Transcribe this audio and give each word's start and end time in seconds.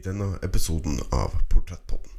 i 0.00 0.08
denne 0.08 0.38
episoden 0.42 0.92
av 1.12 1.30
Portrettpodden. 1.54 2.10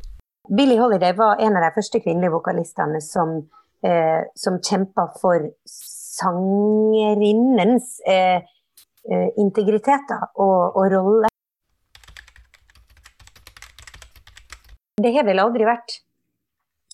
Billie 0.57 0.79
Holiday 0.79 1.13
var 1.13 1.35
en 1.39 1.55
av 1.57 1.61
de 1.65 1.71
første 1.75 1.99
kvinnelige 2.03 2.35
vokalistene 2.35 3.01
som, 3.01 3.29
eh, 3.83 4.21
som 4.35 4.61
kjempa 4.61 5.13
for 5.21 5.51
sangerinnens 5.65 8.01
eh, 8.05 8.41
eh, 9.11 9.29
integritet 9.37 10.11
og, 10.35 10.77
og 10.77 10.91
rolle. 10.93 11.27
Det 15.01 15.15
har 15.15 15.23
vel 15.25 15.39
aldri 15.41 15.65
vært 15.65 16.01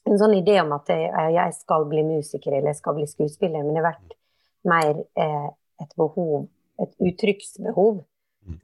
en 0.08 0.20
sånn 0.20 0.34
idé 0.38 0.62
om 0.62 0.72
at 0.78 0.90
jeg, 0.94 1.12
jeg 1.36 1.54
skal 1.58 1.86
bli 1.90 2.04
musiker 2.08 2.52
eller 2.54 2.70
jeg 2.72 2.80
skal 2.80 2.96
bli 2.96 3.08
skuespiller, 3.10 3.64
men 3.64 3.74
det 3.76 3.84
har 3.84 3.92
vært 3.92 4.12
mer 4.68 4.94
eh, 5.20 5.50
et 5.84 5.92
behov, 6.00 6.48
et 6.80 6.94
uttrykksbehov 7.10 7.96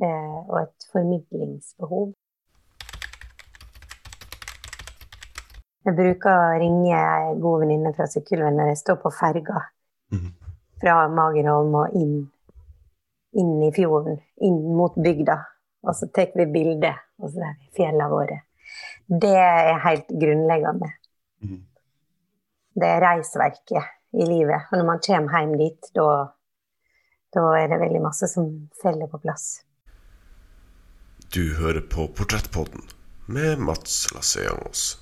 eh, 0.01 0.39
og 0.47 0.61
et 0.61 0.87
formidlingsbehov. 0.91 2.12
Jeg 5.83 5.95
bruker 5.97 6.29
å 6.31 6.59
ringe 6.61 6.95
ei 6.95 7.33
god 7.43 7.63
venninne 7.63 7.91
fra 7.95 8.05
Sykkylven 8.07 8.55
når 8.55 8.71
jeg 8.71 8.77
står 8.83 9.01
på 9.01 9.11
ferga 9.11 9.65
Mhm. 10.13 10.29
fra 10.79 11.07
Magerholm 11.09 11.75
og 11.75 11.95
inn, 11.95 12.31
inn 13.33 13.63
i 13.63 13.71
fjorden, 13.71 14.21
inn 14.41 14.75
mot 14.77 14.95
bygda. 14.95 15.45
Og 15.83 15.95
så 15.95 16.07
tar 16.13 16.31
vi 16.35 16.45
bilde, 16.45 16.93
og 17.19 17.29
så 17.31 17.41
er 17.43 17.55
vi 17.59 17.69
fjellene 17.75 18.09
våre. 18.09 18.41
Det 19.09 19.35
er 19.35 19.79
helt 19.79 20.07
grunnleggende. 20.07 20.91
Mhm. 21.41 21.63
Det 22.75 22.87
er 22.87 23.01
reisverket 23.01 23.83
i 24.13 24.25
livet. 24.25 24.61
Og 24.71 24.77
når 24.79 24.85
man 24.85 24.99
kommer 24.99 25.39
hjem 25.39 25.57
dit, 25.57 25.91
da, 25.93 26.31
da 27.33 27.39
er 27.57 27.67
det 27.67 27.79
veldig 27.81 28.01
masse 28.01 28.27
som 28.27 28.69
faller 28.81 29.07
på 29.07 29.19
plass. 29.21 29.63
Du 31.33 31.53
hører 31.55 31.81
på 31.81 32.07
Portrettpodden 32.13 32.81
med 33.27 33.57
Mats 33.59 34.13
Lasseangos. 34.13 34.99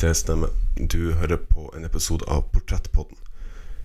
Det 0.00 0.14
stemmer. 0.14 0.48
Du 0.76 1.12
hører 1.12 1.36
på 1.36 1.74
en 1.76 1.84
episode 1.84 2.24
av 2.24 2.46
Portrettpodden. 2.52 3.18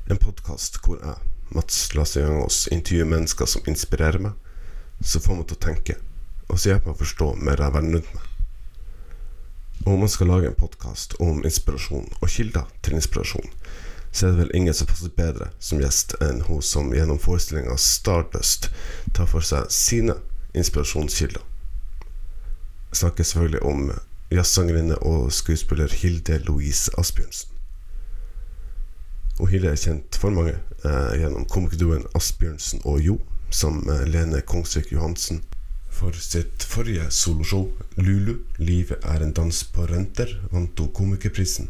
En 0.08 0.18
podkast 0.18 0.78
hvor 0.86 1.02
jeg, 1.04 1.18
Mats 1.52 1.90
Lasseangos, 1.92 2.70
intervjuer 2.72 3.10
mennesker 3.12 3.50
som 3.52 3.68
inspirerer 3.68 4.24
meg, 4.24 4.38
som 5.04 5.26
får 5.26 5.36
meg 5.36 5.50
til 5.50 5.58
å 5.58 5.64
tenke, 5.66 5.98
og 6.48 6.54
som 6.54 6.72
hjelper 6.72 6.88
meg 6.88 6.96
å 6.96 7.02
forstå 7.02 7.28
mer 7.50 7.66
av 7.68 7.76
verden 7.76 7.98
rundt 7.98 8.16
meg. 8.16 8.32
Og 9.82 9.92
om 9.98 10.06
man 10.06 10.14
skal 10.16 10.32
lage 10.32 10.54
en 10.54 10.58
podkast 10.64 11.18
om 11.20 11.44
inspirasjon 11.44 12.08
og 12.22 12.32
kilder 12.38 12.72
til 12.80 12.96
inspirasjon, 12.96 13.52
så 14.08 14.30
er 14.30 14.32
det 14.32 14.46
vel 14.46 14.56
ingen 14.62 14.80
som 14.80 14.88
passer 14.88 15.12
bedre 15.20 15.52
som 15.60 15.84
gjest 15.84 16.16
enn 16.24 16.46
hun 16.48 16.64
som 16.64 16.96
gjennom 16.96 17.20
forestillinga 17.20 17.76
Stardust 17.76 18.72
tar 19.12 19.28
for 19.36 19.44
seg 19.44 19.68
sine 19.68 20.16
inspirasjonskilder. 20.56 21.44
Jeg 22.94 23.04
snakker 23.04 23.28
selvfølgelig 23.28 23.66
om 23.68 23.90
jazzsangerinne 24.34 24.98
og 25.06 25.32
skuespiller 25.34 25.92
Hilde 25.92 26.40
Louise 26.48 26.92
Asbjørnsen. 26.98 27.52
Og 29.40 29.50
Hilde 29.52 29.74
er 29.74 29.80
kjent 29.80 30.16
for 30.20 30.32
mange 30.32 30.56
eh, 30.56 31.14
gjennom 31.20 31.48
komikerduoen 31.52 32.08
Asbjørnsen 32.16 32.86
og 32.88 33.02
Jo, 33.04 33.20
som 33.52 33.84
Lene 34.08 34.42
Kongsvik 34.42 34.92
Johansen. 34.94 35.44
For 35.96 36.16
sitt 36.20 36.64
forrige 36.64 37.08
soloshow, 37.12 37.70
Lulu, 37.96 38.42
'Livet 38.58 39.04
er 39.04 39.24
en 39.24 39.34
dans 39.34 39.64
på 39.64 39.86
renter', 39.88 40.36
vant 40.52 40.80
hun 40.80 40.92
Komikerprisen. 40.92 41.70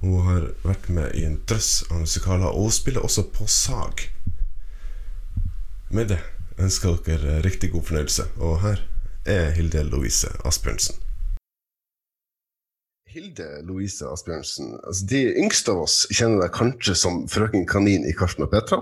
Hun 0.00 0.22
har 0.26 0.48
vært 0.64 0.88
med 0.88 1.14
i 1.14 1.22
en 1.24 1.38
drøss 1.46 1.84
av 1.90 2.02
musikaler, 2.02 2.50
og 2.50 2.72
spiller 2.74 3.04
også 3.06 3.22
på 3.30 3.46
sag. 3.46 4.08
Med 5.90 6.08
det 6.10 6.18
ønsker 6.58 6.98
dere 7.06 7.38
riktig 7.44 7.70
god 7.70 7.86
fornøyelse, 7.90 8.26
og 8.36 8.60
her 8.64 8.82
er 9.24 9.50
Hilde 9.54 9.84
Louise 9.86 10.30
Asbjørnsen. 10.44 11.01
Hilde 13.12 13.46
Louise 13.68 14.06
Asbjørnsen, 14.08 14.74
altså 14.88 15.06
de 15.10 15.20
yngste 15.42 15.72
av 15.74 15.82
oss 15.84 15.96
kjenner 16.14 16.46
deg 16.46 16.54
kanskje 16.56 16.94
som 16.96 17.22
frøken 17.28 17.66
Kanin 17.68 18.06
i 18.08 18.14
Karsten 18.16 18.46
og 18.46 18.50
Petra. 18.54 18.78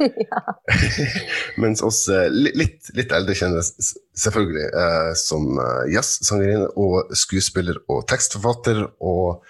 ja. 0.00 0.42
Mens 1.62 1.82
oss 1.84 2.04
eh, 2.12 2.28
litt, 2.30 2.90
litt 2.96 3.12
eldre 3.16 3.34
kjenner 3.36 3.64
s- 3.64 3.74
s- 3.82 3.96
selvfølgelig 4.22 4.68
eh, 4.84 5.10
som 5.18 5.50
eh, 5.58 5.90
jazzsangerinne 5.96 6.70
og 6.80 7.10
skuespiller 7.18 7.80
og 7.90 8.04
tekstforfatter. 8.12 8.84
Og 9.02 9.42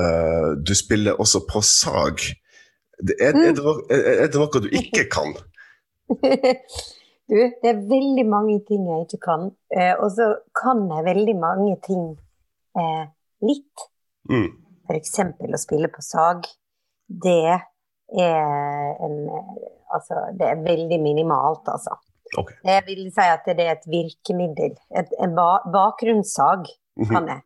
eh, 0.00 0.50
du 0.64 0.72
spiller 0.78 1.20
også 1.22 1.44
på 1.50 1.62
sag. 1.66 2.24
Det 3.04 3.18
er, 3.20 3.36
er, 3.36 3.52
det 3.52 4.02
er 4.16 4.30
det 4.32 4.40
noe 4.40 4.64
du 4.64 4.70
ikke 4.72 5.04
kan? 5.16 5.34
Du, 7.26 7.34
det 7.36 7.66
er 7.68 7.82
veldig 7.90 8.24
mange 8.30 8.60
ting 8.68 8.86
jeg 8.88 9.08
ikke 9.10 9.20
kan. 9.26 9.50
Eh, 9.74 9.92
og 10.00 10.08
så 10.16 10.32
kan 10.56 10.86
jeg 10.94 11.04
veldig 11.12 11.36
mange 11.42 11.74
ting 11.84 12.14
eh, 12.78 13.06
litt. 13.46 13.86
Mm. 14.30 14.48
F.eks. 14.88 15.14
å 15.20 15.58
spille 15.60 15.88
på 15.92 16.02
sag. 16.04 16.46
Det 17.08 17.38
er 17.54 18.94
en 19.06 19.16
Altså, 19.94 20.16
det 20.34 20.42
er 20.50 20.62
veldig 20.66 20.96
minimalt, 20.98 21.68
altså. 21.70 21.92
Okay. 22.36 22.56
Jeg 22.66 22.82
vil 22.88 23.04
si 23.14 23.22
at 23.22 23.44
det 23.46 23.62
er 23.62 23.76
et 23.76 23.84
virkemiddel. 23.86 24.72
Et, 24.98 25.12
en 25.22 25.34
ba 25.36 25.60
bakgrunnssag 25.72 26.66
Mhm. 26.98 27.10
kan 27.12 27.28
jeg. 27.30 27.42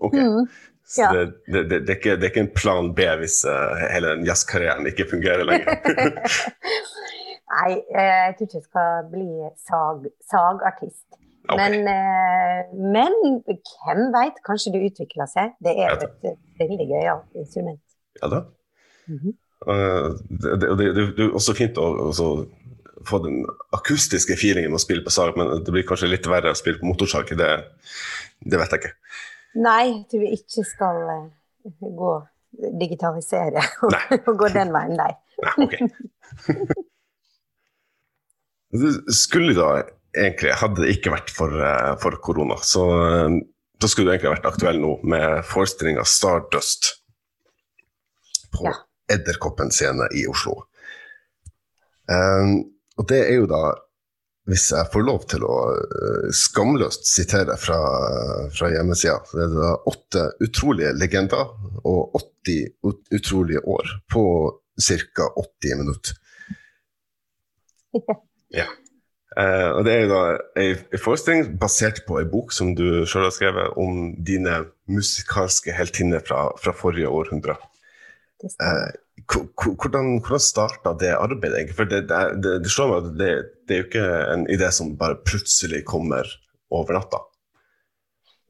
Okay. 0.00 0.20
Mm. 0.20 0.48
Så 0.84 1.02
Ja. 1.02 1.12
det, 1.12 1.34
det, 1.46 1.62
det, 1.70 1.78
det, 1.86 1.90
er 1.90 1.98
ikke, 2.00 2.16
det 2.18 2.24
er 2.26 2.32
ikke 2.32 2.40
en 2.48 2.54
plan 2.56 2.90
B 2.94 3.06
hvis 3.20 3.44
uh, 3.46 3.76
hele 3.92 4.10
den 4.16 4.26
jazzkarrieren 4.26 4.86
ikke 4.90 5.06
fungerer 5.08 5.44
lenger? 5.46 5.78
Nei, 7.54 7.72
eh, 7.94 8.26
jeg 8.26 8.34
tror 8.36 8.46
ikke 8.48 8.58
jeg 8.58 8.66
skal 8.66 9.08
bli 9.14 9.28
sag, 9.68 10.08
sagartist. 10.30 11.06
Ok. 11.44 11.58
Men, 11.60 11.74
eh, 11.92 12.60
men 12.72 13.14
hvem 13.44 14.04
veit, 14.14 14.38
kanskje 14.46 14.72
det 14.72 14.84
utvikler 14.88 15.28
seg. 15.28 15.56
Det 15.64 15.74
er 15.76 15.92
jo 15.92 16.08
et 16.08 16.28
eh, 16.30 16.38
veldig 16.62 16.86
gøyalt 16.88 17.40
instrument. 17.40 17.82
Ja 18.22 18.30
da. 18.32 18.44
Mm 19.06 19.18
-hmm. 19.18 19.34
det, 20.40 20.60
det, 20.60 20.78
det, 20.78 21.16
det 21.16 21.24
er 21.24 21.34
også 21.34 21.54
fint 21.54 21.78
å 21.78 21.84
også 22.08 22.28
få 23.08 23.18
den 23.18 23.44
akustiske 23.72 24.36
feelingen 24.40 24.74
å 24.74 24.78
spille 24.80 25.04
på 25.04 25.10
sag, 25.10 25.36
men 25.36 25.64
det 25.64 25.72
blir 25.72 25.86
kanskje 25.88 26.08
litt 26.08 26.26
verre 26.26 26.50
å 26.50 26.58
spille 26.58 26.78
på 26.80 26.86
motorsag. 26.86 27.36
Det, 27.36 27.50
det 28.40 28.60
vet 28.60 28.72
jeg 28.72 28.80
ikke. 28.80 28.94
Nei, 29.54 29.84
jeg 29.88 30.06
tror 30.10 30.20
vi 30.20 30.30
ikke 30.38 30.64
skal 30.64 30.96
gå 31.80 32.14
digitalisere 32.80 33.62
og, 33.84 34.36
gå 34.38 34.48
den 34.54 34.72
veien, 34.74 34.96
nei. 34.98 35.12
Nei, 35.44 35.66
ok. 35.66 35.74
Skulle 39.24 39.54
da 39.54 39.82
egentlig, 40.16 40.54
hadde 40.60 40.82
det 40.84 40.94
ikke 40.96 41.12
vært 41.14 41.30
for, 41.34 41.54
eh, 41.60 41.94
for 42.02 42.16
korona, 42.24 42.56
så 42.62 42.84
eh, 43.04 43.38
da 43.80 43.90
skulle 43.90 44.10
du 44.10 44.14
egentlig 44.14 44.34
vært 44.36 44.48
aktuell 44.52 44.78
nå 44.80 44.92
med 45.10 45.40
forestillinga 45.48 46.04
Stardust 46.08 46.92
på 48.54 48.68
Ja. 48.70 48.74
Edderkoppen 49.12 49.68
scene 49.74 50.06
i 50.16 50.22
Oslo. 50.30 50.62
Um, 52.08 52.54
og 52.96 53.04
det 53.10 53.18
er 53.26 53.34
jo 53.36 53.48
da, 53.50 53.58
hvis 54.48 54.70
jeg 54.72 54.88
får 54.94 55.04
lov 55.04 55.26
til 55.28 55.44
å 55.44 55.56
uh, 55.74 56.30
skamløst 56.32 57.04
sitere 57.10 57.56
fra, 57.60 57.76
fra 58.54 58.70
hjemmesida, 58.72 59.18
så 59.28 59.42
er 59.42 59.52
det 59.52 59.60
da 59.60 59.72
åtte 59.92 60.24
utrolige 60.46 60.94
legender 60.96 61.52
og 61.84 62.16
80 62.16 62.64
ut- 62.88 63.12
utrolige 63.18 63.60
år 63.76 63.92
på 64.12 64.24
ca. 64.88 65.28
80 65.44 65.80
minutter. 65.82 66.20
Ja. 68.54 68.68
Eh, 69.34 69.70
og 69.74 69.80
det 69.86 69.92
er 69.94 70.02
jo 70.04 70.10
da 70.12 70.22
ei 70.62 70.98
forestilling 71.02 71.56
basert 71.58 72.04
på 72.06 72.20
ei 72.20 72.26
bok 72.30 72.52
som 72.54 72.74
du 72.78 73.02
sjøl 73.08 73.26
har 73.26 73.34
skrevet 73.34 73.78
om 73.80 74.12
dine 74.26 74.60
musikalske 74.90 75.74
heltinner 75.74 76.22
fra, 76.22 76.48
fra 76.60 76.74
forrige 76.76 77.10
århundre. 77.10 77.56
Hvor- 79.24 79.74
Hvordan, 79.80 80.18
hvordan 80.20 80.42
starta 80.42 80.92
det 81.00 81.14
arbeidet? 81.16 81.56
egentlig? 81.58 81.76
For 81.78 81.84
det, 81.88 82.02
det, 82.10 82.54
det, 82.62 82.70
slår 82.70 82.90
meg 82.90 82.98
at 82.98 83.18
det, 83.18 83.30
det 83.68 83.74
er 83.76 83.80
jo 83.80 83.86
ikke 83.88 84.08
en 84.34 84.46
idé 84.52 84.70
som 84.74 84.96
bare 85.00 85.16
plutselig 85.24 85.84
kommer 85.88 86.28
over 86.70 86.98
natta. 86.98 87.22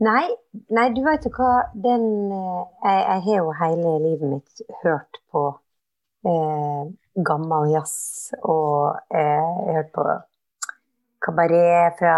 Nei, 0.04 0.26
nei, 0.74 0.88
du 0.90 1.00
vet 1.06 1.24
jo 1.24 1.30
hva, 1.36 1.50
den 1.78 2.04
eh, 2.34 2.62
Jeg, 2.84 3.00
jeg 3.06 3.22
har 3.28 3.36
jo 3.38 3.52
hele 3.60 3.92
livet 4.02 4.32
mitt 4.32 4.64
hørt 4.82 5.20
på 5.30 5.44
eh, 6.26 6.82
gammel 7.28 7.70
jazz, 7.72 8.32
og 8.42 8.98
eh, 9.14 9.22
jeg 9.22 9.70
har 9.70 9.78
hørt 9.78 9.92
på 9.94 10.08
kabaret 11.24 11.96
fra, 11.98 12.16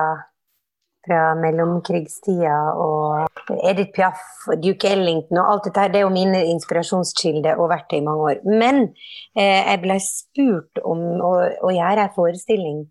fra 1.07 1.21
mellomkrigstida 1.39 2.57
og 2.83 3.55
Edith 3.57 3.95
Piaf 3.97 4.23
Duke 4.63 4.91
Ellington 4.91 5.41
og 5.43 5.53
alt 5.53 5.69
dette 5.69 5.85
her. 5.85 5.93
Det 5.93 6.01
er 6.01 6.07
jo 6.07 6.15
mine 6.15 6.43
inspirasjonskilder 6.53 7.61
og 7.61 7.71
verktøy 7.75 8.01
i 8.01 8.07
mange 8.07 8.33
år. 8.33 8.43
Men 8.47 8.83
eh, 9.39 9.63
jeg 9.63 9.83
ble 9.85 9.99
spurt 10.05 10.83
om 10.85 11.05
å, 11.21 11.33
å 11.69 11.75
gjøre 11.75 12.09
en 12.09 12.17
forestilling 12.17 12.83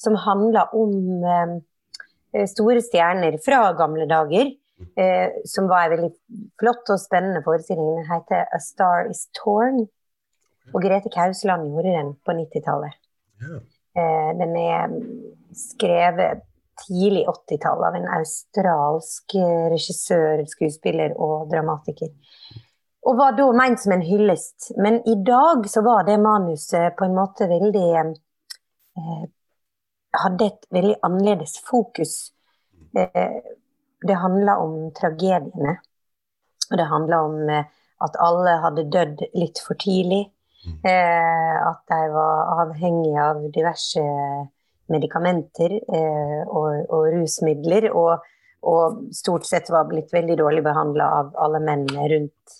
som 0.00 0.16
handla 0.24 0.66
om 0.76 0.96
eh, 1.28 2.46
store 2.48 2.80
stjerner 2.84 3.38
fra 3.44 3.68
gamle 3.78 4.08
dager. 4.10 4.56
Eh, 4.96 5.28
som 5.44 5.66
var 5.68 5.90
en 5.90 5.92
veldig 5.92 6.10
flott 6.60 6.88
og 6.88 7.00
spennende 7.02 7.42
forestilling. 7.44 7.98
Den 7.98 8.06
heter 8.08 8.46
'A 8.48 8.60
Star 8.64 9.10
Is 9.10 9.26
Torn'. 9.36 9.84
Og 10.72 10.82
Grete 10.82 11.10
Kausland 11.12 11.68
gjorde 11.68 11.92
den 11.98 12.14
på 12.24 12.32
90-tallet. 12.32 12.94
Ja. 13.42 13.58
Eh, 13.98 14.30
den 14.38 14.56
er 14.56 14.92
skrevet 15.56 16.44
tidlig 16.86 17.26
80-tall 17.28 17.84
av 17.84 17.96
en 17.98 18.08
australsk 18.18 19.34
eh, 19.38 19.66
regissør, 19.72 20.44
skuespiller 20.48 21.14
og 21.18 21.50
dramatiker. 21.50 22.12
Og 23.08 23.16
var 23.16 23.36
da 23.36 23.48
ment 23.56 23.80
som 23.80 23.94
en 23.96 24.04
hyllest. 24.04 24.72
Men 24.76 25.00
i 25.08 25.16
dag 25.24 25.66
så 25.70 25.82
var 25.84 26.04
det 26.08 26.20
manuset 26.20 26.96
på 26.98 27.06
en 27.08 27.16
måte 27.16 27.50
veldig 27.50 27.90
eh, 28.00 29.28
Hadde 30.10 30.46
et 30.50 30.64
veldig 30.74 30.96
annerledes 31.06 31.52
fokus. 31.62 32.32
Eh, 32.98 33.36
det 34.02 34.16
handla 34.18 34.56
om 34.58 34.88
tragediene. 34.90 35.76
Og 36.70 36.78
det 36.78 36.86
handla 36.90 37.20
om 37.28 37.36
eh, 37.48 37.68
at 38.02 38.18
alle 38.18 38.56
hadde 38.64 38.88
dødd 38.90 39.22
litt 39.38 39.62
for 39.62 39.78
tidlig. 39.78 40.24
Eh, 40.68 41.56
at 41.70 41.88
jeg 41.88 42.10
var 42.12 42.50
avhengig 42.64 43.14
av 43.20 43.40
diverse 43.52 44.02
medikamenter 44.92 45.72
eh, 45.78 46.42
og, 46.44 46.82
og, 46.90 47.06
rusmidler. 47.14 47.88
Og, 47.96 48.26
og, 48.68 49.00
stort 49.16 49.48
sett 49.48 49.70
var 49.72 49.88
blitt 49.88 50.12
veldig 50.12 50.36
dårlig 50.40 50.64
behandla 50.66 51.08
av 51.20 51.32
alle 51.40 51.62
mennene 51.64 52.08
rundt, 52.12 52.58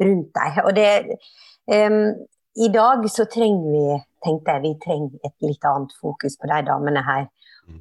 rundt 0.00 0.32
deg. 0.38 0.62
Og 0.64 0.72
det 0.76 0.90
um, 1.68 2.14
I 2.56 2.70
dag 2.72 3.04
så 3.12 3.26
trenger 3.28 3.68
vi 3.68 3.86
tenkte 4.24 4.56
jeg, 4.56 4.64
vi 4.64 4.74
trenger 4.82 5.28
et 5.28 5.44
litt 5.44 5.66
annet 5.68 5.92
fokus 6.00 6.38
på 6.40 6.48
de 6.50 6.62
damene 6.66 7.04
her. 7.04 7.28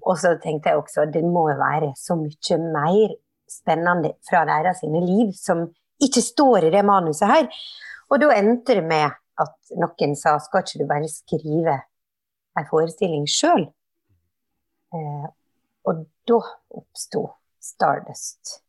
Og 0.02 0.18
så 0.20 0.34
tenkte 0.42 0.74
jeg 0.74 0.82
også 0.82 1.08
det 1.14 1.24
må 1.24 1.46
være 1.56 1.94
så 1.96 2.18
mye 2.20 2.60
mer 2.60 3.16
spennende 3.50 4.16
fra 4.26 4.44
deres 4.50 4.82
liv 4.84 5.32
som 5.38 5.68
ikke 6.04 6.24
står 6.26 6.68
i 6.68 6.74
det 6.74 6.84
manuset 6.86 7.30
her. 7.30 7.48
Og 8.12 8.20
da 8.22 8.34
endte 8.36 8.76
det 8.76 8.84
med 8.86 9.14
at 9.42 9.76
noen 9.80 10.16
sa 10.20 10.38
skal 10.44 10.64
ikke 10.64 10.82
du 10.82 10.88
bare 10.90 11.10
skrive 11.12 11.80
en 12.56 12.70
forestilling 12.70 13.26
sjøl? 13.30 13.68
Eh, 14.96 15.28
og 15.86 16.06
da 16.28 16.40
oppsto 16.80 17.28
Stardust. 17.62 18.62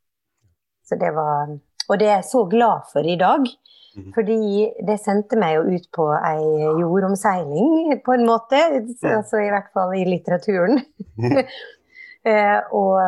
Så 0.87 0.97
det 0.97 1.13
var 1.15 1.59
Og 1.89 1.99
det 2.01 2.09
er 2.09 2.17
jeg 2.19 2.31
så 2.33 2.45
glad 2.51 2.89
for 2.93 3.07
i 3.07 3.17
dag. 3.17 3.47
Mhm. 3.97 4.13
Fordi 4.15 4.39
det 4.87 4.99
sendte 5.01 5.39
meg 5.39 5.55
jo 5.55 5.77
ut 5.77 5.87
på 5.95 6.07
ei 6.19 6.43
jordomseiling, 6.81 7.95
på 8.05 8.13
en 8.13 8.27
måte. 8.27 8.59
Altså 9.07 9.41
i 9.41 9.51
hvert 9.53 9.71
fall 9.73 9.95
i 9.95 10.05
litteraturen. 10.05 10.83
eh, 12.31 12.59
og, 12.75 12.99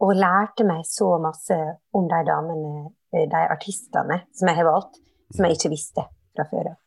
og 0.00 0.14
lærte 0.18 0.66
meg 0.68 0.82
så 0.84 1.14
masse 1.22 1.56
om 1.94 2.10
de 2.10 2.22
damene, 2.26 2.90
de 3.14 3.44
artistene 3.54 4.24
som 4.34 4.50
jeg 4.50 4.58
har 4.58 4.68
valgt, 4.68 4.98
som 5.34 5.46
jeg 5.46 5.58
ikke 5.58 5.72
visste 5.72 6.04
fra 6.36 6.46
før 6.50 6.72
av. 6.72 6.78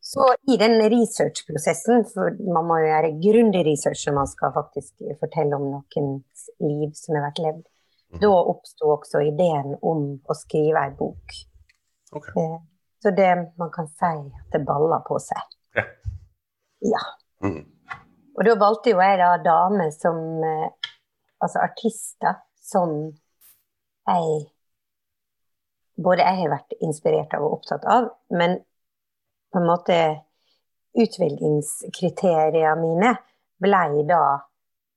Så 0.00 0.26
i 0.52 0.56
den 0.60 0.76
researchprosessen, 0.78 2.04
for 2.12 2.36
man 2.54 2.66
må 2.68 2.78
jo 2.78 2.90
gjøre 2.92 3.14
grundig 3.22 3.64
research 3.66 4.04
når 4.06 4.14
man 4.20 4.28
skal 4.30 4.52
faktisk 4.54 5.02
fortelle 5.18 5.58
om 5.58 5.64
noens 5.72 6.44
liv 6.62 6.92
som 6.94 7.16
har 7.18 7.26
vært 7.26 7.40
levd, 7.42 7.64
da 8.22 8.30
oppsto 8.30 8.92
også 8.94 9.24
ideen 9.26 9.74
om 9.82 10.06
å 10.30 10.36
skrive 10.38 10.84
ei 10.86 10.94
bok. 10.94 11.34
Okay. 12.14 12.44
Eh, 12.44 12.60
Så 13.02 13.10
det 13.10 13.32
man 13.58 13.72
kan 13.74 13.88
si 13.90 14.14
at 14.30 14.54
det 14.54 14.62
baller 14.64 15.02
på 15.04 15.18
seg. 15.20 15.42
Ja. 15.74 15.84
Ja. 16.84 17.02
Mm. 17.42 17.64
Og 18.38 18.46
da 18.46 18.54
valgte 18.60 18.94
jo 18.94 19.02
jeg 19.02 19.18
da 19.18 19.34
damer 19.42 19.90
som 19.94 20.18
eh, 20.44 20.70
Altså 21.42 21.60
artister 21.60 22.38
som 22.56 22.92
jeg 24.08 24.36
Både 25.96 26.24
jeg 26.26 26.40
har 26.40 26.50
vært 26.50 26.74
inspirert 26.82 27.34
av 27.36 27.44
og 27.46 27.58
opptatt 27.58 27.84
av, 27.86 28.08
men 28.34 28.58
på 29.52 29.60
en 29.60 29.68
måte 29.68 29.98
utvelgingskriteriene 30.98 32.74
mine 32.80 33.12
ble 33.62 34.02
da 34.08 34.24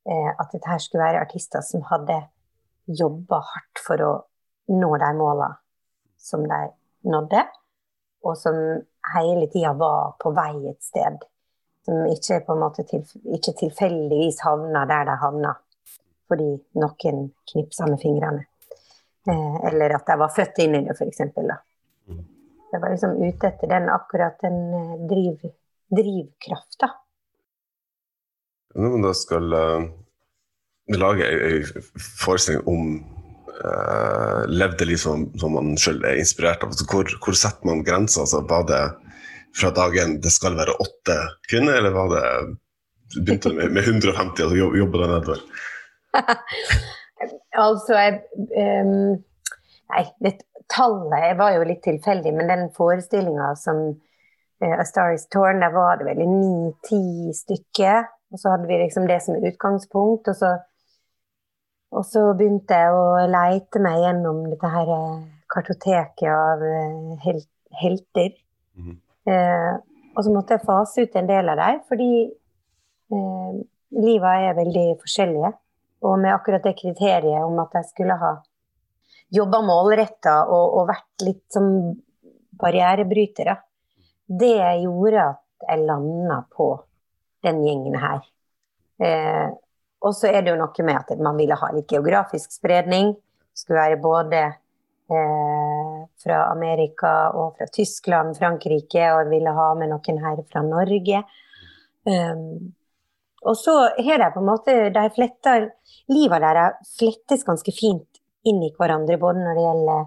eh, 0.10 0.32
at 0.34 0.52
dette 0.54 0.70
her 0.70 0.82
skulle 0.82 1.06
være 1.06 1.22
artister 1.26 1.62
som 1.66 1.86
hadde 1.90 2.18
jobba 2.88 3.42
hardt 3.52 3.82
for 3.84 4.02
å 4.02 4.12
nå 4.74 4.92
de 4.98 5.12
måla 5.18 5.52
som 6.18 6.44
de 6.48 6.62
nådde, 7.08 7.44
og 8.26 8.38
som 8.38 8.58
hele 9.14 9.48
tida 9.52 9.74
var 9.78 10.16
på 10.20 10.34
vei 10.36 10.54
et 10.72 10.84
sted. 10.84 11.22
Som 11.86 12.04
ikke 12.12 12.42
på 12.48 12.56
en 12.56 12.64
måte 12.66 12.84
til, 12.90 13.06
ikke 13.38 13.54
tilfeldigvis 13.62 14.42
havna 14.44 14.84
der 14.90 15.08
de 15.08 15.16
havna 15.22 15.56
fordi 16.28 16.50
noen 16.76 17.30
knipsa 17.48 17.88
med 17.88 18.02
fingrene. 18.02 18.42
Eh, 19.28 19.56
eller 19.68 19.96
at 19.98 20.08
de 20.08 20.16
var 20.22 20.32
født 20.36 20.62
inn 20.64 20.78
i 20.78 20.84
det, 20.88 20.96
f.eks. 20.96 21.20
Jeg 22.68 22.82
var 22.84 22.92
liksom 22.94 23.18
ute 23.20 23.50
etter 23.50 23.72
den 23.72 23.90
akkurat 23.92 24.40
den 24.44 24.58
eh, 24.76 24.96
driv, 25.10 25.52
drivkrafta. 26.00 26.92
Når 28.78 28.94
man 28.94 29.08
da 29.08 29.14
skal 29.18 29.54
uh, 29.58 29.86
lage 30.94 31.26
ei 31.26 31.62
forestilling 31.98 32.68
om 32.70 32.90
uh, 33.56 34.44
levde 34.52 34.86
liv 34.86 35.00
som, 35.02 35.24
som 35.40 35.56
man 35.58 35.74
sjøl 35.82 36.04
er 36.06 36.20
inspirert 36.22 36.62
av, 36.62 36.76
altså, 36.76 36.86
hvor, 36.92 37.10
hvor 37.24 37.40
setter 37.40 37.72
man 37.72 37.82
grensa? 37.88 38.22
Altså, 38.26 38.44
var 38.46 38.68
det 38.70 38.84
fra 39.58 39.72
dagen 39.74 40.20
det 40.22 40.32
skal 40.36 40.60
være 40.60 40.78
åtte 40.84 41.18
kvinner, 41.50 41.80
eller 41.80 41.96
var 41.96 42.14
det 42.14 42.24
begynte 43.18 43.56
med, 43.56 43.74
med 43.74 43.88
150 43.88 44.14
og 44.14 44.46
altså, 44.46 44.62
jobb- 44.62 44.78
jobba 44.84 45.02
det 45.02 45.12
nedover? 45.16 45.44
Altså, 47.58 47.96
jeg 47.98 48.22
um, 48.86 49.18
Nei, 49.88 50.04
det 50.20 50.34
tallet 50.68 51.38
var 51.40 51.54
jo 51.56 51.64
litt 51.64 51.80
tilfeldig, 51.86 52.34
men 52.36 52.50
den 52.52 52.66
forestillinga 52.76 53.54
som 53.56 53.78
uh, 54.64 54.76
A 54.76 54.84
Star 54.86 55.14
Is 55.16 55.28
Torn, 55.32 55.62
der 55.64 55.72
var 55.72 56.00
det 56.00 56.10
vel 56.10 56.26
ni-ti 56.28 57.32
stykker. 57.36 58.10
Og 58.34 58.42
så 58.42 58.52
hadde 58.52 58.68
vi 58.68 58.82
liksom 58.82 59.08
det 59.08 59.22
som 59.24 59.38
utgangspunkt, 59.40 60.28
og 60.28 60.36
så, 60.36 60.50
og 61.96 62.04
så 62.06 62.26
begynte 62.36 62.76
jeg 62.76 62.96
å 62.96 63.06
leite 63.32 63.80
meg 63.80 64.02
gjennom 64.04 64.42
dette 64.52 64.72
her 64.74 64.92
eh, 64.92 65.22
kartoteket 65.54 66.28
av 66.28 66.66
eh, 66.68 67.14
hel 67.24 67.40
helter. 67.82 68.34
Mm 68.76 68.84
-hmm. 68.84 68.98
uh, 69.32 69.80
og 70.16 70.24
så 70.24 70.34
måtte 70.34 70.54
jeg 70.54 70.66
fase 70.66 71.02
ut 71.02 71.16
en 71.16 71.30
del 71.30 71.50
av 71.50 71.58
dem, 71.58 71.80
fordi 71.88 72.12
uh, 73.14 73.54
livet 73.92 74.44
er 74.50 74.60
veldig 74.60 74.88
forskjellige. 75.00 75.54
Og 76.06 76.20
med 76.22 76.34
akkurat 76.34 76.64
det 76.64 76.78
kriteriet 76.78 77.46
om 77.46 77.58
at 77.64 77.74
jeg 77.80 77.90
skulle 77.90 78.18
ha 78.22 78.36
jobba 79.34 79.62
målretta 79.66 80.36
og, 80.46 80.76
og 80.80 80.92
vært 80.92 81.26
litt 81.26 81.46
som 81.52 81.72
barrierebrytere, 82.58 83.58
det 84.28 84.58
gjorde 84.84 85.24
at 85.24 85.68
jeg 85.68 85.88
landa 85.88 86.42
på 86.54 86.70
den 87.46 87.64
gjengen 87.66 87.98
her. 88.02 88.22
Eh, 89.02 89.50
og 90.06 90.14
så 90.14 90.30
er 90.30 90.44
det 90.44 90.54
jo 90.54 90.60
noe 90.60 90.86
med 90.86 91.00
at 91.00 91.22
man 91.24 91.38
ville 91.40 91.58
ha 91.58 91.70
litt 91.74 91.92
geografisk 91.92 92.54
spredning. 92.54 93.16
Skulle 93.58 93.82
være 93.82 94.00
både 94.02 94.42
eh, 94.46 95.98
fra 96.22 96.40
Amerika 96.52 97.14
og 97.34 97.58
fra 97.58 97.68
Tyskland, 97.74 98.38
Frankrike, 98.38 99.10
og 99.16 99.32
ville 99.34 99.54
ha 99.54 99.72
med 99.80 99.92
noen 99.94 100.22
her 100.24 100.44
fra 100.46 100.64
Norge. 100.66 101.24
Um, 102.08 102.77
og 103.46 103.56
så 103.58 103.74
har 103.98 104.18
de 104.22 104.32
på 104.34 104.40
en 104.42 104.50
måte 104.50 104.76
de 104.96 105.10
fletter, 105.16 105.70
Livet 106.08 106.40
deres 106.40 106.94
flettes 106.98 107.44
ganske 107.44 107.72
fint 107.76 108.22
inn 108.48 108.62
i 108.64 108.70
hverandre, 108.78 109.18
både 109.20 109.42
når 109.44 109.58
det 109.58 109.64
gjelder 109.66 110.06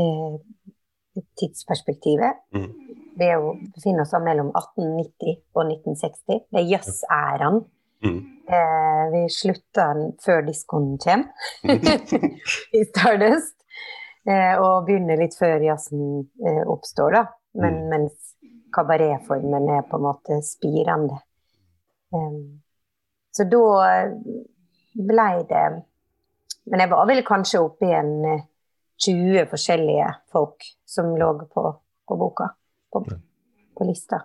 eh, 0.00 1.22
tidsperspektivet. 1.38 2.40
Mm. 2.54 2.68
Vi 3.18 3.26
er 3.26 3.38
jo, 3.38 3.52
befinner 3.74 4.02
oss 4.02 4.14
mellom 4.22 4.50
1890 4.50 5.36
og 5.54 5.62
1960. 5.70 6.42
Det 6.50 6.60
er 6.60 6.66
jazz-æraen. 6.72 7.60
Mhm. 8.02 8.18
Eh, 8.48 9.04
vi 9.12 9.22
slutter 9.28 10.02
før 10.24 10.42
diskoen 10.46 10.96
kommer 11.02 11.30
i 12.78 12.82
Stardust. 12.90 13.56
Eh, 14.28 14.54
og 14.60 14.86
begynner 14.86 15.18
litt 15.22 15.34
før 15.38 15.62
jazzen 15.64 16.02
eh, 16.46 16.62
oppstår, 16.66 17.14
da. 17.14 17.24
Men, 17.58 17.78
Mm. 17.78 17.88
mens 17.90 18.34
kabaretformen 18.74 19.70
er 19.78 19.86
på 19.88 19.96
en 19.96 20.04
måte 20.04 20.42
spirende. 20.44 21.16
Um, 22.14 22.60
så 23.36 23.44
da 23.44 23.64
blei 24.96 25.42
det 25.48 25.64
Men 26.64 26.80
jeg 26.80 26.90
var 26.90 27.04
vel 27.08 27.20
kanskje 27.24 27.60
oppe 27.60 27.88
i 27.88 27.96
en 27.96 28.14
eh, 28.28 28.46
20 28.98 29.46
forskjellige 29.50 30.08
folk 30.32 30.64
som 30.88 31.12
lå 31.16 31.28
på, 31.52 31.62
på 32.08 32.16
boka. 32.18 32.48
På, 32.92 33.04
på 33.78 33.84
lista. 33.84 34.18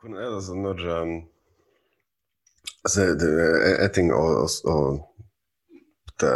Hvordan 0.00 0.18
er 0.18 0.26
det 0.26 0.34
altså 0.34 0.54
når 0.54 0.82
um, 1.02 1.12
altså, 2.84 3.00
det 3.20 3.30
er 3.40 3.84
en 3.84 3.94
ting 3.94 4.10
å, 4.12 4.22
å, 4.42 4.48
å 4.72 4.76
det, 6.20 6.32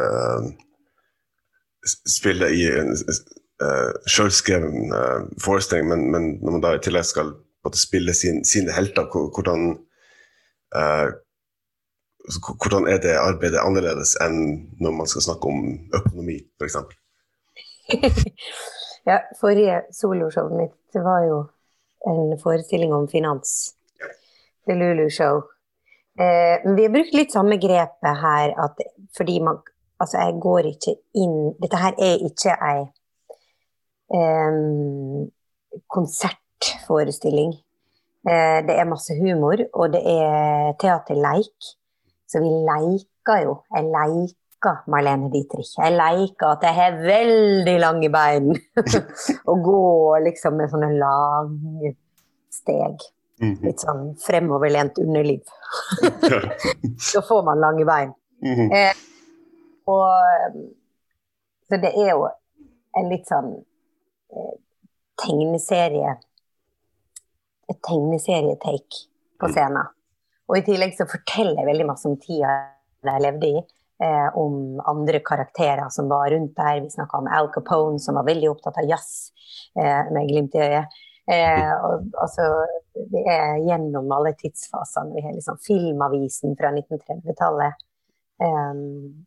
spille 2.07 2.53
i 2.55 2.63
en 2.71 2.93
uh, 2.95 3.91
selvskreven 4.07 4.95
uh, 4.95 5.27
forestilling, 5.43 5.89
men, 5.91 6.07
men, 6.11 6.31
når 6.43 6.57
man 6.57 6.65
da 6.65 6.75
i 6.77 6.83
tillegg 6.85 7.09
skal 7.09 7.35
måtte, 7.67 7.81
spille 7.83 8.15
sin, 8.15 8.43
sine 8.47 8.75
helter, 8.75 9.09
hvordan, 9.11 9.73
uh, 10.77 11.09
hvordan 12.63 12.89
er 12.91 13.03
det 13.03 13.17
arbeidet 13.21 13.63
annerledes 13.63 14.17
enn 14.25 14.39
når 14.83 14.97
man 15.01 15.11
skal 15.11 15.27
snakke 15.29 15.51
om 15.51 15.67
økonomi, 16.01 16.39
f.eks.? 16.61 16.79
ja, 19.11 19.21
forrige 19.41 19.83
soloshowet 19.95 20.57
mitt 20.59 21.03
var 21.03 21.27
jo 21.27 21.43
en 22.07 22.39
forestilling 22.43 22.95
om 22.95 23.09
finans. 23.11 23.75
The 24.67 24.75
Lulu 24.75 25.11
Show. 25.11 25.43
Eh, 26.19 26.63
vi 26.77 26.83
har 26.83 26.93
brukt 26.93 27.15
litt 27.15 27.33
samme 27.33 27.59
grepet 27.61 28.23
her, 28.23 28.55
at 28.65 28.87
fordi 29.17 29.41
man 29.41 29.65
Altså, 30.01 30.19
jeg 30.19 30.35
går 30.45 30.59
ikke 30.59 30.93
inn 31.17 31.37
Dette 31.57 31.79
her 31.81 31.95
er 31.97 32.25
ikke 32.27 32.53
ei 32.53 32.83
eh, 34.13 34.59
konsertforestilling. 36.61 37.53
forestilling. 37.53 37.63
det 38.67 38.75
er 38.79 38.85
masse 38.85 39.15
humor, 39.15 39.57
og 39.75 39.93
det 39.93 40.03
er 40.03 40.73
teaterleik. 40.81 41.75
Så 42.27 42.41
vi 42.43 42.51
leker 42.51 43.43
jo. 43.45 43.53
Jeg 43.77 43.85
leker 43.87 44.81
Marlene 44.91 45.31
Dietrich. 45.31 45.77
Jeg 45.79 45.95
leker 45.95 46.47
at 46.49 46.65
jeg 46.67 46.75
har 46.75 46.97
veldig 47.03 47.77
lange 47.81 48.11
bein. 48.11 48.57
og 49.51 49.63
går 49.65 50.25
liksom 50.27 50.59
med 50.59 50.73
sånne 50.73 50.91
lange 50.99 51.95
steg. 52.51 53.05
Mhm. 53.43 53.59
Litt 53.67 53.83
sånn 53.85 54.05
fremoverlent 54.25 54.99
underliv. 55.03 55.45
Så 57.11 57.23
får 57.29 57.45
man 57.47 57.61
lange 57.63 57.87
bein. 57.89 58.15
Mhm. 58.43 58.73
eh, 58.73 58.95
og 59.87 60.65
Så 61.69 61.79
det 61.83 61.93
er 61.99 62.13
jo 62.15 62.29
en 62.97 63.09
litt 63.11 63.27
sånn 63.27 63.49
eh, 64.31 64.55
tegneserie 65.19 66.13
Et 67.71 67.79
tegneserietake 67.83 69.07
på 69.41 69.49
mhm. 69.49 69.55
scenen. 69.55 69.95
Og 70.47 70.61
i 70.61 70.67
tillegg 70.67 70.95
så 70.95 71.09
forteller 71.11 71.59
jeg 71.59 71.71
veldig 71.73 71.89
masse 71.89 72.07
om 72.07 72.15
tida 72.23 72.53
jeg 73.07 73.23
levde 73.25 73.51
i. 73.51 73.65
Eh, 74.03 74.29
om 74.37 74.81
andre 74.85 75.23
karakterer 75.25 75.89
som 75.91 76.09
var 76.09 76.31
rundt 76.31 76.57
der. 76.57 76.81
Vi 76.85 76.91
snakka 76.91 77.19
om 77.19 77.31
Al 77.33 77.49
Capone, 77.53 77.99
som 77.99 78.19
var 78.19 78.27
veldig 78.29 78.51
opptatt 78.51 78.79
av 78.83 78.89
jazz, 78.91 79.31
eh, 79.79 80.13
med 80.13 80.29
glimt 80.29 80.55
i 80.55 80.63
øyet. 80.63 80.99
Eh, 81.33 81.71
og, 81.85 82.05
altså, 82.23 82.45
det 82.95 83.23
er 83.33 83.63
gjennom 83.67 84.13
alle 84.13 84.35
tidsfasene. 84.39 85.15
Vi 85.15 85.25
har 85.25 85.33
liksom 85.35 85.59
Filmavisen 85.65 86.55
fra 86.61 86.71
1930-tallet. 86.71 87.83
Um, 88.37 89.27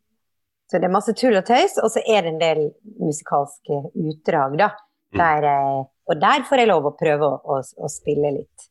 så 0.69 0.77
det 0.77 0.85
er 0.85 0.93
masse 0.93 1.15
tull 1.17 1.35
og 1.39 1.47
tøys, 1.47 1.79
og 1.81 1.89
så 1.89 2.03
er 2.05 2.23
det 2.23 2.35
en 2.35 2.41
del 2.41 2.61
musikalske 3.01 3.81
utdrag, 3.97 4.57
da. 4.61 4.69
Mm. 5.13 5.19
Der, 5.19 5.43
eh, 5.43 5.85
og 6.05 6.21
der 6.21 6.43
får 6.49 6.61
jeg 6.61 6.69
lov 6.69 6.89
å 6.89 6.95
prøve 6.97 7.27
å, 7.27 7.37
å, 7.55 7.59
å 7.61 7.91
spille 7.91 8.33
litt. 8.35 8.65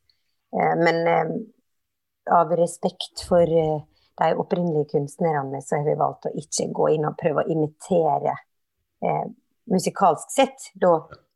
Uh, 0.54 0.74
men 0.80 1.00
uh, 1.06 1.32
av 2.38 2.52
respekt 2.56 3.24
for 3.28 3.44
de 3.48 4.28
opprinnelige 4.38 4.92
kunstnerne, 4.92 5.62
så 5.62 5.78
har 5.78 5.86
vi 5.86 5.96
valgt 5.98 6.28
å 6.28 6.34
ikke 6.36 6.68
gå 6.74 6.88
inn 6.94 7.06
og 7.08 7.16
prøve 7.18 7.44
å 7.44 7.50
imitere 7.52 8.34
musikalsk 9.70 10.32
sett. 10.34 10.66
Da 10.74 10.90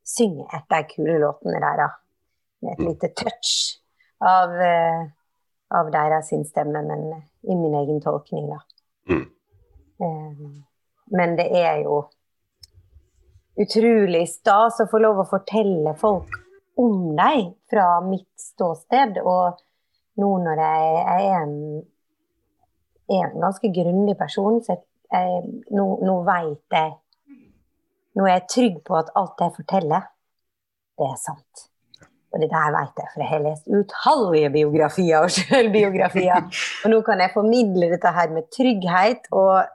synger 0.04 0.50
etter 0.58 0.82
de 0.82 0.90
kule 0.90 1.20
låtene 1.22 1.60
der, 1.62 1.84
med 2.60 2.74
et 2.74 2.82
mm. 2.82 2.88
lite 2.90 3.12
touch 3.16 3.52
av, 4.18 4.52
av 5.78 5.92
deres 5.94 6.28
sin 6.28 6.42
stemme, 6.44 6.82
men 6.90 7.06
i 7.46 7.56
min 7.56 7.78
egen 7.80 8.02
tolkning, 8.04 8.50
da. 8.50 8.58
Mm. 9.08 9.24
Men 11.16 11.38
det 11.38 11.48
er 11.62 11.84
jo 11.86 12.02
utrolig 13.60 14.24
stas 14.30 14.80
å 14.80 14.88
få 14.90 15.00
lov 15.02 15.22
å 15.22 15.28
fortelle 15.28 15.94
folk 16.00 16.38
om 16.80 17.12
deg 17.18 17.52
fra 17.70 18.00
mitt 18.06 18.30
ståsted. 18.40 19.20
Og 19.22 19.60
nå 20.22 20.30
når 20.44 20.64
jeg, 20.64 20.94
jeg 20.96 21.28
er, 21.28 21.42
en, 21.42 21.84
en, 23.18 23.36
ganske 23.42 23.72
grundig 23.74 24.16
person, 24.20 24.60
så 24.64 24.78
jeg, 25.12 25.44
nå, 25.74 25.86
nå 26.04 26.18
veit 26.26 26.76
jeg 26.78 26.96
nå 28.12 28.26
er 28.26 28.34
jeg 28.36 28.48
trygg 28.54 28.80
på 28.84 28.96
at 28.98 29.12
alt 29.16 29.40
jeg 29.40 29.54
forteller, 29.56 30.08
det 31.00 31.06
er 31.08 31.20
sant. 31.20 31.68
Og 32.32 32.40
det 32.40 32.48
der 32.48 32.72
vet 32.72 33.00
jeg, 33.00 33.08
for 33.12 33.22
jeg 33.22 33.28
har 33.28 33.42
lest 33.44 33.68
utallige 33.68 34.50
biografier 34.52 35.24
og 35.24 35.32
sjølbiografier. 35.32 36.46
Og 36.84 36.92
nå 36.92 37.00
kan 37.04 37.20
jeg 37.20 37.34
formidle 37.34 37.90
dette 37.92 38.12
her 38.16 38.32
med 38.32 38.48
trygghet, 38.52 39.28
og, 39.36 39.72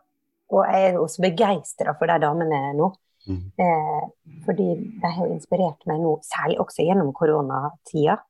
og 0.54 0.64
jeg 0.66 0.88
er 0.88 1.02
også 1.02 1.26
begeistra 1.26 1.94
for 1.98 2.10
de 2.10 2.18
damene 2.26 2.62
nå. 2.78 2.92
Mm. 3.28 3.42
Eh, 3.60 4.06
fordi 4.46 4.70
de 5.02 5.12
har 5.18 5.28
inspirert 5.28 5.84
meg 5.90 6.00
nå, 6.04 6.16
særlig 6.26 6.62
også 6.64 6.86
gjennom 6.88 7.12
koronatida, 7.16 8.22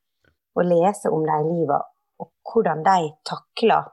å 0.57 0.65
lese 0.65 1.11
om 1.13 1.25
de 1.25 1.37
livet 1.45 1.93
og 2.17 2.31
hvordan 2.49 2.81
de 2.85 3.11
takler 3.29 3.91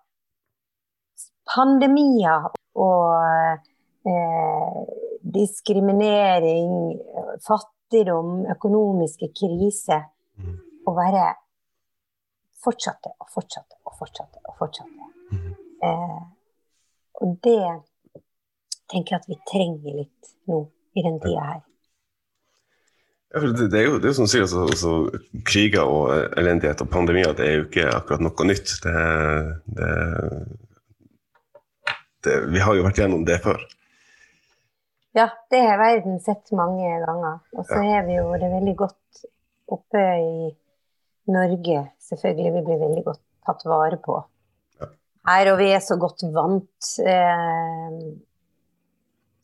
pandemier 1.44 2.48
og 2.80 3.60
eh, 4.08 4.78
diskriminering, 5.34 6.72
fattigdom, 7.44 8.44
økonomiske 8.56 9.30
kriser. 9.36 10.06
Mm. 10.40 10.58
Og 10.84 10.96
bare 10.96 11.26
fortsatte 12.64 13.12
og 13.20 13.28
fortsatte 13.32 13.76
og 13.84 13.98
fortsatte 13.98 14.40
og 14.44 14.56
fortsatte. 14.58 15.10
Mm. 15.32 15.50
Eh, 15.84 16.22
og 17.22 17.36
det 17.44 17.60
tenker 18.90 19.14
jeg 19.14 19.20
at 19.20 19.28
vi 19.30 19.38
trenger 19.48 20.00
litt 20.02 20.34
nå 20.50 20.64
i 20.94 21.04
den 21.04 21.20
tida 21.22 21.44
her. 21.52 21.62
Ja, 23.34 23.40
det, 23.40 23.68
det, 23.72 23.78
er 23.80 23.88
jo 23.88 23.98
det 23.98 24.12
er 24.12 24.14
som 24.14 24.28
sier, 24.30 24.44
altså, 24.46 24.66
altså, 24.70 24.90
Kriger 25.46 25.88
og 25.90 26.12
elendighet 26.38 26.84
og 26.84 26.90
pandemier 26.92 27.34
det 27.34 27.48
er 27.48 27.56
jo 27.56 27.64
ikke 27.66 27.88
akkurat 27.90 28.22
noe 28.22 28.46
nytt. 28.46 28.76
Det, 28.84 28.98
det, 32.22 32.36
vi 32.54 32.62
har 32.62 32.78
jo 32.78 32.84
vært 32.86 33.00
gjennom 33.02 33.24
det 33.26 33.40
før. 33.42 33.58
Ja, 35.14 35.28
det 35.50 35.60
har 35.62 35.78
verden 35.78 36.20
sett 36.22 36.50
mange 36.54 36.90
ganger. 37.04 37.40
Og 37.54 37.66
så 37.66 37.80
ja. 37.82 37.98
er 37.98 38.06
vi 38.06 38.16
jo 38.20 38.28
det 38.38 38.50
veldig 38.50 38.74
godt 38.78 39.26
oppe 39.74 40.04
i 40.18 40.52
Norge, 41.34 41.82
selvfølgelig. 42.02 42.52
Vi 42.56 42.62
blir 42.66 42.80
veldig 42.82 43.04
godt 43.06 43.22
tatt 43.46 43.62
vare 43.68 43.98
på 44.02 44.16
ja. 44.80 44.88
her, 45.30 45.50
og 45.52 45.58
vi 45.62 45.68
er 45.74 45.82
så 45.84 45.98
godt 46.02 46.22
vant. 46.34 46.90
Eh, 46.98 47.98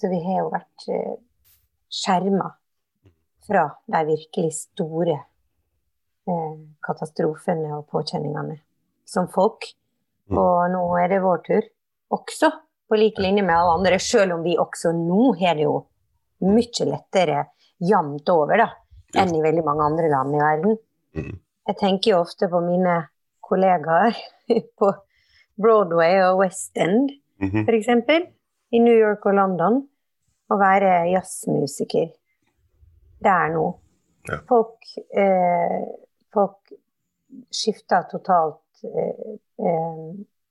så 0.00 0.10
vi 0.10 0.22
har 0.24 0.40
jo 0.42 0.50
vært 0.54 0.88
eh, 0.90 1.14
skjerma 1.90 2.48
fra 3.46 3.66
de 3.86 4.00
virkelig 4.06 4.52
store 4.54 5.16
eh, 5.16 6.56
katastrofene 6.86 7.72
og 7.78 7.86
påkjenningene 7.90 8.58
som 9.08 9.28
folk. 9.32 9.66
Mm. 10.30 10.38
Og 10.38 10.58
nå 10.74 10.82
er 11.02 11.10
det 11.14 11.22
vår 11.24 11.44
tur 11.46 11.70
også 12.14 12.50
på 12.90 12.98
lik 12.98 13.18
linje 13.22 13.42
med 13.46 13.54
alle 13.54 13.76
andre, 13.78 13.98
selv 14.02 14.36
om 14.38 14.44
vi 14.46 14.56
også 14.58 14.92
nå 14.94 15.32
har 15.40 15.58
det 15.58 15.66
jo 15.66 15.76
mye 16.46 16.86
lettere 16.88 17.44
jevnt 17.86 18.28
over 18.32 18.62
da, 18.62 18.68
enn 19.20 19.34
i 19.36 19.42
veldig 19.42 19.64
mange 19.66 19.86
andre 19.86 20.10
land 20.10 20.34
i 20.34 20.42
verden. 20.42 20.78
Mm. 21.14 21.34
Jeg 21.70 21.78
tenker 21.78 22.14
jo 22.14 22.22
ofte 22.24 22.48
på 22.50 22.62
mine 22.64 22.96
kollegaer 23.46 24.16
på 24.78 24.92
Broadway 25.60 26.22
og 26.24 26.42
West 26.42 26.76
End, 26.78 27.10
-hmm. 27.40 27.64
f.eks. 27.66 27.88
I 28.70 28.78
New 28.78 28.94
York 28.94 29.26
og 29.26 29.34
London. 29.34 29.88
Å 30.50 30.56
være 30.58 30.90
jazzmusiker 31.12 32.08
Det 33.20 33.30
er 33.30 33.52
noe. 33.54 33.76
Ja. 34.28 34.40
Folk, 34.48 34.84
eh, 35.16 35.80
folk 36.32 36.72
skifter 37.54 38.06
totalt 38.10 38.84
eh, 38.84 39.38
eh, 39.60 40.04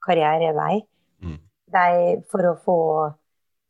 karrierevei. 0.05 0.79
Mm 1.25 1.39
de, 1.71 2.21
for, 2.31 2.45
å 2.45 2.55
få, 2.63 2.77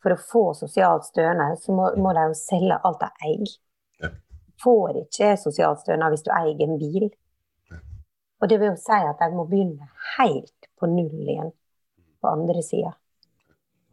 for 0.03 0.15
å 0.15 0.19
få 0.31 0.43
sosialt 0.57 1.07
stønad, 1.09 1.59
så 1.62 1.75
må, 1.75 1.89
må, 2.00 2.13
de 2.15 2.27
jo 2.29 2.38
selge 2.38 2.79
alt 2.88 3.03
de 3.03 3.27
eier. 3.27 3.55
Ja. 4.03 4.12
Får 4.63 5.01
ikke 5.03 5.33
sosialt 5.41 5.83
stønad 5.83 6.15
hvis 6.15 6.25
du 6.27 6.31
eier 6.36 6.65
en 6.65 6.79
bil. 6.81 7.09
Ja. 7.71 7.81
Og 8.39 8.51
det 8.51 8.59
vil 8.62 8.74
jo 8.74 8.79
si 8.79 9.00
at 9.12 9.21
de 9.21 9.31
må 9.36 9.48
begynne 9.50 9.89
helt 10.17 10.71
på 10.79 10.89
null 10.91 11.27
igjen 11.27 11.53
på 12.19 12.31
andre 12.31 12.63
sida. 12.65 12.95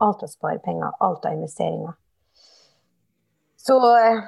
Alt 0.02 0.26
av 0.26 0.30
sparepenger, 0.30 0.98
alt 1.00 1.24
av 1.26 1.38
investeringer. 1.38 1.94
Så 3.66 3.76
eh, 3.98 4.20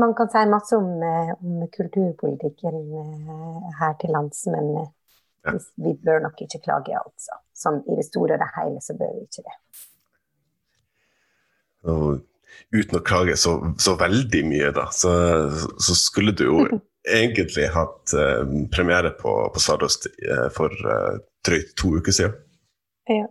man 0.00 0.14
kan 0.16 0.30
si 0.32 0.44
masse 0.48 0.76
om, 0.76 0.88
eh, 1.02 1.34
om 1.44 1.66
kulturpolitikken 1.76 2.78
eh, 3.02 3.66
her 3.80 3.98
til 4.00 4.14
lands, 4.16 4.46
men 4.52 4.72
ja. 5.46 5.54
Vi 5.76 5.94
bør 6.04 6.20
nok 6.24 6.40
ikke 6.44 6.60
klage, 6.64 6.96
altså. 6.98 7.38
Sånn 7.56 7.78
i 7.88 7.96
det 7.96 8.04
store 8.08 8.36
og 8.36 8.42
det 8.42 8.48
hele 8.56 8.80
så 8.84 8.96
bør 8.98 9.14
vi 9.14 9.22
ikke 9.24 9.44
det. 9.46 9.54
Og 11.88 12.74
uten 12.74 12.98
å 12.98 13.04
klage 13.06 13.36
så, 13.38 13.54
så 13.80 13.94
veldig 14.00 14.42
mye, 14.50 14.70
da, 14.76 14.88
så, 14.94 15.12
så, 15.78 15.96
skulle 15.96 16.34
du 16.36 16.44
jo 16.48 16.66
egentlig 17.20 17.68
hatt 17.74 18.14
eh, 18.18 18.44
premiere 18.74 19.14
på, 19.20 19.34
på 19.54 19.62
Stardust 19.62 20.08
eh, 20.10 20.48
for 20.54 20.74
eh, 20.74 21.20
drøyt 21.46 21.74
to 21.78 21.94
uker 22.00 22.18
siden. 22.18 22.36
Ja. 23.08 23.28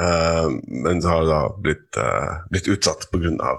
Eh, 0.00 0.46
men 0.86 1.02
så 1.02 1.12
har 1.12 1.26
det 1.26 1.34
da 1.34 1.42
blitt, 1.66 2.00
eh, 2.00 2.38
blitt 2.52 2.70
utsatt 2.72 3.10
pga. 3.12 3.58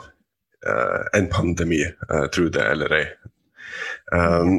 Uh, 0.68 1.20
en 1.20 1.30
pandemi, 1.32 1.86
uh, 2.12 2.26
tro 2.28 2.50
det 2.52 2.64
eller 2.72 2.92
ei. 2.98 3.06
Um, 4.12 4.58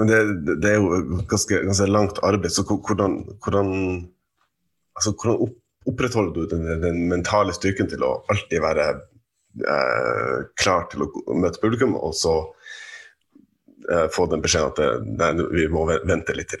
det, 0.00 0.20
det, 0.62 0.70
er 0.70 0.78
jo 0.78 1.18
ganske, 1.28 1.58
ganske 1.66 1.88
langt 1.90 2.20
arbeid, 2.24 2.54
så 2.54 2.64
hvordan, 2.64 3.18
hvordan, 3.44 3.68
altså, 4.96 5.12
hvordan 5.12 5.42
opp, 5.44 5.58
opprettholder 5.92 6.32
du 6.32 6.46
den, 6.54 6.64
den, 6.80 7.02
mentale 7.10 7.52
styrken 7.52 7.90
til 7.92 8.06
å 8.06 8.14
alltid 8.32 8.64
være 8.64 8.86
uh, 9.68 10.38
klar 10.56 10.88
til 10.88 11.04
å 11.04 11.36
møte 11.36 11.60
publikum, 11.60 11.98
og 12.00 12.16
så 12.16 12.38
få 14.14 14.28
den 14.30 14.38
beskjeden 14.38 14.70
at 14.70 14.76
det, 14.78 14.90
nei, 15.18 15.44
vi 15.50 15.64
må 15.66 15.80
vente 15.90 16.36
litt 16.38 16.52
til? 16.54 16.60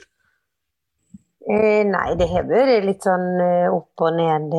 Eh, 1.46 1.84
nei, 1.86 2.08
det 2.18 2.26
har 2.32 2.48
vært 2.48 2.82
litt 2.82 3.06
sånn 3.06 3.38
opp 3.70 4.02
og 4.02 4.16
ned 4.18 4.56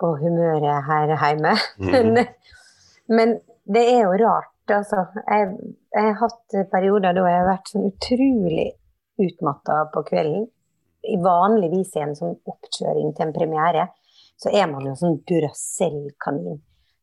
på 0.00 0.14
humøret 0.20 0.86
her 0.88 1.12
hjemme. 1.12 1.54
Mm. 1.78 2.18
men, 3.16 3.38
det 3.64 3.84
er 3.94 4.02
jo 4.04 4.16
rart, 4.20 4.52
altså. 4.68 5.06
Jeg, 5.24 5.52
jeg, 5.94 6.04
har 6.04 6.18
hatt 6.20 6.56
perioder 6.72 7.16
da 7.16 7.24
jeg 7.30 7.40
har 7.40 7.48
vært 7.48 7.72
sånn 7.72 7.88
utrolig 7.88 8.68
utmatta 9.24 9.78
på 9.94 10.04
kvelden. 10.10 10.46
I 11.04 11.16
vanligvis 11.20 11.96
i 11.96 12.04
en 12.04 12.14
sånn 12.16 12.36
oppkjøring 12.48 13.12
til 13.16 13.26
en 13.26 13.34
premiere, 13.36 13.88
så 14.40 14.52
er 14.52 14.68
man 14.70 14.86
jo 14.88 14.94
sånn 14.98 15.18
Duracell-kanin. 15.28 16.62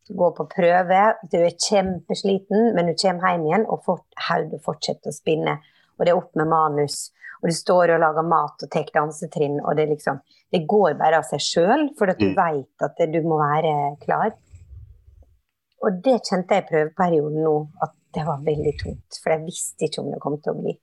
Du 0.10 0.16
går 0.18 0.32
på 0.38 0.48
prøve, 0.52 1.02
du 1.32 1.38
er 1.40 1.54
kjempesliten, 1.54 2.72
men 2.76 2.90
du 2.90 2.96
kommer 2.98 3.32
hjem 3.32 3.46
igjen, 3.48 3.68
og 3.70 3.86
hodet 4.28 4.60
fortsetter 4.66 5.14
å 5.14 5.16
spinne. 5.16 5.60
Og 6.02 6.08
det 6.08 6.16
er 6.16 6.18
opp 6.18 6.34
med 6.40 6.50
manus 6.50 7.12
og 7.42 7.50
du 7.50 7.56
står 7.58 7.96
og 7.96 8.02
lager 8.04 8.28
mat 8.28 8.64
og 8.64 8.70
tar 8.70 8.90
dansetrinn, 8.94 9.60
og 9.66 9.76
det 9.78 9.90
liksom 9.90 10.22
Det 10.52 10.66
går 10.68 10.98
bare 11.00 11.22
av 11.22 11.24
seg 11.24 11.40
sjøl, 11.40 11.86
for 11.96 12.12
at 12.12 12.20
du 12.20 12.28
mm. 12.28 12.36
veit 12.36 12.84
at 12.84 12.98
du 13.08 13.22
må 13.24 13.38
være 13.40 13.96
klar. 14.02 14.34
Og 15.80 16.02
det 16.04 16.18
kjente 16.28 16.58
jeg 16.58 16.66
i 16.66 16.68
prøveperioden 16.68 17.38
nå, 17.40 17.54
at 17.80 17.94
det 18.12 18.26
var 18.28 18.44
veldig 18.44 18.74
tungt. 18.82 19.20
For 19.24 19.32
jeg 19.32 19.46
visste 19.46 19.88
ikke 19.88 20.04
om 20.04 20.10
det 20.12 20.20
kom 20.20 20.36
til 20.44 20.52
å 20.52 20.60
bli. 20.60 20.74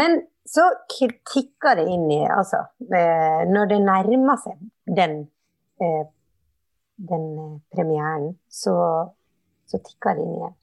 Men 0.00 0.16
så 0.48 0.64
tikka 0.88 1.74
det 1.76 1.84
inn 1.92 2.08
i 2.08 2.22
Altså, 2.24 2.62
eh, 2.88 3.44
når 3.52 3.68
det 3.74 3.80
nærma 3.84 4.38
seg 4.40 4.64
den, 4.96 5.18
eh, 5.84 6.08
den 6.96 7.26
eh, 7.44 7.54
premieren, 7.76 8.30
så, 8.48 8.78
så 9.68 9.82
tikka 9.84 10.16
det 10.16 10.24
inn 10.24 10.38
igjen. 10.38 10.56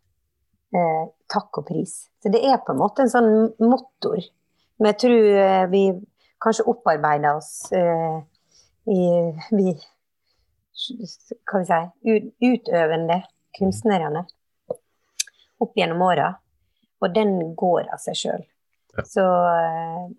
Takk 1.33 1.61
og 1.61 1.67
pris. 1.67 1.97
Så 2.21 2.31
det 2.31 2.43
er 2.45 2.61
på 2.61 2.75
en 2.75 2.81
måte 2.81 3.03
en 3.03 3.11
sånn 3.11 3.33
motor 3.59 4.21
men 4.83 4.91
jeg 4.91 4.99
tror 4.99 5.27
eh, 5.39 5.65
vi 5.71 5.81
kanskje 6.43 6.65
opparbeider 6.67 7.37
oss 7.37 7.71
eh, 7.71 8.17
i 8.91 9.01
vi 9.55 9.73
Hva 11.47 11.59
vi 11.61 11.67
si 11.69 12.15
utøvende 12.49 13.19
kunstnerne 13.55 14.23
opp 15.61 15.77
gjennom 15.77 16.01
åra. 16.01 16.31
Og 16.99 17.13
den 17.13 17.53
går 17.55 17.91
av 17.93 18.01
seg 18.01 18.17
sjøl. 18.17 18.43
Så, 19.05 19.23
uh, 19.23 20.09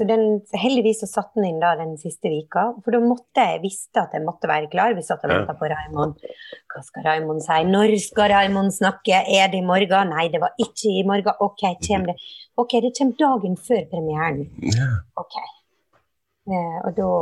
så 0.00 0.04
den, 0.08 0.22
heldigvis 0.56 1.02
så 1.02 1.06
satte 1.10 1.36
den 1.36 1.50
inn 1.50 1.58
da 1.60 1.74
den 1.76 1.90
siste 2.00 2.30
vika. 2.32 2.62
For 2.80 2.94
da 2.94 3.02
måtte 3.04 3.42
jeg 3.44 3.60
visste 3.60 4.00
at 4.00 4.14
jeg 4.16 4.24
måtte 4.24 4.48
være 4.48 4.70
klar. 4.72 4.94
Vi 4.96 5.02
satt 5.04 5.26
og 5.26 5.32
venta 5.34 5.52
på 5.58 5.68
Raymond. 5.68 6.22
Hva 6.72 6.80
skal 6.86 7.04
Raymond 7.04 7.44
si? 7.44 7.58
Når 7.68 7.92
skal 8.00 8.30
Raymond 8.32 8.72
snakke? 8.72 9.18
Er 9.20 9.52
det 9.52 9.60
i 9.60 9.66
morgen? 9.66 10.14
Nei, 10.14 10.24
det 10.32 10.40
var 10.40 10.56
ikke 10.56 10.94
i 10.94 11.04
morgen. 11.04 11.36
OK, 11.44 11.66
kommer 11.84 12.14
det 12.14 12.16
OK, 12.56 12.78
det 12.80 12.94
kommer 12.96 13.20
dagen 13.20 13.60
før 13.68 13.84
premieren. 13.92 14.40
OK. 15.20 15.36
Eh, 16.48 16.80
og 16.80 16.96
da, 16.96 17.12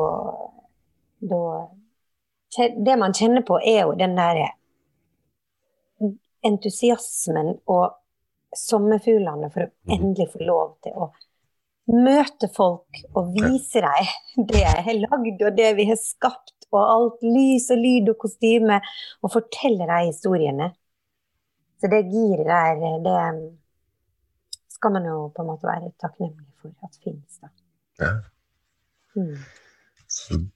da 1.34 1.42
Det 2.86 2.98
man 3.02 3.18
kjenner 3.18 3.42
på, 3.42 3.58
er 3.58 3.88
jo 3.88 3.98
den 3.98 4.14
derre 4.14 4.52
entusiasmen 6.46 7.56
og 7.66 7.98
sommerfuglene 8.54 9.50
for 9.50 9.66
å 9.66 9.72
mhm. 9.72 9.96
endelig 9.98 10.30
få 10.36 10.46
lov 10.46 10.76
til 10.86 10.94
å 10.94 11.10
møte 11.88 12.48
folk 12.54 13.00
og 13.16 13.32
vise 13.36 13.82
dem 13.84 14.46
det 14.50 14.62
jeg 14.62 14.84
har 14.86 15.00
lagd 15.04 15.44
og 15.46 15.56
det 15.56 15.70
vi 15.78 15.88
har 15.88 16.00
skapt, 16.00 16.54
og 16.68 16.82
alt 16.82 17.22
lys 17.24 17.70
og 17.72 17.80
lyd 17.80 18.10
og 18.12 18.18
kostyme, 18.20 18.80
og 19.24 19.32
fortelle 19.32 19.86
de 19.88 20.00
historiene. 20.10 20.72
Så 21.80 21.88
det 21.88 22.02
giret 22.10 22.44
der, 22.48 22.98
det 23.06 23.16
skal 24.74 24.92
man 24.94 25.06
jo 25.08 25.30
på 25.32 25.42
en 25.42 25.48
måte 25.48 25.68
være 25.68 25.94
takknemlig 26.02 26.50
for 26.60 26.74
at 26.84 26.98
finnes. 27.04 27.40
Da. 27.40 27.48
Ja. 28.02 28.12
Mm. 29.16 29.38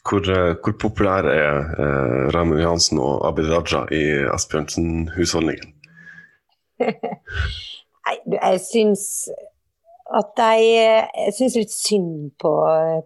Hvor, 0.09 0.23
eh, 0.33 0.57
hvor, 0.65 0.75
populær 0.81 1.29
er 1.29 1.59
eh, 1.85 2.35
Ramu 2.35 2.57
Johansen 2.57 2.99
og 2.99 3.27
Abid 3.29 3.51
Raja 3.53 3.83
i 3.93 4.03
Asbjørnsen-husholdningen? 4.35 5.75
Jeg 8.33 8.61
syns 8.65 9.03
at 10.19 10.43
Jeg 10.61 11.33
syns 11.37 11.57
litt 11.57 11.73
synd 11.73 12.33
på, 12.41 12.53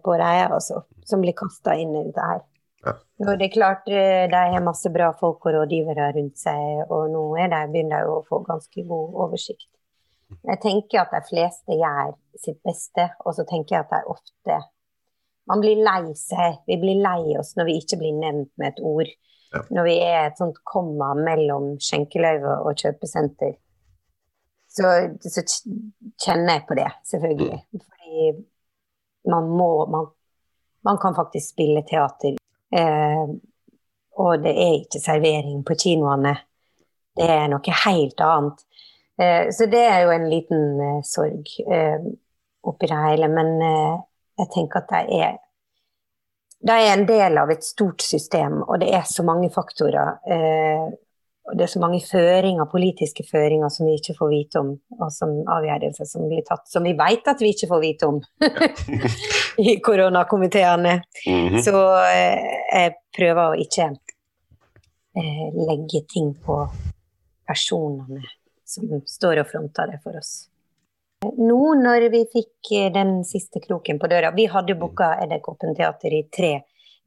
på 0.03 0.19
dem, 0.19 0.53
altså, 0.57 0.83
som 1.07 1.23
blir 1.23 1.35
kasta 1.37 1.75
inn 1.79 1.95
i 1.95 2.03
dette 2.09 2.27
her. 2.31 2.43
Ja. 2.85 2.93
Nå 3.23 3.33
er 3.33 3.49
klart 3.51 3.87
eh, 3.89 4.27
de 4.31 4.41
har 4.53 4.63
masse 4.63 4.89
bra 4.93 5.09
folk 5.19 5.45
og 5.47 5.55
rådgivere 5.55 6.11
rundt 6.15 6.37
seg, 6.39 6.85
og 6.87 7.09
nå 7.13 7.23
er 7.41 7.49
de, 7.53 7.63
begynner 7.73 8.05
de 8.05 8.13
å 8.13 8.23
få 8.27 8.43
ganske 8.47 8.85
god 8.87 9.19
oversikt. 9.25 9.69
Jeg 10.27 10.59
tenker 10.63 11.01
at 11.01 11.13
de 11.15 11.21
fleste 11.27 11.77
gjør 11.79 12.11
sitt 12.39 12.59
beste, 12.67 13.07
og 13.23 13.35
så 13.37 13.45
tenker 13.47 13.77
jeg 13.77 13.85
at 13.85 13.93
de 13.95 14.11
ofte 14.11 14.63
Man 15.47 15.61
blir 15.63 15.79
lei 15.79 16.11
seg. 16.19 16.57
Vi 16.67 16.75
blir 16.75 16.99
lei 16.99 17.37
oss 17.39 17.53
når 17.55 17.69
vi 17.69 17.77
ikke 17.79 18.01
blir 18.01 18.17
nevnt 18.19 18.49
med 18.59 18.73
et 18.73 18.81
ord. 18.83 19.13
Ja. 19.53 19.61
Når 19.77 19.85
vi 19.87 19.93
er 20.03 20.25
et 20.25 20.41
sånt 20.41 20.57
komma 20.67 21.13
mellom 21.15 21.77
skjenkeløyve 21.79 22.57
og 22.67 22.81
kjøpesenter. 22.83 23.53
Så, 24.77 24.89
så, 25.25 25.43
kjenner 26.21 26.59
jeg 26.59 26.65
på 26.67 26.75
det, 26.77 26.89
selvfølgelig. 27.09 27.59
Mm. 27.73 27.81
Fordi 27.81 29.31
man 29.31 29.47
må 29.49 29.69
man, 29.89 30.09
man 30.85 30.99
kan 31.01 31.15
faktisk 31.17 31.55
spille 31.55 31.81
teater. 31.87 32.37
Eh, 32.77 33.23
og 34.17 34.43
det 34.43 34.53
er 34.53 34.77
ikke 34.81 35.01
servering 35.01 35.63
på 35.65 35.77
kinoene. 35.77 36.35
Det 37.17 37.29
er 37.33 37.49
noe 37.49 37.79
helt 37.85 38.21
annet. 38.21 38.63
Eh, 39.21 39.49
så 39.51 39.65
det 39.65 39.81
er 39.81 40.05
jo 40.05 40.13
en 40.13 40.29
liten 40.29 40.81
eh, 40.81 41.01
sorg 41.05 41.49
eh, 41.65 42.05
oppi 42.67 42.89
det 42.89 43.01
hele. 43.01 43.29
Men 43.33 43.53
jeg 44.37 44.49
tenker 44.53 44.83
at 44.83 44.93
det 44.93 45.21
er 45.21 45.43
de 46.67 46.73
er 46.73 46.95
en 46.95 47.05
del 47.05 47.37
av 47.37 47.51
et 47.53 47.61
stort 47.63 48.01
system, 48.01 48.63
og 48.65 48.79
det 48.81 48.87
er 48.97 49.03
så 49.05 49.21
mange 49.23 49.51
faktorer. 49.53 50.15
og 50.25 50.95
det 51.55 51.63
er 51.63 51.71
så 51.71 51.79
mange 51.79 52.01
føringer, 52.03 52.67
politiske 52.71 53.23
føringer 53.23 53.71
som 53.71 53.87
vi 53.87 53.95
ikke 53.99 54.17
får 54.17 54.29
vite 54.31 54.59
om, 54.59 54.73
og 54.99 55.13
som 55.15 55.31
avgjørelser 55.47 56.09
som 56.09 56.27
blir 56.27 56.43
tatt, 56.47 56.65
som 56.67 56.83
vi 56.83 56.91
vet 56.97 57.29
at 57.31 57.43
vi 57.43 57.53
ikke 57.55 57.69
får 57.71 57.83
vite 57.83 58.09
om 58.09 58.19
i 59.69 59.77
koronakomiteene. 59.79 61.01
Mm 61.27 61.47
-hmm. 61.47 61.61
Så 61.61 61.75
jeg 62.73 62.93
prøver 63.17 63.43
å 63.47 63.55
ikke 63.55 63.95
legge 65.67 66.05
ting 66.13 66.33
på 66.45 66.69
personene 67.47 68.21
som 68.65 69.01
står 69.05 69.41
og 69.41 69.47
fronter 69.51 69.87
det 69.91 69.99
for 70.03 70.17
oss. 70.19 70.49
Nå 71.37 71.61
når 71.79 72.09
vi 72.13 72.25
fikk 72.29 72.71
eh, 72.77 72.91
den 72.93 73.23
siste 73.25 73.59
kroken 73.63 73.97
på 73.97 74.09
døra 74.11 74.29
Vi 74.37 74.45
hadde 74.45 74.75
booka 74.77 75.15
Edderkoppen 75.23 75.73
teater 75.75 76.13
i 76.13 76.27
tre 76.29 76.51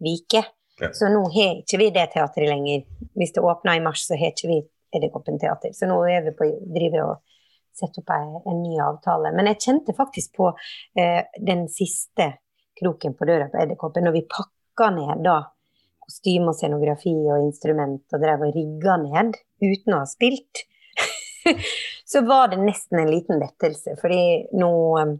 uker. 0.02 0.48
Ja. 0.80 0.92
Så 0.96 1.08
nå 1.12 1.22
har 1.34 1.58
ikke 1.60 1.80
vi 1.80 1.88
det 1.94 2.06
teatret 2.14 2.48
lenger. 2.48 2.84
Hvis 3.18 3.34
det 3.36 3.44
åpner 3.44 3.78
i 3.78 3.82
mars, 3.84 4.06
så 4.08 4.18
har 4.18 4.32
ikke 4.32 4.50
vi 4.50 4.60
Edderkoppen 4.96 5.38
teater. 5.38 5.74
Så 5.76 5.86
nå 5.86 6.00
er 6.10 6.24
vi 6.24 6.32
på, 6.34 6.48
driver 6.74 7.04
og 7.04 7.36
setter 7.76 8.02
opp 8.02 8.10
en, 8.14 8.32
en, 8.42 8.62
ny 8.64 8.80
avtale. 8.82 9.30
Men 9.36 9.50
jeg 9.52 9.60
kjente 9.66 9.94
faktisk 9.96 10.34
på 10.40 10.50
eh, 10.98 11.22
den 11.38 11.68
siste 11.70 12.32
kroken 12.80 13.14
på 13.14 13.28
døra 13.28 13.46
på 13.52 13.60
Edderkoppen, 13.62 14.08
når 14.08 14.16
vi 14.16 14.26
pakka 14.30 14.90
ned 14.96 15.22
da 15.26 15.38
kostyme 16.00 16.50
og 16.50 16.58
scenografi 16.58 17.14
og 17.30 17.44
instrument 17.44 18.16
og 18.16 18.24
drev 18.24 18.48
og 18.48 18.56
rigga 18.56 18.96
ned 19.04 19.38
uten 19.62 19.94
å 19.94 20.02
ha 20.02 20.10
spilt. 20.10 20.64
så 22.10 22.24
var 22.26 22.50
det 22.50 22.60
nesten 22.64 23.04
en 23.04 23.12
liten 23.12 23.40
lettelse. 23.40 23.94
Fordi 24.00 24.50
nå 24.58 24.72
um, 24.98 25.16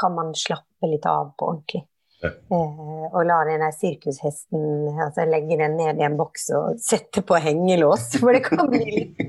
kan 0.00 0.16
man 0.16 0.32
slappe 0.38 0.88
litt 0.88 1.06
av 1.10 1.34
på 1.36 1.52
ordentlig. 1.52 1.84
Ja. 2.20 2.30
Eh, 2.52 3.04
og 3.10 3.22
la 3.24 3.38
den 3.48 3.62
der 3.64 3.72
sirkushesten 3.72 4.88
altså 5.00 5.24
legge 5.28 5.56
den 5.60 5.78
ned 5.78 6.00
i 6.00 6.04
en 6.04 6.18
boks 6.18 6.50
og 6.56 6.80
sette 6.82 7.22
på 7.26 7.38
hengelås. 7.40 8.10
For 8.20 8.36
det 8.36 8.44
kan 8.46 8.68
bli 8.68 8.82
litt, 8.84 9.22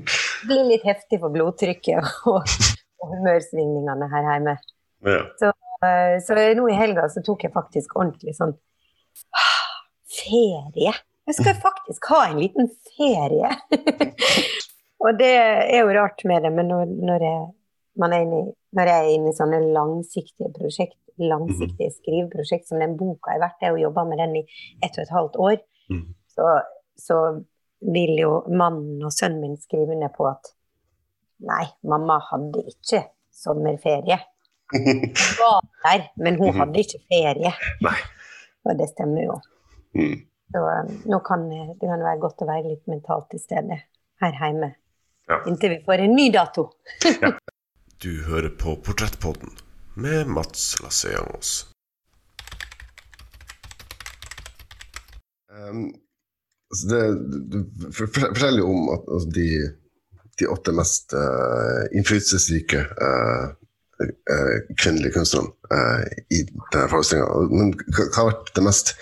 bli 0.48 0.58
litt 0.68 0.84
heftig 0.86 1.22
for 1.22 1.32
blodtrykket 1.34 2.26
og, 2.30 2.42
og 3.02 3.14
humørsvingningene 3.14 4.10
her 4.12 4.28
hjemme. 4.28 4.56
Ja. 5.08 5.22
Så, 5.40 5.54
uh, 5.84 6.18
så, 6.22 6.36
nå 6.58 6.68
i 6.70 6.76
helga 6.78 7.08
så 7.10 7.24
tok 7.24 7.46
jeg 7.48 7.54
faktisk 7.54 7.96
ordentlig 7.98 8.36
sånn 8.38 8.54
Ferie! 10.22 10.92
Jeg 11.22 11.38
skal 11.38 11.58
faktisk 11.62 12.06
ha 12.10 12.24
en 12.28 12.40
liten 12.42 12.68
ferie. 12.92 13.50
Og 15.02 15.18
det 15.18 15.30
er 15.34 15.80
jo 15.80 15.94
rart 15.94 16.22
med 16.28 16.44
det, 16.44 16.50
men 16.54 16.68
når, 16.70 16.90
når, 16.92 17.24
jeg, 17.26 17.44
er 18.02 18.24
inne, 18.24 18.42
når 18.74 18.90
jeg 18.90 18.98
er 18.98 19.14
inne 19.16 19.30
i 19.30 19.36
sånne 19.36 19.60
langsiktige 19.74 20.50
prosjekt 20.54 20.98
langsiktig 21.30 21.88
skriveprosjekt 21.96 22.68
som 22.68 22.82
den 22.82 22.96
boka 22.98 23.34
er 23.34 23.42
verdt. 23.42 23.60
Jeg 23.62 23.74
har 23.74 23.80
jobba 23.82 24.04
med 24.08 24.20
den 24.22 24.36
i 24.40 24.42
ett 24.82 24.96
og 24.96 25.04
et 25.04 25.14
halvt 25.16 25.38
år. 25.46 25.56
Mm. 25.92 26.04
Så, 26.34 26.48
så 26.98 27.18
vil 27.92 28.16
jo 28.20 28.32
mannen 28.50 29.02
og 29.04 29.14
sønnen 29.14 29.40
min 29.42 29.56
skrive 29.60 29.96
ned 29.98 30.14
på 30.16 30.26
at 30.30 30.52
nei, 31.42 31.64
mamma 31.88 32.20
hadde 32.30 32.64
ikke 32.70 33.04
sommerferie. 33.34 34.18
Hun 34.72 35.02
var 35.40 35.64
der, 35.84 36.04
men 36.16 36.38
hun 36.40 36.54
hadde 36.56 36.80
ikke 36.80 37.02
ferie. 37.10 37.52
Nei. 37.84 37.98
Og 38.64 38.78
det 38.78 38.88
stemmer 38.92 39.26
jo. 39.26 39.40
Mm. 39.98 40.20
Så 40.52 40.60
um, 40.62 40.92
nå 41.08 41.18
kan 41.26 41.48
det 41.50 41.88
kan 41.88 42.04
være 42.04 42.20
godt 42.22 42.44
å 42.44 42.48
være 42.48 42.70
litt 42.70 42.86
mentalt 42.90 43.28
til 43.32 43.42
stede 43.42 43.80
her 44.22 44.38
hjemme. 44.38 44.74
Ja. 45.30 45.40
Inntil 45.48 45.76
vi 45.76 45.82
får 45.86 46.04
en 46.06 46.16
ny 46.18 46.28
dato. 46.34 46.70
Du 48.02 48.10
hører 48.26 48.50
på 48.58 48.72
Portrettpodden 48.82 49.52
med 49.94 50.26
Mats 50.32 50.80
Lasseangos. 50.82 51.66
Um, 55.52 55.92
altså 56.72 56.88
det, 56.88 57.00
for- 57.92 58.08
forteller 58.16 58.62
jo 58.62 58.70
om 58.72 58.86
at 58.94 59.08
altså 59.08 59.32
de, 59.36 59.48
de 60.40 60.48
åtte 60.48 60.72
mest 60.72 61.12
uh, 61.12 61.82
innflytelsesrike 61.92 62.80
uh, 62.88 63.52
uh, 64.02 64.56
kvinnelige 64.80 65.12
kunstnerne 65.18 65.52
i 66.32 66.40
denne 66.72 66.88
forestillinga. 66.92 67.44
Men 67.52 67.70
hva 67.92 68.08
hva 68.08 68.16
har 68.16 68.30
vært 68.32 68.50
det 68.56 68.64
mest 68.66 68.94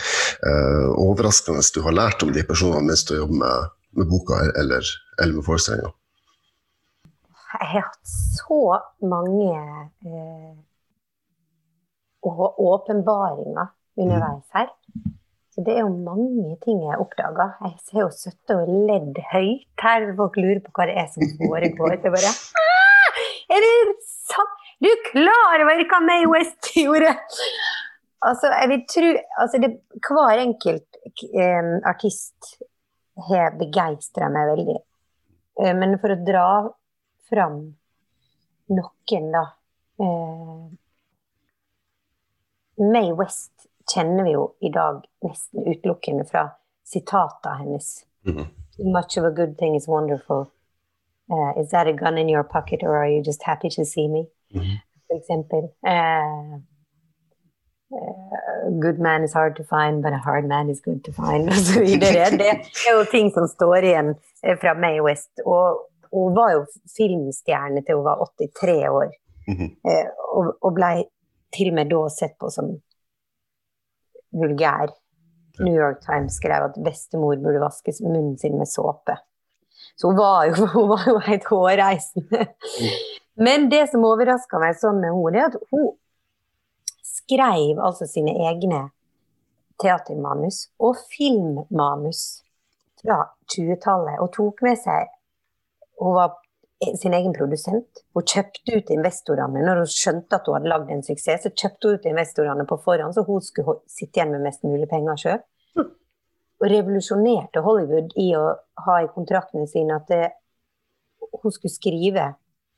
overraskende 0.98 1.64
du 1.74 1.80
har 1.86 1.96
lært 1.96 2.22
om 2.22 2.30
de 2.34 2.44
personene 2.46 2.86
mens 2.90 3.02
du 3.08 3.16
jobber 3.16 3.40
med, 3.40 3.72
med 3.98 4.10
boka 4.10 4.38
eller, 4.60 4.86
eller 5.22 5.38
med 5.38 5.46
forestillinga? 5.46 5.90
Jeg 7.50 7.66
har 7.66 7.82
hatt 7.88 8.12
så 8.38 8.60
mange 9.02 9.48
å- 12.26 12.54
åpenbaringer 12.72 13.70
underveis 14.00 14.46
her. 14.54 14.68
Så 15.50 15.64
det 15.66 15.74
er 15.76 15.80
jo 15.82 15.90
mange 15.90 16.56
ting 16.62 16.78
jeg 16.84 16.92
har 16.92 17.00
oppdaga. 17.02 17.46
Jeg 17.66 17.78
ser 17.88 18.00
jo 18.04 18.10
søtte 18.14 18.56
og 18.62 18.68
ledd 18.88 19.18
høyt 19.32 19.82
her. 19.82 20.06
Folk 20.16 20.36
lurer 20.38 20.60
på 20.62 20.70
hva 20.76 20.86
det 20.86 20.96
er 21.02 21.08
som 21.10 21.26
foregår. 21.40 21.96
Er 21.98 22.14
bare 22.14 22.30
«Ah! 22.30 23.20
Er 23.50 23.64
det 23.64 23.96
sant? 24.06 24.56
Du 24.80 24.86
er 24.88 25.00
klar 25.10 25.64
over 25.64 25.82
hva 25.90 25.98
May 26.06 26.24
West 26.30 26.70
gjorde? 26.78 27.10
Altså, 28.22 28.46
jeg 28.52 28.68
vil 28.70 28.84
tro 28.92 29.10
altså 29.42 29.60
det, 29.60 29.70
Hver 30.06 30.38
enkelt 30.44 31.00
eh, 31.34 31.70
artist 31.88 32.54
har 33.28 33.56
begeistra 33.58 34.28
meg 34.32 34.52
veldig. 34.54 34.78
Eh, 35.60 35.74
men 35.76 35.98
for 36.00 36.14
å 36.14 36.20
dra 36.24 36.46
fram 37.28 37.58
noen, 38.70 39.30
da 39.34 39.42
eh, 40.00 40.62
May 42.80 43.12
West 43.12 43.52
kjenner 43.94 44.24
vi 44.24 44.32
jo 44.32 44.54
i 44.60 44.70
dag 44.72 45.02
nesten 45.24 45.66
utelukkende 45.66 46.24
fra 46.24 46.48
sitatet 46.86 47.58
hennes. 47.58 48.04
Mm 48.26 48.36
-hmm. 48.36 48.46
much 48.92 49.18
of 49.18 49.24
a 49.24 49.30
good 49.30 49.58
thing 49.58 49.76
is 49.76 49.88
wonderful. 49.88 50.46
Uh, 51.32 51.60
is 51.62 51.68
that 51.70 51.86
a 51.86 51.92
gun 51.92 52.18
in 52.18 52.28
your 52.28 52.42
pocket, 52.44 52.82
or 52.82 52.96
are 52.96 53.08
you 53.10 53.22
just 53.22 53.42
happy 53.42 53.70
to 53.70 53.84
see 53.84 54.08
me? 54.08 54.26
Mhm. 54.54 54.76
For 55.06 55.16
eksempel. 55.16 55.62
Uh, 55.86 56.54
uh, 57.96 58.80
good 58.80 58.98
man 58.98 59.24
is 59.24 59.32
hard 59.32 59.56
to 59.56 59.62
find, 59.64 60.02
but 60.02 60.12
a 60.12 60.16
hard 60.18 60.44
man 60.48 60.70
is 60.70 60.80
good 60.80 61.04
to 61.04 61.12
find, 61.12 61.50
videre. 61.86 62.30
Det 62.38 62.48
er 62.50 62.98
jo 62.98 63.04
ting 63.10 63.30
som 63.34 63.46
står 63.48 63.76
igjen 63.76 64.14
fra 64.60 64.74
May 64.74 65.00
West. 65.00 65.30
Og 65.46 65.78
hun 66.12 66.34
var 66.36 66.52
jo 66.52 66.66
filmstjerne 66.96 67.82
til 67.86 67.94
hun 67.94 68.04
var 68.04 68.16
83 68.38 68.88
år, 68.88 69.10
Mhm. 69.48 69.64
eh, 69.90 70.06
og, 70.34 70.56
og 70.62 70.74
ble 70.74 71.04
til 71.54 71.72
og 71.72 71.78
med 71.78 71.90
da 71.90 72.04
sett 72.12 72.36
på 72.40 72.50
som 72.52 72.74
vulgær. 74.36 74.92
New 75.60 75.74
York 75.74 76.00
Times 76.04 76.38
skrev 76.40 76.70
at 76.70 76.78
bestemor 76.80 77.36
burde 77.42 77.60
vaske 77.60 77.92
munnen 78.00 78.38
sin 78.40 78.56
med 78.58 78.68
såpe. 78.70 79.18
Så 79.96 80.08
hun 80.08 80.16
var 80.16 80.46
jo, 80.48 80.66
hun 80.74 80.88
var 80.88 81.08
jo 81.08 81.18
helt 81.26 81.48
hårreisende. 81.50 82.46
Men 83.40 83.68
det 83.72 83.86
som 83.90 84.04
overraska 84.04 84.60
meg 84.60 84.78
sånn 84.80 85.00
med 85.02 85.12
henne, 85.12 85.42
er 85.42 85.50
at 85.50 85.58
hun 85.72 85.90
skrev 87.04 87.80
altså 87.80 88.08
sine 88.08 88.32
egne 88.48 88.86
teatermanus 89.80 90.66
og 90.82 90.98
filmmanus 91.12 92.42
fra 93.00 93.22
20-tallet, 93.48 94.20
og 94.20 94.32
tok 94.34 94.60
med 94.66 94.76
seg 94.80 95.08
Hun 96.00 96.14
var 96.16 96.39
sin 96.80 97.14
egen 97.14 97.32
produsent. 97.36 98.02
Hun 98.16 98.24
kjøpte 98.24 98.78
ut 98.78 98.90
investorene 98.94 99.62
når 99.64 99.82
hun 99.82 99.90
skjønte 99.92 100.38
at 100.38 100.48
hun 100.48 100.56
hadde 100.56 100.72
lagd 100.72 100.92
en 100.92 101.04
suksess. 101.04 101.44
Så 101.44 101.52
kjøpte 101.52 101.88
hun 101.88 101.98
ut 101.98 102.08
investorene 102.08 102.66
på 102.68 102.78
forhånd, 102.84 103.14
så 103.16 103.24
hun 103.26 103.44
skulle 103.44 103.80
sitte 103.90 104.20
igjen 104.20 104.32
med 104.34 104.46
mest 104.48 104.64
mulig 104.66 104.88
penger 104.90 105.20
sjøl. 105.20 105.40
Og 106.60 106.66
revolusjonerte 106.68 107.62
Hollywood 107.64 108.12
i 108.20 108.30
å 108.36 108.44
ha 108.84 108.98
i 109.00 109.08
kontraktene 109.12 109.68
sine 109.68 109.96
at 109.96 110.10
det, 110.12 110.26
hun 111.40 111.54
skulle 111.54 111.72
skrive 111.72 112.26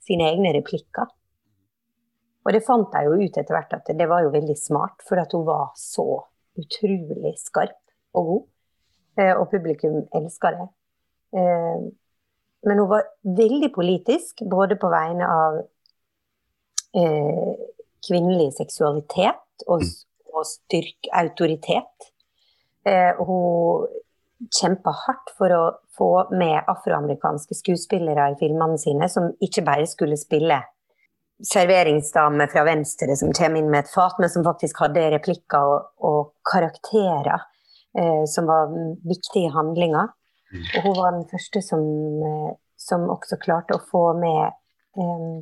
sine 0.03 0.29
egne 0.31 0.53
replikker. 0.55 1.11
Og 2.43 2.55
det 2.55 2.65
fant 2.67 2.95
jeg 2.95 3.07
jo 3.07 3.19
ut 3.23 3.39
etter 3.39 3.55
hvert 3.55 3.75
at 3.77 3.91
det 3.99 4.07
var 4.11 4.25
jo 4.25 4.35
veldig 4.35 4.57
smart, 4.59 5.03
for 5.07 5.23
at 5.23 5.35
hun 5.35 5.47
var 5.47 5.71
så 5.79 6.07
utrolig 6.59 7.37
skarp 7.39 7.79
og 8.19 8.31
god. 8.31 8.47
Eh, 9.19 9.35
Og 9.39 9.51
publikum 9.51 10.03
elska 10.15 10.51
det. 10.57 10.69
Men 12.67 12.79
hun 12.79 12.91
var 12.91 13.09
veldig 13.27 13.73
politisk, 13.75 14.45
både 14.51 14.77
på 14.79 14.91
vegne 14.93 15.29
av 15.29 15.59
eh, 16.99 17.53
kvinnelig 18.07 18.53
seksualitet 18.59 19.67
og, 19.67 19.83
og 20.33 20.47
styrk, 20.47 21.11
autoritet. 21.19 22.13
Eh, 22.87 23.19
hun 23.19 23.89
kjempa 24.51 24.95
hardt 25.05 25.35
for 25.39 25.55
å 25.55 25.63
få 25.97 26.13
med 26.35 26.67
afroamerikanske 26.71 27.55
skuespillere 27.55 28.33
i 28.33 28.39
filmene 28.41 28.79
sine, 28.81 29.09
som 29.11 29.31
ikke 29.43 29.65
bare 29.67 29.87
skulle 29.91 30.19
spille 30.19 30.59
serveringsdame 31.43 32.47
fra 32.53 32.65
venstre 32.67 33.17
som 33.19 33.33
kommer 33.35 33.61
inn 33.61 33.71
med 33.71 33.85
et 33.85 33.93
fat, 33.93 34.19
men 34.23 34.31
som 34.31 34.47
faktisk 34.47 34.83
hadde 34.85 35.09
replikker 35.17 35.71
og, 35.75 35.89
og 35.99 36.35
karakterer 36.47 37.35
eh, 37.99 38.25
som 38.31 38.51
var 38.51 38.71
viktige 39.07 39.49
i 39.49 39.55
handlinga. 39.55 40.07
Og 40.53 40.85
hun 40.87 40.97
var 40.99 41.15
den 41.17 41.29
første 41.31 41.63
som, 41.65 41.83
eh, 42.29 42.53
som 42.77 43.09
også 43.13 43.39
klarte 43.41 43.77
å 43.77 43.85
få 43.91 44.05
med 44.19 44.53
um, 45.01 45.41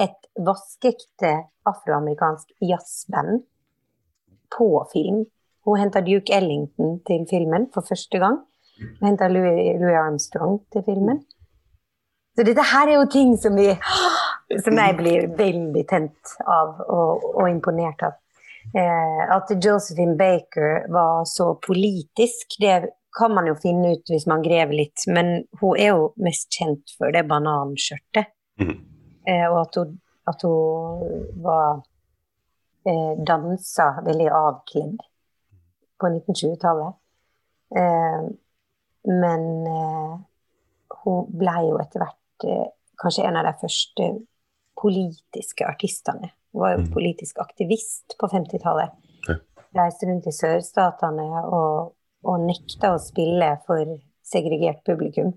et 0.00 0.28
vaskeekte 0.38 1.32
afroamerikansk 1.68 2.54
jazzband 2.62 3.42
på 4.52 4.70
film. 4.92 5.24
Hun 5.66 5.78
henta 5.78 6.02
Duke 6.04 6.34
Ellington 6.34 6.98
til 7.06 7.26
filmen 7.30 7.68
for 7.74 7.86
første 7.86 8.18
gang. 8.22 8.40
Hun 8.78 9.12
henta 9.12 9.28
Louis, 9.30 9.76
Louis 9.80 9.98
Armstrong 9.98 10.60
til 10.72 10.84
filmen. 10.86 11.22
Så 12.36 12.46
dette 12.48 12.64
her 12.64 12.88
er 12.88 12.96
jo 12.96 13.10
ting 13.12 13.34
som, 13.36 13.58
vi, 13.58 13.68
som 14.64 14.78
jeg 14.78 14.96
blir 14.98 15.28
veldig 15.38 15.84
tent 15.90 16.34
av 16.46 16.80
og, 16.86 17.26
og 17.34 17.46
imponert 17.50 18.06
av. 18.08 18.18
Eh, 18.78 19.22
at 19.36 19.50
Josephine 19.58 20.16
Baker 20.16 20.86
var 20.92 21.26
så 21.28 21.52
politisk, 21.66 22.56
det 22.62 22.92
kan 23.18 23.34
man 23.34 23.46
jo 23.46 23.54
finne 23.60 23.92
ut 23.96 24.08
hvis 24.10 24.26
man 24.30 24.42
graver 24.44 24.72
litt. 24.78 25.04
Men 25.06 25.44
hun 25.60 25.76
er 25.78 25.92
jo 25.92 26.12
mest 26.22 26.48
kjent 26.56 26.94
for 26.98 27.12
det 27.12 27.24
bananskjørtet. 27.28 28.32
Mm. 28.60 28.76
Eh, 29.28 29.46
og 29.50 29.58
at 29.66 29.78
hun, 29.80 29.94
at 30.32 30.42
hun 30.46 31.26
var 31.44 31.82
eh, 32.88 33.12
dansa 33.26 33.88
veldig 34.06 34.28
avkledd 34.32 34.96
på 36.00 36.10
1920-tallet. 36.10 36.98
Eh, 37.76 38.20
men 39.12 39.46
eh, 39.66 40.12
hun 41.02 41.24
ble 41.38 41.56
jo 41.68 41.78
etter 41.82 42.04
hvert 42.04 42.46
eh, 42.48 42.68
kanskje 43.02 43.24
en 43.28 43.38
av 43.40 43.48
de 43.48 43.54
første 43.62 44.10
politiske 44.78 45.66
artistene. 45.68 46.32
Hun 46.52 46.60
var 46.64 46.74
jo 46.76 46.82
Mhm. 46.82 46.92
politisk 46.92 47.38
aktivist 47.38 48.16
på 48.20 48.28
50-tallet. 48.28 48.90
Ja. 49.28 49.34
Reiste 49.76 50.06
rundt 50.06 50.26
i 50.26 50.32
sørstatene 50.36 51.28
og, 51.46 51.92
og 52.22 52.40
nekta 52.46 52.92
å 52.94 53.00
spille 53.02 53.56
for 53.66 53.96
segregert 54.26 54.84
publikum. 54.86 55.32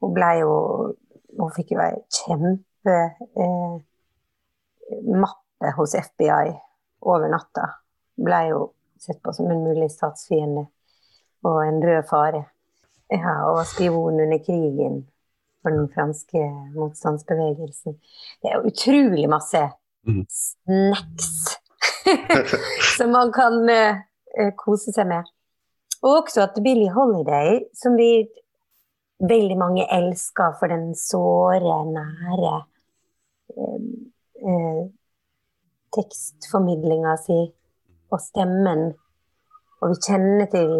Hun 0.00 0.14
ble 0.16 0.30
jo 0.40 0.52
Hun 1.38 1.52
fikk 1.54 1.70
jo 1.76 1.78
ei 1.78 1.94
kjempe 2.10 2.94
eh, 3.38 3.76
hos 5.76 5.92
FBI 5.94 6.48
over 7.06 7.30
natta. 7.30 7.68
Ble 8.18 8.40
jo 8.48 8.64
sett 8.98 9.20
på 9.22 9.30
som 9.32 9.46
en 9.52 9.62
mulig 9.62 9.86
statsfiende 9.94 10.64
og 11.46 11.60
en 11.62 11.78
rød 11.86 12.08
fare. 12.10 12.42
Ja, 13.10 13.36
og 13.46 13.60
var 13.60 13.68
spion 13.70 14.18
under 14.20 14.42
krigen 14.42 15.04
for 15.62 15.70
den 15.70 15.86
franske 15.94 16.42
motstandsbevegelsen. 16.74 17.94
Det 18.42 18.50
er 18.50 18.58
jo 18.58 18.70
utrolig 18.72 19.28
masse 19.30 19.62
Mhm. 20.06 20.22
snacks 20.32 21.58
som 22.96 23.10
man 23.12 23.30
kan 23.32 23.68
eh, 23.68 23.96
kose 24.56 24.92
seg 24.96 25.06
med. 25.06 25.24
Og 26.02 26.22
også 26.22 26.46
at 26.46 26.60
Billie 26.64 26.92
Holiday, 26.92 27.60
som 27.76 27.96
vi 27.98 28.24
veldig 29.20 29.56
mange 29.60 29.84
elsker 29.92 30.54
for 30.60 30.72
den 30.72 30.94
såre, 30.96 31.76
nære 31.92 32.54
eh, 33.56 33.82
eh, 34.48 34.84
tekstformidlinga 35.96 37.16
si 37.20 37.40
og 38.10 38.22
stemmen. 38.22 38.86
Og 39.80 39.92
vi 39.92 40.00
kjenner 40.06 40.48
til 40.52 40.72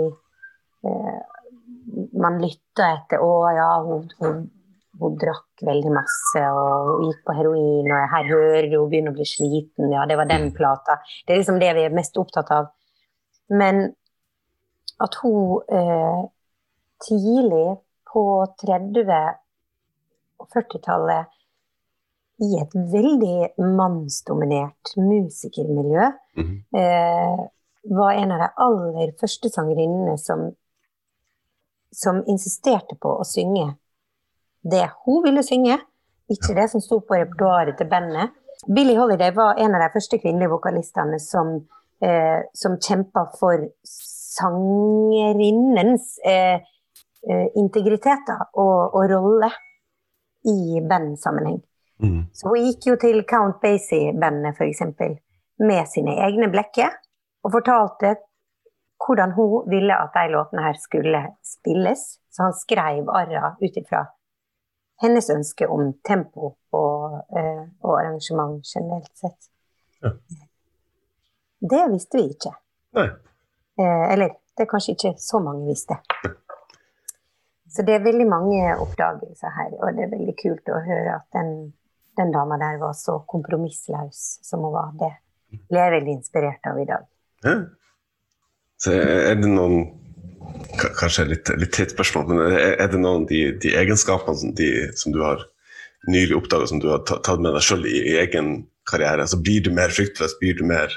eh, 0.86 1.20
Man 2.22 2.36
lytter 2.38 2.86
etter 2.86 3.18
'Å 3.18 3.30
ja, 3.56 3.68
hun, 3.82 4.04
hun, 4.20 4.42
hun, 5.00 5.14
drakk 5.18 5.62
veldig 5.66 5.90
masse, 5.90 6.42
og 6.54 6.90
hun 6.90 7.06
gikk 7.08 7.22
på 7.26 7.34
heroin', 7.34 7.88
og 7.90 8.04
'her 8.12 8.28
hører 8.28 8.68
du 8.70 8.76
hun 8.78 8.90
begynner 8.92 9.14
å 9.14 9.16
bli 9.16 9.26
sliten', 9.26 9.90
ja, 9.90 10.04
det 10.06 10.18
var 10.20 10.28
den 10.30 10.52
plata. 10.54 11.00
Det 11.26 11.34
er 11.34 11.40
liksom 11.40 11.58
det 11.58 11.72
vi 11.74 11.86
er 11.88 11.96
mest 11.96 12.20
opptatt 12.20 12.52
av. 12.54 12.70
Men 13.50 13.88
at 15.00 15.16
hun 15.22 15.62
eh, 15.72 16.22
tidlig 17.06 17.68
på 18.12 18.24
30- 18.62 19.20
og 20.40 20.48
40-tallet 20.54 21.36
i 22.40 22.56
et 22.56 22.74
veldig 22.92 23.66
mannsdominert 23.76 24.94
musikermiljø. 24.96 26.08
Mm. 26.40 26.54
Eh, 26.80 27.42
var 27.90 28.12
en 28.12 28.32
av 28.32 28.42
de 28.44 28.48
aller 28.64 29.12
første 29.20 29.48
sangerinnene 29.52 30.16
som, 30.20 30.50
som 31.92 32.20
insisterte 32.28 32.96
på 33.00 33.12
å 33.20 33.28
synge 33.28 33.70
det 34.60 34.84
hun 35.04 35.22
ville 35.24 35.42
synge, 35.44 35.78
ikke 36.30 36.54
det 36.56 36.68
som 36.72 36.82
sto 36.84 37.00
på 37.00 37.16
repertoaret 37.16 37.78
til 37.78 37.88
bandet. 37.90 38.34
Billie 38.68 38.98
Holiday 38.98 39.32
var 39.34 39.58
en 39.58 39.74
av 39.74 39.86
de 39.86 39.92
første 39.94 40.18
kvinnelige 40.20 40.52
vokalistene 40.52 41.18
som, 41.20 41.54
eh, 42.04 42.44
som 42.54 42.76
kjempa 42.76 43.24
for 43.38 43.64
sangerinnens 44.30 46.18
eh, 46.24 46.60
integritet 47.58 47.58
integritet 47.60 48.30
og, 48.54 48.94
og 48.96 49.10
rolle 49.10 49.50
i 50.48 50.80
bandsammenheng. 50.88 51.60
Mm. 52.00 52.22
Så 52.32 52.48
hun 52.48 52.64
gikk 52.64 52.86
jo 52.88 52.96
til 53.00 53.24
Count 53.28 53.60
Basie-bandet, 53.60 54.56
f.eks., 54.56 54.80
med 55.60 55.88
sine 55.92 56.14
egne 56.24 56.48
blekker, 56.48 56.94
og 57.44 57.52
fortalte 57.52 58.14
hvordan 59.00 59.34
hun 59.36 59.68
ville 59.68 59.96
at 59.96 60.16
de 60.16 60.32
låtene 60.32 60.64
her 60.64 60.78
skulle 60.80 61.20
spilles. 61.44 62.06
Så 62.30 62.46
han 62.46 62.56
skrev 62.56 63.08
arra 63.12 63.54
ut 63.60 63.76
ifra 63.76 64.04
hennes 65.00 65.30
ønske 65.32 65.68
om 65.68 65.92
tempo 66.04 66.54
og, 66.76 67.14
eh, 67.36 67.64
og 67.80 67.94
arrangement 67.96 68.60
generelt 68.74 69.12
sett. 69.16 69.48
Ja. 70.04 70.12
Det 71.72 71.82
visste 71.92 72.20
vi 72.20 72.28
ikke. 72.34 72.52
Eh, 72.96 73.12
eller 73.84 74.36
det 74.56 74.66
er 74.66 74.70
kanskje 74.70 74.96
ikke 74.96 75.14
så 75.22 75.40
mange 75.42 75.68
visste. 75.68 75.96
Så 77.70 77.84
det 77.86 77.94
er 77.96 78.04
veldig 78.04 78.26
mange 78.28 78.62
oppdagelser 78.82 79.52
her, 79.54 79.74
og 79.78 79.94
det 79.96 80.06
er 80.06 80.14
veldig 80.14 80.34
kult 80.40 80.72
å 80.74 80.80
høre 80.84 81.14
at 81.20 81.26
den, 81.36 81.52
den 82.18 82.32
dama 82.34 82.58
der 82.60 82.80
var 82.82 82.96
så 82.98 83.20
kompromissløs 83.30 84.40
som 84.46 84.66
hun 84.66 84.74
var. 84.74 84.90
Det 84.98 85.12
blir 85.68 85.82
jeg 85.84 85.94
veldig 85.94 86.16
inspirert 86.18 86.66
av 86.66 86.80
i 86.82 86.88
dag. 86.88 87.06
Ja. 87.46 87.56
Så 88.80 88.94
er 88.96 89.40
det 89.40 89.48
noen 89.48 89.96
Kanskje 90.80 91.24
litt, 91.28 91.48
litt 91.58 91.72
teit 91.74 91.92
spørsmål, 91.92 92.28
men 92.30 92.54
er 92.54 92.88
det 92.90 92.98
noen 92.98 93.24
av 93.24 93.28
de, 93.30 93.40
de 93.62 93.72
egenskapene 93.78 94.38
som, 94.38 94.52
de, 94.56 94.68
som, 94.98 95.12
du 95.14 95.18
har 95.22 95.42
nylig 96.10 96.36
oppdaga, 96.36 96.68
som 96.70 96.80
du 96.82 96.88
har 96.92 97.02
tatt 97.06 97.42
med 97.42 97.54
deg 97.56 97.64
sjøl 97.64 97.86
i, 97.88 97.96
i, 98.12 98.14
egen 98.22 98.50
karriere? 98.88 99.24
Altså, 99.24 99.38
blir 99.42 99.64
du 99.64 99.70
mer 99.74 99.92
fryktløs? 99.94 100.36
Blir 100.40 100.58
du 100.58 100.62
mer 100.68 100.94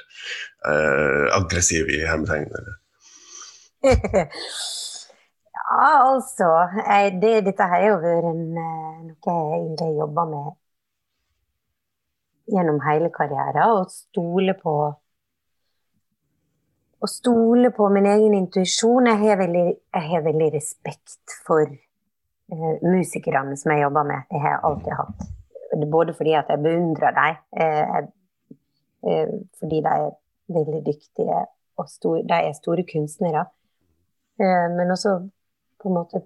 uh, 0.67 1.27
aggressiv 1.39 1.91
i 1.91 2.03
hermetegnene? 2.07 2.79
Ja, 5.53 6.13
altså. 6.13 6.47
Det, 7.21 7.45
dette 7.45 7.63
har 7.63 7.85
jo 7.87 7.95
vært 8.01 8.25
eh, 8.27 8.33
noe 9.07 9.15
jeg 9.25 9.61
egentlig 9.61 9.95
jobber 9.97 10.27
med 10.29 10.51
gjennom 12.53 12.81
hele 12.83 13.09
karrieren. 13.13 13.79
Å 13.79 13.85
stole 13.89 14.53
på 14.59 14.75
Å 17.03 17.07
stole 17.11 17.67
på 17.75 17.89
min 17.91 18.05
egen 18.07 18.35
intuisjon. 18.37 19.09
Jeg 19.09 19.19
har 19.19 19.39
veldig, 19.41 19.63
jeg 19.91 20.05
har 20.07 20.21
veldig 20.23 20.45
respekt 20.53 21.33
for 21.43 21.67
uh, 21.67 22.75
musikerne 22.85 23.57
som 23.59 23.73
jeg 23.73 23.83
jobber 23.83 24.07
med. 24.07 24.23
Det 24.29 24.39
har 24.39 24.53
jeg 24.53 24.61
alltid 24.69 24.93
hatt. 25.01 25.25
Både 25.91 26.15
fordi 26.15 26.37
at 26.39 26.53
jeg 26.53 26.63
beundrer 26.63 27.17
dem, 27.17 27.41
uh, 27.59 28.07
uh, 29.03 29.33
fordi 29.59 29.81
de 29.83 29.97
veldig 30.51 30.81
dyktige 30.85 31.45
og 31.79 31.89
stor, 31.89 32.19
de 32.27 32.39
er 32.49 32.53
store 32.57 32.85
kunstnere. 32.89 33.45
men 34.39 34.91
også 34.91 35.29
på 35.81 35.89
en 35.89 35.93
måte 35.93 36.23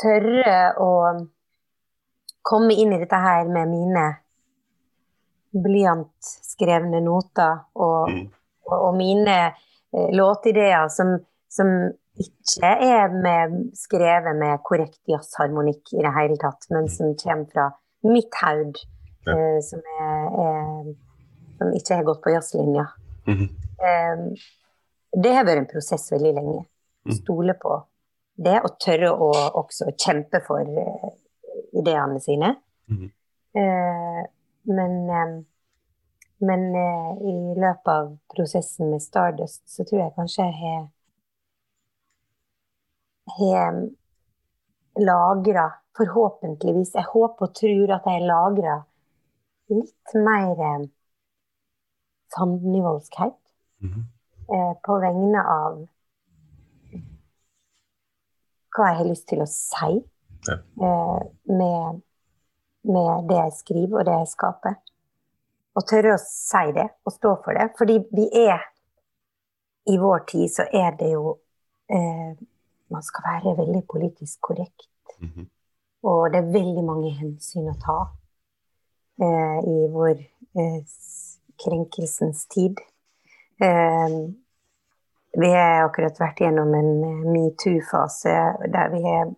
tørre 0.00 0.56
å 0.80 0.90
komme 2.42 2.74
inn 2.74 2.94
i 2.94 3.00
dette 3.02 3.18
her 3.22 3.48
med 3.50 3.70
mine 3.70 4.04
blyantskrevne 5.52 7.02
noter 7.04 7.60
og, 7.76 8.10
mm. 8.10 8.22
og, 8.70 8.76
og 8.78 8.94
mine 8.96 9.36
eh, 9.44 10.08
låtideer 10.16 10.88
som, 10.92 11.18
som, 11.50 11.74
ikke 12.22 12.68
er 12.68 13.14
med, 13.24 13.54
skrevet 13.72 14.36
med 14.36 14.60
korrekt 14.68 15.00
jazzharmonikk 15.08 15.94
i 15.96 16.02
det 16.04 16.10
hele 16.12 16.36
tatt, 16.40 16.66
men 16.68 16.90
som 16.92 17.14
kommer 17.16 17.46
fra 17.48 17.64
mitt 18.04 18.36
haud, 18.42 18.76
ja. 19.24 19.32
eh, 19.32 19.60
som, 19.64 19.80
som, 21.62 21.72
ikke 21.78 21.98
har 21.98 22.04
gått 22.04 22.22
på 22.22 22.30
jazzlinja. 22.30 22.86
Mm 23.26 23.38
-hmm. 23.38 23.48
um, 24.18 24.36
det 25.22 25.32
har 25.34 25.44
vært 25.44 25.58
en 25.58 25.72
prosess 25.72 26.12
veldig 26.12 26.34
lenge. 26.34 26.64
Mm. 27.06 27.16
Stole 27.16 27.54
på 27.54 27.82
det, 28.34 28.60
og 28.64 28.78
tørre 28.80 29.10
å 29.10 29.30
også 29.60 29.92
kjempe 29.98 30.40
for 30.46 30.60
uh, 30.60 31.10
ideene 31.72 32.20
sine. 32.20 32.54
Mm. 32.88 33.10
Uh, 33.56 34.22
men, 34.62 34.92
um, 35.10 35.44
men 36.38 36.62
uh, 36.74 37.10
i 37.20 37.34
løpet 37.60 37.88
av 37.88 38.16
prosessen 38.34 38.90
med 38.90 39.02
Stardust 39.02 39.62
så 39.68 39.84
tror 39.84 40.00
jeg 40.00 40.14
kanskje 40.16 40.44
jeg 40.44 40.58
har 40.62 40.88
har 43.26 43.90
lagra, 45.00 45.72
forhåpentligvis 45.96 46.94
Jeg 46.94 47.04
håper 47.12 47.46
og 47.46 47.54
tror 47.54 47.92
at 47.94 48.08
jeg 48.08 48.18
har 48.18 48.26
lagra 48.26 48.74
litt 49.72 50.14
mer 50.14 50.88
sandnivåskhet 52.32 53.38
mm. 53.84 54.04
på 54.84 54.98
vegne 55.02 55.42
av 55.52 55.82
hva 58.72 58.88
jeg 58.88 58.98
har 59.00 59.08
lyst 59.08 59.28
til 59.30 59.42
å 59.44 59.48
si 59.48 59.92
ja. 60.48 60.56
eh, 60.56 61.20
med, 61.52 62.00
med, 62.88 63.28
det 63.28 63.38
jeg 63.38 63.56
skriver 63.58 64.00
og 64.00 64.08
det 64.08 64.18
jeg 64.22 64.30
skaper. 64.32 64.78
Og 65.72 65.86
tørre 65.88 66.16
å 66.16 66.20
si 66.20 66.64
det 66.76 66.88
og 67.06 67.14
stå 67.14 67.34
for 67.44 67.56
det. 67.56 67.70
Fordi 67.78 67.98
vi 68.12 68.28
er 68.46 68.60
I 69.90 69.96
vår 69.98 70.24
tid 70.30 70.50
så 70.52 70.66
er 70.68 70.92
det 70.98 71.12
jo 71.14 71.38
eh, 71.90 72.32
Man 72.92 73.02
skal 73.02 73.24
være 73.24 73.56
veldig 73.56 73.86
politisk 73.88 74.40
korrekt. 74.40 74.88
Mm 75.18 75.28
-hmm. 75.28 75.46
Og 76.02 76.32
det 76.32 76.38
er 76.38 76.52
veldig 76.52 76.84
mange 76.84 77.10
hensyn 77.10 77.70
å 77.70 77.74
ta 77.80 78.00
eh, 79.22 79.58
i 79.64 79.88
vår 79.88 80.20
eh, 80.60 80.82
krenkelsens 81.62 82.46
tid. 82.52 82.80
Eh, 83.62 84.16
vi 85.32 85.48
har 85.54 85.86
akkurat 85.86 86.18
vært 86.20 86.42
gjennom 86.44 86.74
en 86.76 86.90
eh, 87.08 87.22
metoo-fase 87.32 88.34
der 88.72 88.92
vi 88.92 89.02
har 89.06 89.30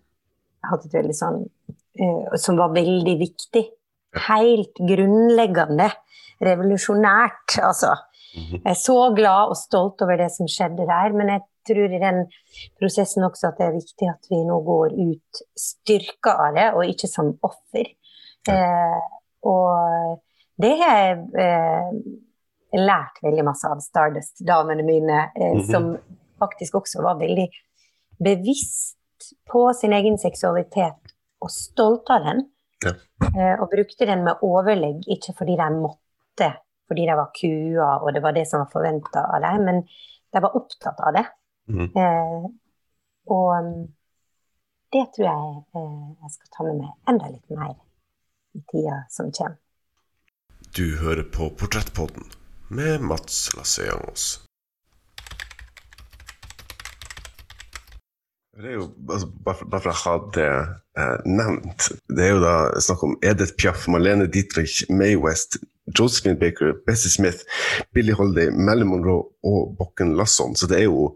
hatt 0.71 0.87
et 0.89 0.97
veldig 0.97 1.15
sånn 1.15 1.43
uh, 1.45 2.37
Som 2.41 2.57
var 2.57 2.73
veldig 2.75 3.15
viktig. 3.21 3.63
Helt 4.27 4.81
grunnleggende. 4.81 5.91
Revolusjonært, 6.45 7.59
altså. 7.63 7.93
Mhm. 8.35 8.63
Jeg 8.65 8.71
er 8.73 8.79
så 8.81 8.97
glad 9.15 9.53
og 9.53 9.59
stolt 9.61 10.03
over 10.03 10.19
det 10.19 10.31
som 10.35 10.49
skjedde 10.51 10.89
der, 10.89 11.13
men 11.15 11.31
jeg 11.31 11.45
tror 11.69 11.93
i 11.95 12.01
den 12.03 12.25
prosessen 12.81 13.27
også 13.27 13.51
at 13.51 13.61
det 13.61 13.69
er 13.69 13.77
viktig 13.77 14.09
at 14.11 14.31
vi 14.31 14.41
nå 14.45 14.59
går 14.67 14.97
ut 14.99 15.43
styrka 15.59 16.35
av 16.49 16.59
det, 16.59 16.67
og 16.75 16.91
ikke 16.91 17.11
som 17.11 17.31
offer. 17.47 17.93
Eh, 18.51 19.05
og 19.49 20.21
det 20.57 20.73
har 20.81 20.99
jeg 20.99 21.19
eh, 21.45 21.95
lært 22.79 23.23
veldig 23.23 23.45
masse 23.47 23.69
av 23.71 23.81
Stardust-damene 23.83 24.83
mine, 24.87 25.31
eh, 25.35 25.53
mm 25.53 25.59
-hmm. 25.59 25.71
som 25.71 25.97
faktisk 26.39 26.75
også 26.75 27.03
var 27.03 27.19
veldig 27.19 27.49
bevisst 28.19 28.99
på 29.53 29.73
sin 29.75 29.93
egen 29.93 30.19
seksualitet 30.19 31.15
og 31.41 31.51
stolt 31.51 32.11
av 32.11 32.25
den. 32.25 32.45
Ja. 32.85 32.93
Eh, 33.27 33.61
og 33.63 33.71
brukte 33.71 34.07
den 34.07 34.25
med 34.25 34.43
overlegg, 34.43 35.05
ikke 35.09 35.35
fordi 35.39 35.57
de 35.57 35.69
måtte, 35.71 36.51
fordi 36.89 37.07
de 37.09 37.17
var 37.17 37.31
kua 37.41 37.99
og 38.03 38.15
det 38.15 38.23
var 38.23 38.33
det 38.33 38.49
som 38.49 38.65
var 38.65 38.71
forventa 38.73 39.25
av 39.35 39.41
dem, 39.41 39.65
men 39.65 39.83
de 40.33 40.43
var 40.43 40.57
opptatt 40.57 41.01
av 41.01 41.13
det. 41.13 41.27
Mm 41.69 41.79
-hmm. 41.79 41.99
eh, 42.01 42.51
og 43.27 43.89
det 44.93 45.07
tror 45.15 45.27
jeg 45.27 45.65
eh, 45.77 46.07
jeg 46.23 46.31
skal 46.31 46.49
ta 46.57 46.65
med 46.65 46.77
meg 46.83 46.91
enda 47.09 47.29
litt 47.29 47.51
mer 47.51 47.75
i 48.55 48.61
tida 48.73 49.05
som 49.09 49.33
kommer. 49.33 49.64
Du 50.77 50.97
hører 50.99 51.23
på 51.23 51.51
Portrettpodden 51.55 52.25
med 52.69 53.03
Mats 53.07 53.53
Lasseangos. 53.55 54.41
Det 58.59 58.73
er 58.73 58.75
jo, 58.81 58.89
altså, 59.07 59.29
bare, 59.47 59.69
for, 59.71 59.93
å 59.93 59.95
ha 60.01 60.15
det 60.35 60.49
eh, 60.99 61.29
nevnt, 61.31 61.87
det 62.11 62.25
er 62.27 62.33
jo 62.33 62.41
da 62.43 62.55
snakk 62.83 63.05
om 63.07 63.15
Edith 63.23 63.55
Piaf, 63.61 63.85
Marlene 63.87 64.27
Dietrich, 64.27 64.81
May 64.91 65.15
West, 65.15 65.61
Josephine 65.95 66.41
Baker, 66.43 66.75
Bessie 66.89 67.13
Smith, 67.13 67.47
Billie 67.95 68.19
Holiday, 68.19 68.51
Marilyn 68.51 68.91
Monroe 68.91 69.29
og 69.47 69.79
Bokken 69.79 70.17
Lasson. 70.19 70.59
Så 70.59 70.67
det 70.71 70.81
er 70.81 70.89
jo 70.89 71.13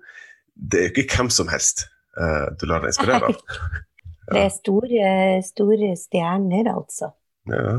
det 0.55 0.85
er 0.85 0.95
ikke 0.95 1.09
hvem 1.17 1.33
som 1.35 1.51
helst 1.51 1.89
eh, 2.15 2.47
du 2.63 2.69
lar 2.71 2.87
deg 2.87 2.95
inspirere 2.95 3.33
av. 3.33 3.43
Det 4.29 4.41
er 4.45 4.51
store, 4.53 5.13
store 5.41 5.93
stjerner, 5.97 6.67
altså. 6.69 7.15
Ja. 7.49 7.79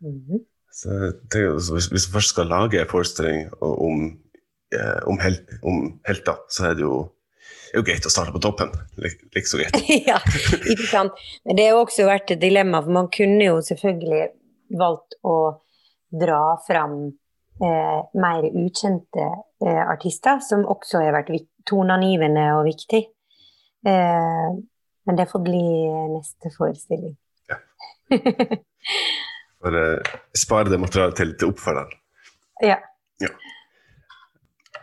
Mm 0.00 0.20
-hmm. 0.26 0.44
Så 0.76 0.92
tenker, 1.32 1.54
hvis, 1.56 1.88
hvis 1.88 2.06
vi 2.08 2.14
først 2.18 2.34
skal 2.34 2.50
lage 2.52 2.80
en 2.80 2.88
forestilling 2.90 3.46
om, 3.64 4.06
eh, 4.76 4.98
om, 5.08 5.20
hel, 5.22 5.38
om, 5.64 5.84
helter, 6.04 6.42
så 6.52 6.70
er 6.70 6.74
det 6.76 6.84
jo, 6.84 6.98
er 7.72 7.80
jo 7.80 7.84
greit 7.86 8.08
å 8.08 8.12
starte 8.12 8.34
på 8.34 8.42
toppen. 8.44 8.74
Like 9.00 9.46
så 9.48 9.62
greit. 9.62 9.78
ja, 10.10 10.18
ikke 10.58 10.90
sant. 10.90 11.22
Men 11.48 11.56
det 11.56 11.70
har 11.70 11.80
også 11.80 12.08
vært 12.08 12.34
et 12.34 12.42
dilemma, 12.42 12.82
for 12.84 12.96
man 12.98 13.08
kunne 13.14 13.48
jo 13.48 13.62
selvfølgelig 13.64 14.26
valgt 14.76 15.16
å 15.24 15.36
dra 16.12 16.42
fram 16.66 16.98
eh, 17.08 18.00
mer 18.20 18.48
ukjente 18.52 19.26
eh, 19.64 19.82
artister, 19.86 20.42
som 20.44 20.66
også 20.68 21.00
har 21.06 21.16
vært 21.16 21.32
toneangivende 21.66 22.50
og 22.58 22.66
viktig. 22.68 23.00
Eh, 23.88 24.48
men 25.06 25.18
det 25.22 25.30
får 25.30 25.44
bli 25.46 25.64
neste 26.12 26.52
forestilling. 26.52 27.16
Ja. 27.48 27.62
Uh, 29.74 30.16
spare 30.36 30.70
det 30.70 30.80
materialet 30.80 31.16
til, 31.18 31.34
til 31.38 31.52
oppfølgeren. 31.52 31.92
Ja. 32.62 32.78
ja. 33.20 33.32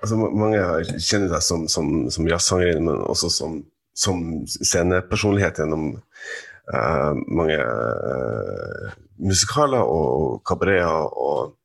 Altså, 0.03 0.17
mange 0.19 0.59
kjenner 0.99 1.31
deg 1.31 1.43
som, 1.45 1.67
som, 1.71 1.91
som 2.11 2.27
jazzsanger, 2.27 2.81
men 2.83 3.05
også 3.07 3.31
som, 3.31 3.61
som 3.95 4.21
scenepersonlighet 4.51 5.61
gjennom 5.61 5.93
uh, 5.95 7.13
mange 7.27 7.57
uh, 7.59 8.93
musikaler 9.23 9.83
og 9.87 10.41
kabareter 10.47 11.07
og, 11.23 11.55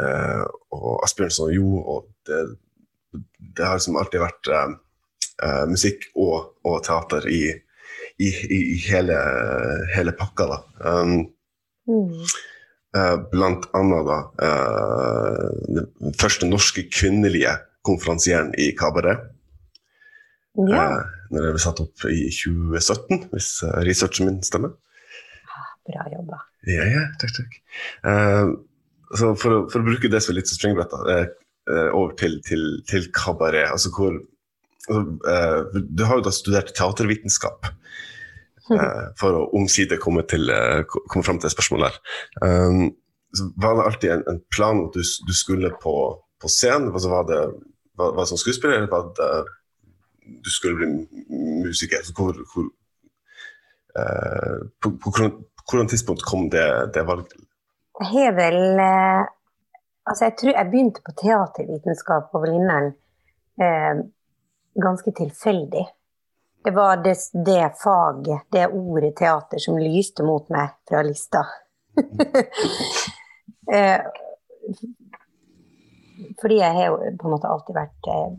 uh, 0.00 0.44
og 0.76 1.04
Asbjørnsen 1.06 1.48
og 1.48 1.54
Jo. 1.56 1.70
Og 1.80 2.10
det, 2.28 2.42
det 3.56 3.64
har 3.64 3.78
liksom 3.78 3.96
alltid 3.96 4.20
vært 4.26 4.52
musikk 5.68 6.06
og, 6.16 6.54
og 6.64 6.78
teater 6.84 7.26
i, 7.28 7.40
i, 8.24 8.28
i 8.56 8.60
hele, 8.86 9.16
hele, 9.92 10.14
pakka. 10.16 10.46
da. 10.48 10.58
Um, 10.80 11.18
mm. 11.88 12.26
uh, 12.96 13.16
blant 13.32 13.66
annet 13.76 14.08
da 14.08 14.18
uh, 14.42 15.48
den 15.78 16.16
første 16.20 16.48
norske 16.48 16.86
kvinnelige 16.92 17.56
konferansieren 17.86 18.52
i 18.58 18.72
kabaret. 18.76 19.28
Ja. 20.56 20.86
Når 21.30 21.42
det 21.42 21.54
ble 21.56 21.60
satt 21.62 21.82
opp 21.82 22.06
i 22.08 22.28
2017, 22.32 23.26
hvis 23.32 23.50
researchen 23.86 24.28
min 24.30 24.38
stemmer. 24.46 24.72
Ah, 25.50 25.72
bra 25.88 26.06
jobba. 26.12 26.38
Ja, 26.66 26.86
ja, 26.86 27.02
takk, 27.20 27.34
takk. 27.36 27.58
så 29.18 29.32
for 29.38 29.54
å, 29.54 29.58
for 29.70 29.82
å, 29.82 29.86
bruke 29.86 30.10
det 30.10 30.22
som 30.24 30.34
litt 30.34 30.50
springbrett, 30.50 30.94
over 31.92 32.14
til, 32.18 32.38
til, 32.46 32.64
til 32.86 33.10
kabaret. 33.14 33.68
altså 33.70 33.92
hvor 33.94 34.16
Altså, 34.86 35.82
du 35.90 36.04
har 36.06 36.20
jo 36.20 36.26
da 36.26 36.32
studert 36.34 36.70
teatervitenskap. 36.76 37.66
Uh, 38.70 39.12
for 39.18 39.36
å 39.38 39.42
omsider 39.54 40.00
komme, 40.02 40.24
til, 40.26 40.48
uh, 40.50 40.82
komme 41.06 41.22
fram 41.26 41.38
til 41.42 41.52
spørsmålet 41.52 41.92
her. 41.94 41.98
Um, 42.42 42.88
var 43.62 43.76
det 43.76 43.84
alltid 43.86 44.14
en, 44.14 44.24
en 44.32 44.40
plan 44.50 44.80
at 44.86 44.96
du, 44.96 45.04
du, 45.28 45.34
skulle 45.36 45.70
på, 45.82 45.94
på 46.42 46.50
scenen? 46.50 46.90
Altså, 46.90 47.12
var, 47.12 47.28
det, 47.30 47.40
var, 47.98 48.16
var 48.16 48.26
som 48.26 48.40
skuespiller, 48.40 48.80
eller 48.80 48.90
var 48.90 49.12
det 49.18 49.30
du 50.42 50.50
skulle 50.50 50.80
bli 50.80 50.88
musiker? 51.62 52.02
Så 52.02 52.14
hvor, 52.16 52.34
hvor, 52.50 52.66
eh, 54.00 54.56
på, 54.82 54.90
hvilket 55.04 55.92
tidspunkt 55.92 56.24
kom 56.26 56.48
det, 56.50 56.66
det 56.94 57.06
valget? 57.06 57.36
Jeg 58.00 58.12
har 58.12 58.34
vel 58.38 58.60
Altså, 60.06 60.28
jeg 60.28 60.34
tror 60.38 60.54
jeg 60.54 60.70
begynte 60.70 61.02
på 61.02 61.12
teatervitenskap 61.18 62.28
på 62.30 62.40
Blindern 62.42 62.92
ganske 64.78 65.10
tilfeldig. 65.18 65.82
Det 66.66 66.70
var 66.70 66.96
det, 66.96 67.16
det, 67.44 67.72
faget, 67.84 68.40
det 68.50 68.66
ordet 68.66 69.16
teater, 69.16 69.58
som 69.58 69.78
lyste 69.78 70.24
mot 70.26 70.48
meg 70.50 70.72
fra 70.88 70.98
lista. 71.06 71.44
eh, 73.74 74.00
fordi 76.40 76.58
jeg 76.58 76.74
har 76.74 76.88
jo 76.88 76.96
på 77.20 77.28
en 77.28 77.34
måte 77.36 77.52
alltid 77.54 77.78
vært, 77.78 78.10
eh, 78.10 78.34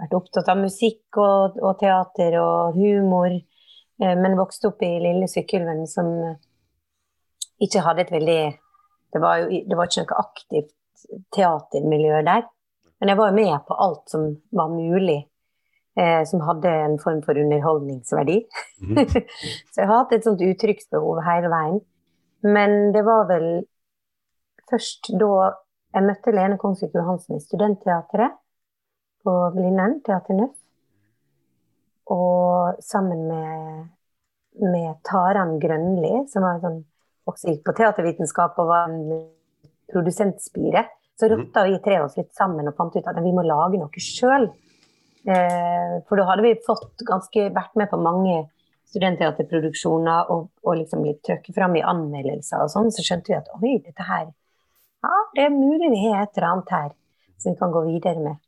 vært 0.00 0.16
opptatt 0.16 0.48
av 0.48 0.62
musikk 0.62 1.20
og, 1.20 1.60
og 1.60 1.76
teater 1.84 2.40
og 2.40 2.80
humor, 2.80 3.36
eh, 3.36 4.16
men 4.16 4.40
vokste 4.40 4.72
opp 4.72 4.88
i 4.88 4.94
lille 5.04 5.28
Sykkylven 5.28 5.84
som 5.92 6.08
ikke 7.60 7.84
hadde 7.84 8.06
et 8.06 8.16
veldig 8.16 8.42
Det 9.12 9.20
var 9.20 9.42
jo 9.42 9.64
det 9.68 9.76
var 9.76 9.92
ikke 9.92 10.08
noe 10.08 10.22
aktivt 10.24 11.08
teatermiljø 11.36 12.24
der. 12.32 12.48
Men 12.96 13.12
jeg 13.12 13.20
var 13.20 13.28
jo 13.28 13.42
med 13.44 13.58
på 13.68 13.76
alt 13.76 14.08
som 14.08 14.30
var 14.56 14.72
mulig 14.72 15.26
eh, 15.98 16.22
som 16.28 16.42
hadde 16.46 16.72
en 16.86 16.98
form 17.02 17.22
for 17.26 17.38
underholdningsverdi. 17.38 18.40
Mm. 18.82 18.98
så 19.72 19.82
jeg 19.82 19.86
har 19.86 19.94
hatt 19.94 20.14
et 20.16 20.26
sånt 20.26 20.44
uttrykksbehov 20.44 21.22
hele 21.26 21.52
veien. 21.52 21.80
Men 22.46 22.92
det 22.94 23.02
var 23.06 23.26
vel 23.30 23.48
først 24.70 25.10
da 25.18 25.32
jeg 25.96 26.04
møtte 26.04 26.34
Lene 26.34 26.58
Kongsvik 26.60 26.94
Johansen 26.94 27.38
i 27.38 27.42
Studentteatret 27.42 28.36
på 29.24 29.34
Blindern, 29.54 29.98
Teater 30.06 30.36
Nøff. 30.36 30.54
Og 32.12 32.78
sammen 32.84 33.26
med, 33.28 33.88
med 34.62 35.00
Taran 35.04 35.56
Grønli, 35.60 36.22
som 36.32 36.46
sånn, 36.62 36.78
også 37.28 37.50
gikk 37.50 37.66
på 37.66 37.74
teatervitenskap 37.76 38.56
og 38.62 38.70
var 38.70 38.88
en 38.88 39.26
produsentspire, 39.92 40.86
så 41.18 41.28
mhm. 41.28 41.34
rotta 41.34 41.66
vi 41.66 41.80
tre 41.84 41.98
oss 42.04 42.16
litt 42.20 42.32
sammen 42.36 42.70
og 42.70 42.76
fant 42.78 42.96
ut 42.96 43.10
at 43.10 43.20
vi 43.24 43.34
må 43.34 43.44
lage 43.44 43.80
noe 43.80 44.02
sjøl. 44.04 44.48
Eh, 45.26 45.98
for 46.08 46.20
da 46.20 46.28
hadde 46.30 46.44
vi 46.46 46.54
fått 46.66 47.02
ganske, 47.08 47.48
vært 47.54 47.74
med 47.78 47.90
på 47.90 47.98
mange 48.00 48.44
studentteaterproduksjoner 48.88 50.30
og, 50.32 50.48
og 50.64 50.78
liksom 50.78 51.02
blitt 51.04 51.20
trukket 51.26 51.56
fram 51.56 51.76
i 51.76 51.84
anmeldelser 51.84 52.64
og 52.64 52.70
sånn, 52.72 52.92
så 52.94 53.04
skjønte 53.04 53.32
vi 53.32 53.38
at 53.38 53.50
oi, 53.58 53.74
dette 53.84 54.06
her 54.06 54.28
Ja, 55.04 55.16
det 55.36 55.44
er 55.46 55.54
mulig 55.54 55.90
vi 55.92 56.06
har 56.06 56.24
et 56.24 56.38
eller 56.38 56.48
annet 56.52 56.72
her 56.74 56.88
som 57.38 57.52
vi 57.52 57.58
kan 57.60 57.74
gå 57.74 57.84
videre 57.86 58.22
med. 58.22 58.40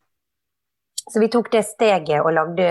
Så 1.10 1.20
vi 1.22 1.28
tok 1.30 1.50
det 1.52 1.62
steget 1.68 2.24
og 2.24 2.32
lagde 2.34 2.70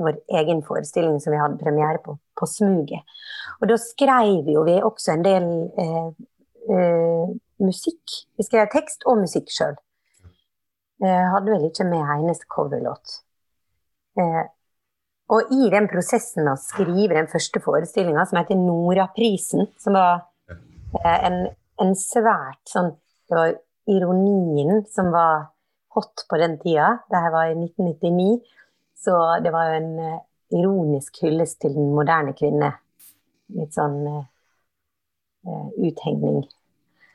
vår 0.00 0.18
egen 0.40 0.64
forestilling 0.66 1.20
som 1.22 1.34
vi 1.34 1.38
hadde 1.38 1.60
premiere 1.60 2.00
på, 2.02 2.16
på 2.38 2.48
Smuget. 2.48 3.06
Og 3.60 3.70
da 3.70 3.78
skrev 3.80 4.50
jo 4.50 4.64
vi 4.66 4.76
også 4.82 5.14
en 5.14 5.24
del 5.26 5.48
eh, 5.78 6.10
eh, 6.74 7.32
musikk. 7.62 8.18
Vi 8.38 8.46
skrev 8.46 8.70
tekst 8.72 9.06
og 9.10 9.20
musikk 9.22 9.50
sjøl. 9.54 9.76
Eh, 11.04 11.26
hadde 11.34 11.54
vel 11.54 11.68
ikke 11.70 11.86
med 11.88 12.14
eneste 12.16 12.48
coverlåt. 12.50 13.20
Eh, 14.18 14.42
og 15.30 15.52
i 15.54 15.68
den 15.70 15.86
prosessen 15.90 16.42
med 16.42 16.56
å 16.56 16.60
skrive 16.60 17.14
den 17.14 17.30
første 17.30 17.62
forestillinga, 17.62 18.24
som 18.26 18.40
heter 18.40 18.58
Noraprisen, 18.58 19.68
som 19.78 19.94
var 19.98 20.24
eh, 20.50 21.18
en, 21.28 21.42
en, 21.82 21.94
svært 21.98 22.62
sånn 22.70 22.96
Det 23.30 23.38
var 23.38 23.52
ironien 23.90 24.82
som 24.90 25.12
var 25.14 25.52
hot 25.94 26.24
på 26.26 26.38
den 26.40 26.56
tida. 26.62 26.96
Det 27.10 27.20
her 27.22 27.30
var 27.34 27.52
i 27.52 27.54
1999. 27.54 28.40
Så 28.98 29.14
det 29.44 29.52
var 29.54 29.70
jo 29.70 29.76
en 29.78 29.92
eh, 30.02 30.18
ironisk 30.58 31.22
hyllest 31.22 31.60
til 31.62 31.76
den 31.78 31.92
moderne 31.94 32.34
kvinne. 32.34 32.72
Litt 33.54 33.74
sånn 33.74 34.02
uh, 34.06 35.68
uthengning 35.78 36.44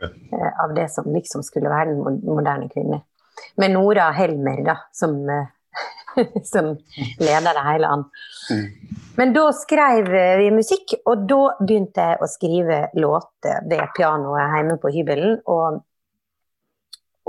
uh, 0.03 0.49
av 0.63 0.73
det 0.75 0.89
som 0.91 1.07
liksom 1.11 1.43
skulle 1.47 1.71
være 1.71 1.93
den 1.93 2.21
moderne 2.27 2.67
kvinne. 2.71 3.01
Med 3.59 3.71
Nora 3.71 4.09
Helmer, 4.15 4.59
da, 4.63 4.75
som 4.95 5.19
som 6.51 6.71
leder 7.19 7.53
det 7.53 7.65
hele 7.69 7.87
an. 7.87 8.05
Mm. 8.51 8.65
Men 9.17 9.33
da 9.33 9.45
skrev 9.55 10.09
vi 10.39 10.49
musikk, 10.51 10.97
og 11.07 11.27
da 11.29 11.41
begynte 11.61 12.07
jeg 12.09 12.19
å 12.19 12.29
skrive 12.29 12.79
låter 12.99 13.61
ved 13.69 13.93
pianoet 13.95 14.57
hjemme 14.57 14.79
på 14.81 14.91
hybelen. 14.95 15.37
Og, 15.51 15.79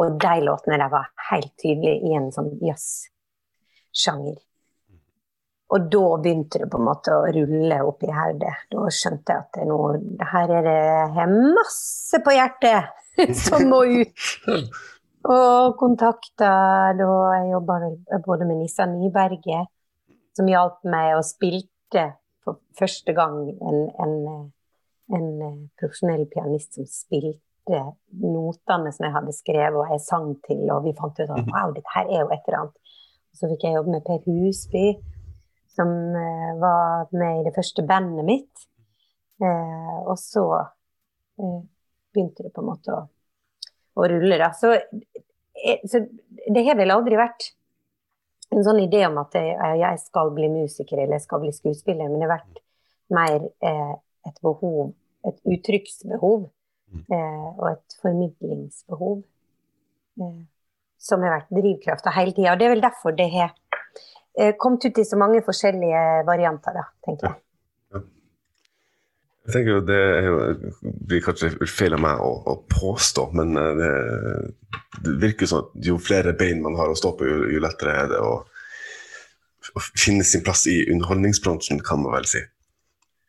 og 0.02 0.18
de 0.22 0.34
låtene 0.48 0.80
der 0.82 0.90
var 0.92 1.12
helt 1.30 1.52
tydelig 1.62 2.00
i 2.02 2.16
en 2.18 2.32
sånn 2.34 2.50
jazzsjanger. 2.66 4.40
Og 5.74 5.86
da 5.90 6.02
begynte 6.22 6.60
det 6.62 6.68
på 6.70 6.78
en 6.78 6.86
måte 6.86 7.14
å 7.14 7.24
rulle 7.34 7.78
opp 7.86 8.04
i 8.06 8.12
hodet. 8.14 8.52
Da 8.70 8.90
skjønte 8.94 9.34
jeg 9.34 9.46
at 9.46 9.64
nå, 9.66 9.78
her 10.32 10.52
er 10.60 10.68
det 10.68 11.26
masse 11.56 12.20
på 12.22 12.34
hjertet 12.34 13.34
som 13.46 13.66
må 13.70 13.82
ut. 14.02 14.28
Og 15.26 15.74
kontakta 15.80 16.50
da 16.94 17.06
jeg 17.34 17.50
jobba 17.50 17.78
både 18.26 18.46
med 18.46 18.60
Nissa 18.60 18.86
Nyberget, 18.86 19.66
som 20.36 20.46
hjalp 20.50 20.84
meg 20.86 21.16
og 21.16 21.24
spilte 21.26 22.04
for 22.44 22.60
første 22.78 23.14
gang 23.16 23.40
en, 23.50 23.80
en, 24.04 24.14
en 25.16 25.28
profesjonell 25.80 26.26
pianist 26.30 26.78
som 26.78 26.86
spilte 26.86 27.80
notene 28.22 28.92
som 28.94 29.08
jeg 29.08 29.16
hadde 29.16 29.34
skrevet 29.34 29.80
og 29.80 29.90
jeg 29.90 30.04
sang 30.04 30.30
til, 30.46 30.62
og 30.70 30.84
vi 30.86 30.94
fant 30.98 31.18
ut 31.18 31.26
at 31.26 31.40
mhm. 31.40 31.50
wow, 31.50 31.74
dette 31.74 31.96
her 31.96 32.06
er 32.06 32.22
jo 32.22 32.30
et 32.30 32.46
eller 32.46 32.60
annet. 32.60 32.94
Så 33.36 33.50
fikk 33.50 33.66
jeg 33.66 33.76
jobbe 33.76 33.92
med 33.96 34.06
Per 34.06 34.22
Husby, 34.24 34.86
som 35.76 35.90
var 36.62 37.10
med 37.12 37.40
i 37.40 37.44
det 37.48 37.52
første 37.56 37.82
bandet 37.84 38.24
mitt. 38.24 38.68
Uh, 39.42 40.06
og 40.08 40.16
så 40.16 40.46
uh, 40.56 41.58
begynte 42.14 42.46
det 42.46 42.54
på 42.54 42.62
en 42.62 42.70
måte 42.70 42.94
å 42.94 43.02
og 43.96 44.08
ruller. 44.12 44.38
Da. 44.44 44.50
Så, 44.56 44.72
eh, 44.76 45.84
så, 45.88 46.02
det 46.52 46.64
har 46.66 46.78
vel 46.78 46.94
aldri 46.94 47.18
vært 47.18 47.50
en 48.54 48.62
sånn 48.64 48.80
idé 48.84 49.02
om 49.08 49.18
at 49.20 49.34
jeg, 49.34 49.56
jeg 49.80 50.02
skal 50.04 50.30
bli 50.36 50.50
musiker 50.52 51.00
eller 51.00 51.18
jeg 51.18 51.26
skal 51.26 51.42
bli 51.42 51.52
skuespiller, 51.54 52.10
men 52.10 52.20
det 52.20 52.28
har 52.28 52.36
vært 52.36 52.60
mer 53.16 53.48
eh, 53.64 53.94
et 54.26 54.42
behov, 54.42 54.92
et 55.26 55.38
uttrykksbehov 55.54 56.46
mm. 56.46 57.06
eh, 57.14 57.48
og 57.54 57.66
et 57.72 57.98
formidlingsbehov 58.02 59.16
eh, 60.22 60.38
som 61.06 61.24
har 61.24 61.38
vært 61.38 61.54
drivkrafta 61.54 62.14
hele 62.16 62.34
tida. 62.34 62.54
Og 62.54 62.60
det 62.60 62.68
er 62.68 62.74
vel 62.74 62.84
derfor 62.84 63.16
det 63.16 63.28
har 63.34 63.52
eh, 64.38 64.54
kommet 64.58 64.86
ut 64.86 65.02
i 65.02 65.06
så 65.06 65.18
mange 65.20 65.42
forskjellige 65.46 66.04
varianter, 66.28 66.80
da, 66.80 66.86
tenker 67.06 67.30
jeg. 67.30 67.42
Jeg 69.46 69.52
tenker 69.54 69.76
jo 69.76 69.80
Det 69.86 70.00
jo, 70.26 70.38
blir 71.06 71.22
kanskje 71.22 71.52
feil 71.70 71.94
av 71.94 72.02
meg 72.02 72.22
å, 72.22 72.32
å 72.50 72.56
påstå, 72.72 73.28
men 73.38 73.54
eh, 73.60 73.72
det, 73.78 73.92
det, 75.04 75.14
virker 75.22 75.50
sånn 75.50 75.64
at 75.64 75.86
jo 75.86 76.00
flere 76.02 76.34
bein 76.38 76.64
man 76.64 76.74
har 76.78 76.90
å 76.90 76.98
stå 76.98 77.14
på, 77.18 77.28
jo, 77.28 77.44
jo 77.54 77.62
lettere 77.62 77.94
er 77.94 78.10
det 78.10 78.18
å, 78.26 78.34
å, 78.42 79.84
finne 79.94 80.26
sin 80.26 80.42
plass 80.46 80.66
i 80.70 80.80
underholdningsbransjen, 80.90 81.82
kan 81.86 82.02
man 82.02 82.16
vel 82.18 82.26
si. 82.30 82.42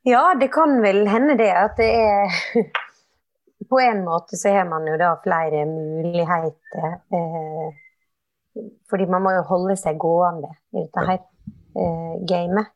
Ja, 0.08 0.32
det 0.40 0.50
kan 0.56 0.80
vel 0.82 1.04
hende 1.12 1.36
det. 1.38 1.52
At 1.52 1.78
det 1.80 1.92
er 2.00 2.38
På 3.70 3.82
en 3.84 4.06
måte 4.06 4.38
så 4.40 4.54
har 4.54 4.68
man 4.70 4.86
jo 4.88 4.94
da 5.02 5.10
flere 5.20 5.66
muligheter. 5.68 6.92
Eh, 7.18 8.62
fordi 8.88 9.08
man 9.12 9.26
må 9.26 9.34
jo 9.36 9.42
holde 9.50 9.76
seg 9.76 9.98
gående 10.00 10.54
i 10.72 10.86
dette 10.86 11.04
her 11.10 11.18
eh, 11.20 12.14
gamet. 12.30 12.72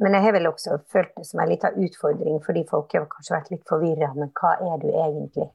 Men 0.00 0.16
jeg 0.16 0.24
har 0.24 0.32
vel 0.32 0.48
også 0.48 0.78
følt 0.88 1.12
det 1.16 1.26
som 1.28 1.42
en 1.42 1.50
liten 1.50 1.76
utfordring, 1.84 2.38
fordi 2.44 2.64
folk 2.68 2.94
har 2.96 3.08
kanskje 3.10 3.34
vært 3.36 3.50
litt 3.52 3.66
forvirra. 3.68 4.12
Men 4.16 4.30
hva 4.40 4.54
er 4.64 4.78
du 4.80 4.88
egentlig? 4.88 5.48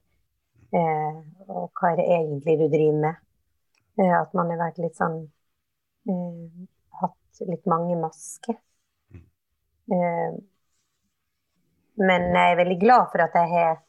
Eh, 0.75 1.17
og 1.49 1.71
hva 1.79 1.91
er 1.91 2.01
det 2.01 2.05
egentlig 2.19 2.57
du 2.59 2.65
driver 2.69 2.99
med? 3.07 3.23
Eh, 4.01 4.13
at 4.19 4.35
man 4.37 4.51
har 4.53 4.61
vært 4.67 4.81
litt 4.83 4.97
sånn 4.99 5.21
eh, 6.09 6.67
Hatt 7.01 7.41
litt 7.49 7.65
mange 7.67 7.97
masker. 7.99 8.59
Eh, 9.15 10.37
men 12.05 12.29
jeg 12.35 12.51
er 12.53 12.59
veldig 12.59 12.77
glad 12.81 13.11
for 13.11 13.23
at 13.25 13.35
jeg 13.39 13.51
har 13.51 13.81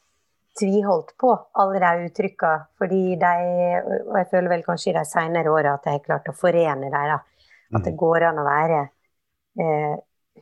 tviholdt 0.57 1.13
på 1.21 1.31
alle 1.61 1.79
de 1.83 2.07
uttrykka, 2.07 2.51
Fordi 2.77 3.15
de, 3.21 3.33
og 4.07 4.17
jeg 4.17 4.29
føler 4.31 4.49
vel 4.55 4.65
kanskje 4.65 4.91
i 4.91 4.97
de 4.97 5.05
senere 5.05 5.53
åra 5.53 5.75
at 5.77 5.85
jeg 5.85 5.99
har 5.99 6.05
klart 6.05 6.29
å 6.31 6.37
forene 6.37 6.89
dem. 6.89 7.25
At 7.75 7.83
det 7.83 7.93
mm. 7.93 7.99
går 7.99 8.29
an 8.29 8.41
å 8.41 8.45
være 8.47 8.79
eh, 9.61 9.95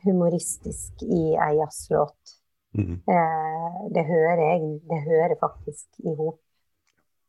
humoristisk 0.04 1.02
i 1.02 1.34
ei 1.34 1.56
jazzlåt. 1.58 2.36
Mm. 2.76 3.00
Eh, 3.08 3.76
det 3.94 4.04
hører 4.04 4.42
jeg 4.42 4.80
Det 4.90 5.00
hører 5.02 5.34
faktisk 5.40 5.86
i 5.98 6.14
hop. 6.14 6.40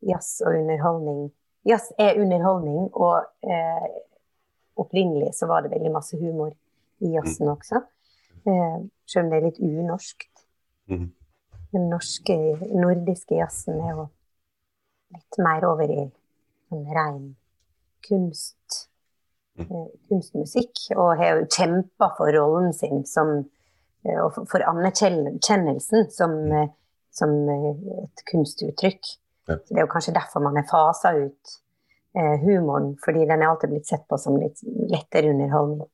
Jazz 0.02 0.42
og 0.46 0.54
underholdning. 0.54 1.32
Jazz 1.66 1.92
er 2.00 2.22
underholdning, 2.22 2.94
og 2.94 3.26
eh, 3.44 3.88
opprinnelig 4.76 5.34
så 5.34 5.48
var 5.48 5.62
det 5.62 5.72
veldig 5.72 5.92
masse 5.92 6.18
humor 6.18 6.52
i 7.00 7.14
jazzen 7.16 7.48
også. 7.48 7.82
Eh, 8.48 8.78
selv 9.08 9.26
om 9.26 9.32
det 9.32 9.40
er 9.40 9.48
litt 9.48 9.60
unorskt. 9.60 10.46
Mm. 10.88 11.10
Den 11.72 11.90
norske, 11.90 12.38
nordiske 12.72 13.36
jazzen 13.36 13.82
er 13.82 13.96
jo 13.96 14.08
litt 15.16 15.40
mer 15.44 15.66
over 15.68 15.90
i 15.90 16.04
en 16.72 16.86
ren 16.96 17.36
kunst 18.08 18.87
kunstmusikk, 19.58 20.84
og 20.96 21.18
har 21.20 21.40
jo 21.40 21.48
kjempa 21.50 22.12
for 22.18 22.34
rollen 22.36 22.74
sin 22.74 23.06
som, 23.10 23.46
eh, 24.06 24.20
og 24.22 24.38
for 24.52 24.64
anerkjennelsen 24.64 26.12
som, 26.14 26.36
eh, 26.52 26.70
som 27.12 27.34
et 27.50 28.26
kunstuttrykk. 28.32 29.14
Ja. 29.48 29.56
Det 29.56 29.78
er 29.78 29.86
jo 29.86 29.92
kanskje 29.92 30.14
derfor 30.14 30.44
man 30.44 30.60
har 30.60 30.68
fasa 30.70 31.16
ut 31.18 31.58
eh, 32.16 32.38
humoren, 32.44 32.98
fordi 33.04 33.26
den 33.26 33.42
er 33.42 33.50
alltid 33.50 33.70
blitt 33.70 33.88
sett 33.88 34.08
på 34.08 34.18
som 34.18 34.38
litt 34.38 34.62
lettere 34.92 35.32
underholdning. 35.32 35.88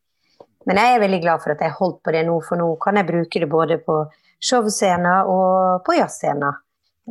Men 0.65 0.79
jeg 0.79 0.95
er 0.95 1.01
veldig 1.03 1.21
glad 1.21 1.41
for 1.43 1.51
at 1.51 1.63
jeg 1.63 1.75
holdt 1.79 2.03
på 2.03 2.13
det 2.15 2.23
nå, 2.27 2.37
for 2.47 2.59
nå 2.59 2.69
kan 2.83 2.99
jeg 2.99 3.09
bruke 3.09 3.41
det 3.43 3.49
både 3.51 3.79
på 3.83 3.97
showscener 4.43 5.27
og 5.31 5.83
på 5.83 5.97
jazzscener. 5.97 6.61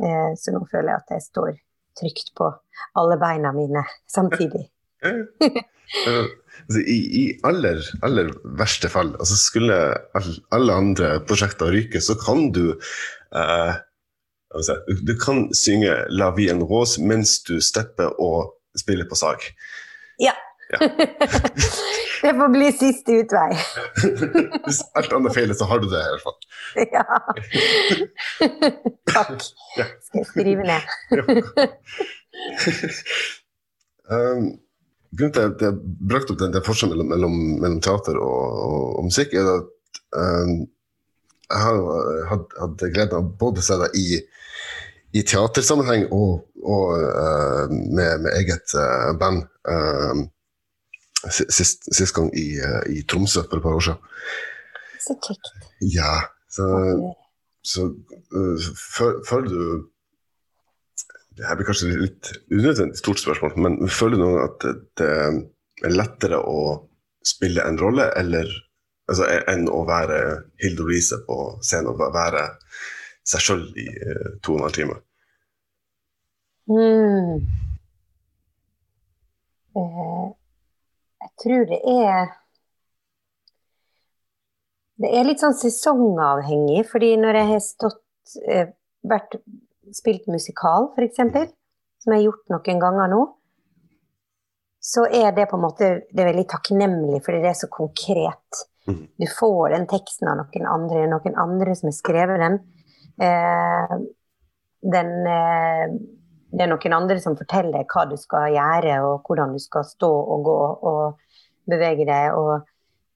Eh, 0.01 0.31
så 0.37 0.53
nå 0.55 0.63
føler 0.71 0.93
jeg 0.93 1.03
at 1.03 1.15
jeg 1.15 1.27
står 1.27 1.51
trygt 1.99 2.33
på 2.37 2.49
alle 2.97 3.17
beina 3.21 3.53
mine 3.53 3.85
samtidig. 4.09 4.72
Altså, 6.63 6.79
I, 6.79 6.99
i 7.19 7.23
aller, 7.43 7.81
aller, 8.05 8.29
verste 8.57 8.87
fall, 8.89 9.09
altså 9.19 9.35
skulle 9.35 9.77
alle 10.15 10.73
andre 10.73 11.09
prosjekter 11.27 11.73
ryke, 11.73 11.99
så 12.01 12.15
kan 12.19 12.51
du 12.55 12.77
eh, 13.35 13.73
altså, 14.55 14.77
Du 15.07 15.13
kan 15.19 15.49
synge 15.55 15.95
'La 16.09 16.31
vie 16.37 16.51
en 16.51 16.63
rose' 16.63 17.01
mens 17.01 17.41
du 17.43 17.59
stepper 17.61 18.15
og 18.21 18.53
spiller 18.79 19.09
på 19.09 19.15
sag. 19.15 19.43
Ja. 20.19 20.33
ja. 20.71 20.87
det 22.23 22.33
får 22.39 22.51
bli 22.55 22.71
siste 22.71 23.19
utvei. 23.21 23.51
Hvis 24.65 24.81
alt 24.95 25.13
annet 25.13 25.35
feiler, 25.35 25.53
så 25.57 25.67
har 25.69 25.83
du 25.83 25.89
det 25.91 25.99
i 25.99 26.09
hvert 26.13 26.25
fall. 26.27 26.39
Ja. 26.95 27.05
Takk. 29.13 29.41
Skal 30.07 30.21
jeg 30.21 30.27
skrive 30.31 30.63
ned. 30.63 30.81
um, 34.09 34.53
grunnen 35.17 35.33
til 35.35 35.49
at 35.49 35.63
jeg 35.63 35.95
brakte 36.09 36.33
opp 36.33 36.41
den, 36.41 36.53
den 36.55 36.65
forskjellen 36.65 36.97
mellom, 36.97 37.11
mellom, 37.13 37.39
mellom, 37.61 37.81
teater 37.83 38.19
og, 38.19 38.59
og, 38.65 38.85
og, 38.97 39.07
musikk, 39.09 39.35
er 39.37 39.49
at 39.53 39.99
um, 40.17 40.53
jeg 41.53 41.61
har 41.65 41.81
hatt, 42.31 42.55
hatt 42.61 42.85
gleden 42.85 43.17
av 43.19 43.31
både 43.39 43.61
å 43.61 43.65
se 43.67 43.77
deg 43.83 43.97
i, 43.99 44.07
i 45.19 45.25
teatersammenheng 45.29 46.07
og, 46.15 46.45
og 46.63 46.93
uh, 46.97 47.65
med, 47.69 48.23
med, 48.25 48.31
eget 48.39 48.73
uh, 48.79 49.11
band. 49.19 49.45
Uh, 49.69 50.25
sist, 51.31 51.85
sist, 51.87 52.11
gang 52.15 52.27
i, 52.35 52.49
i, 52.91 53.03
Tromsø 53.07 53.45
for 53.45 53.59
et 53.59 53.63
par 53.63 53.77
år 53.77 53.85
siden. 53.85 54.15
Så 55.03 55.15
kjekt. 55.23 55.51
Ja. 55.93 56.15
Så, 56.51 56.65
så 57.63 57.85
føler 59.29 59.47
du 59.47 59.92
det 61.37 61.47
her 61.47 61.57
blir 61.57 61.67
kanskje 61.67 61.93
litt 61.97 62.31
unødvendig 62.51 62.99
stort 62.99 63.21
spørsmål, 63.21 63.55
men 63.65 63.79
føler 63.89 64.19
du 64.19 64.23
noen 64.23 64.43
at 64.43 64.65
det 64.99 65.09
er 65.09 65.93
lettere 65.93 66.39
å 66.39 66.59
spille 67.25 67.63
en 67.65 67.79
rolle 67.79 68.09
eller, 68.19 68.49
altså, 69.09 69.27
enn 69.49 69.65
å 69.71 69.81
være 69.87 70.19
Hilde 70.61 70.83
Louise 70.83 71.17
på 71.27 71.39
scenen 71.65 71.93
og 71.93 72.13
være 72.13 72.45
seg 73.27 73.43
sjøl 73.43 73.65
i 73.79 73.87
uh, 73.87 74.29
to 74.43 74.55
og 74.55 74.59
en 74.59 74.65
halv 74.67 74.77
time? 74.77 74.99
Mm. 76.69 77.43
Uh, 79.73 80.31
jeg 81.23 81.31
tror 81.43 81.67
det 81.67 81.81
er 81.91 82.31
Det 85.03 85.09
er 85.09 85.25
litt 85.25 85.41
sånn 85.41 85.55
sesongavhengig, 85.57 86.83
fordi 86.87 87.15
når 87.19 87.39
jeg 87.39 87.47
har 87.49 87.63
stått 87.65 88.35
uh, 88.45 88.67
vært 89.09 89.39
spilt 89.95 90.27
musikal, 90.31 90.91
f.eks., 90.97 91.21
som 92.03 92.11
jeg 92.11 92.19
har 92.19 92.25
gjort 92.27 92.51
noen 92.51 92.81
ganger 92.81 93.11
nå, 93.13 93.21
så 94.83 95.05
er 95.07 95.31
det 95.31 95.47
på 95.47 95.55
en 95.55 95.63
måte 95.63 95.89
det 96.11 96.23
er 96.23 96.31
veldig 96.33 96.47
takknemlig, 96.51 97.21
fordi 97.23 97.39
det 97.45 97.53
er 97.53 97.59
så 97.61 97.69
konkret. 97.71 98.63
Mm. 98.89 99.05
Du 99.15 99.27
får 99.31 99.71
den 99.71 99.87
teksten 99.87 100.27
av 100.27 100.41
noen 100.41 100.67
andre, 100.67 101.05
noen 101.07 101.37
andre 101.39 101.75
som 101.79 101.87
har 101.87 101.95
skrevet 101.95 102.43
den. 102.43 102.57
Eh, 103.23 103.95
den 104.93 105.13
eh, 105.31 105.95
det 106.53 106.61
er 106.61 106.69
noen 106.69 106.93
andre 106.93 107.17
som 107.21 107.37
forteller 107.37 107.85
hva 107.89 108.03
du 108.09 108.17
skal 108.19 108.51
gjøre, 108.53 108.97
og 109.07 109.25
hvordan 109.25 109.55
du 109.55 109.61
skal 109.61 109.85
stå 109.87 110.09
og 110.09 110.43
gå 110.45 110.57
og 110.91 111.21
bevege 111.69 112.05
deg. 112.05 112.35
Og, 112.37 112.67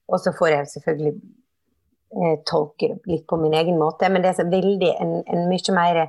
og 0.08 0.22
så 0.22 0.32
får 0.34 0.54
jeg 0.54 0.70
selvfølgelig 0.72 1.12
eh, 1.14 2.38
tolke 2.48 2.96
litt 3.06 3.28
på 3.30 3.38
min 3.38 3.54
egen 3.60 3.78
måte, 3.78 4.10
men 4.10 4.24
det 4.24 4.32
er 4.32 4.40
så 4.40 4.48
veldig 4.48 4.90
en, 4.96 5.14
en 5.22 5.46
mye 5.52 5.76
mer 5.76 6.02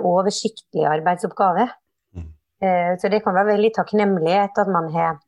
oversiktlig 0.00 0.86
arbeidsoppgave. 0.88 1.68
Mm. 2.16 2.26
Eh, 2.62 2.92
så 3.00 3.10
det 3.12 3.22
kan 3.24 3.36
være 3.36 3.54
veldig 3.54 3.72
takknemlighet 3.76 4.58
at 4.62 4.72
man 4.72 4.90
har 4.94 5.20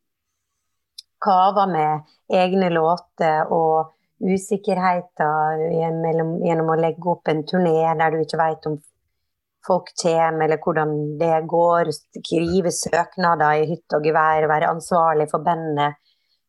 kava 1.23 1.67
med 1.67 2.11
egne 2.33 2.71
låter 2.71 3.51
og 3.53 3.95
usikkerheter 4.19 5.65
gjennom 5.75 6.71
å 6.73 6.79
legge 6.79 7.11
opp 7.11 7.31
en 7.31 7.45
turné 7.47 7.83
der 7.99 8.15
du 8.15 8.23
ikke 8.23 8.41
vet 8.41 8.67
om 8.71 8.79
folk 9.67 9.91
kommer, 10.01 10.47
eller 10.47 10.63
hvordan 10.63 10.95
det 11.21 11.35
går. 11.51 11.91
Skrive 11.93 12.73
søknader 12.73 13.63
i 13.63 13.69
hytte 13.69 13.99
og 13.99 14.07
gevær, 14.07 14.47
være 14.51 14.71
ansvarlig 14.71 15.29
for 15.31 15.45
bandet, 15.45 15.99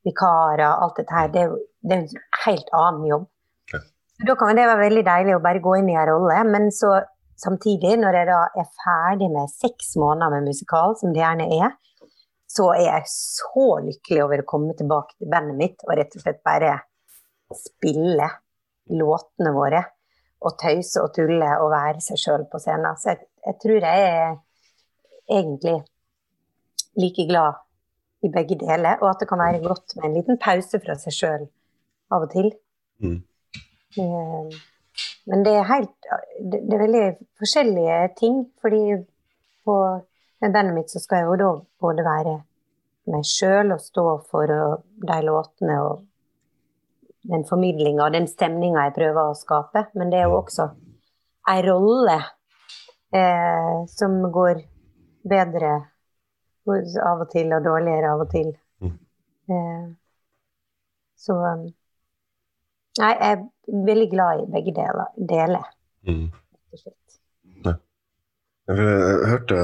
vikarer, 0.08 0.70
alt 0.70 1.02
dette 1.02 1.18
her. 1.18 1.34
Det 1.34 1.50
det 1.82 1.96
er 1.96 2.02
en 2.04 2.24
helt 2.46 2.74
annen 2.76 3.06
jobb. 3.08 3.28
Da 4.28 4.36
kan 4.36 4.58
det 4.58 4.68
være 4.68 4.84
veldig 4.84 5.06
deilig 5.08 5.36
å 5.38 5.44
bare 5.44 5.64
gå 5.64 5.78
inn 5.80 5.92
i 5.94 5.96
en 5.96 6.10
rolle, 6.10 6.40
men 6.52 6.68
så 6.76 6.98
Samtidig, 7.40 7.94
når 8.02 8.18
jeg 8.18 8.28
da 8.28 8.40
er 8.60 8.72
ferdig 8.82 9.30
med 9.32 9.52
seks 9.52 9.94
måneder 10.00 10.34
med 10.34 10.50
musikal, 10.50 10.96
som 11.00 11.14
det 11.16 11.22
gjerne 11.22 11.48
er, 11.56 11.78
så 12.50 12.72
er 12.74 12.86
jeg 12.88 13.12
så 13.12 13.68
lykkelig 13.86 14.24
over 14.26 14.42
å 14.42 14.50
komme 14.50 14.76
tilbake 14.78 15.16
til 15.16 15.30
bandet 15.32 15.58
mitt 15.60 15.86
og 15.86 15.94
rett 16.00 16.16
og 16.18 16.24
slett 16.24 16.42
bare 16.46 16.74
spille 17.56 18.28
låtene 19.00 19.54
våre. 19.56 19.84
Og 20.40 20.56
tøyse 20.60 21.02
og 21.04 21.12
tulle 21.16 21.48
og 21.60 21.72
være 21.74 22.00
seg 22.04 22.20
sjøl 22.20 22.46
på 22.52 22.62
scenen. 22.64 22.98
Så 23.00 23.12
jeg, 23.12 23.26
jeg, 23.44 23.58
tror 23.60 23.88
jeg 23.88 24.04
er 24.08 24.38
egentlig 25.36 25.78
like 27.00 27.26
glad 27.28 27.60
i 28.24 28.32
begge 28.32 28.56
deler, 28.60 29.00
og 29.00 29.14
at 29.14 29.22
det 29.22 29.30
kan 29.30 29.40
være 29.40 29.62
godt 29.64 29.96
med 29.98 30.10
en 30.10 30.16
liten 30.16 30.40
pause 30.42 30.80
fra 30.84 30.96
seg 31.00 31.16
sjøl 31.16 31.46
av 32.12 32.26
og 32.26 32.32
til. 32.34 32.50
Mm. 33.04 33.20
Eh, 34.00 34.60
men 35.30 35.44
det 35.46 35.56
er 35.60 35.70
helt 35.70 36.12
det, 36.40 36.62
er 36.62 36.84
veldig 36.84 37.06
forskjellige 37.40 37.98
ting, 38.20 38.44
fordi 38.62 38.84
på 39.66 39.76
med 40.42 40.54
bandet 40.56 40.76
mitt 40.76 40.92
så 40.92 41.02
skal 41.04 41.24
jeg 41.24 41.28
jo 41.28 41.40
da 41.40 41.50
både 41.84 42.06
være 42.06 42.36
meg 43.10 43.26
sjøl 43.28 43.74
og 43.76 43.82
stå 43.84 44.06
for 44.30 44.52
de 45.10 45.18
låtene 45.26 45.80
og 45.84 46.06
den 47.30 47.44
formidlinga 47.48 48.06
og 48.06 48.16
den 48.16 48.28
stemninga 48.30 48.88
jeg 48.88 48.96
prøver 48.96 49.32
å 49.32 49.38
skape. 49.38 49.88
Men 50.00 50.12
det 50.14 50.22
er 50.22 50.30
jo 50.30 50.40
også 50.40 50.70
ei 51.52 51.60
rolle 51.66 52.18
eh, 53.16 53.76
som 53.92 54.20
går 54.32 54.62
bedre 55.30 55.74
av 56.70 57.24
og 57.26 57.30
til 57.32 57.52
og 57.56 57.66
dårligere 57.66 58.14
av 58.14 58.24
og 58.24 58.32
til. 58.32 58.54
Mm. 58.84 58.96
Eh, 59.50 59.86
så 61.20 61.36
Nei, 62.98 63.14
jeg 63.14 63.32
er 63.32 63.84
veldig 63.86 64.10
glad 64.12 64.42
i 64.42 64.52
begge 64.56 64.74
deler. 64.76 65.12
deler. 65.30 65.68
Mm. 66.10 66.30
Jeg 68.70 68.78
hørte, 69.26 69.56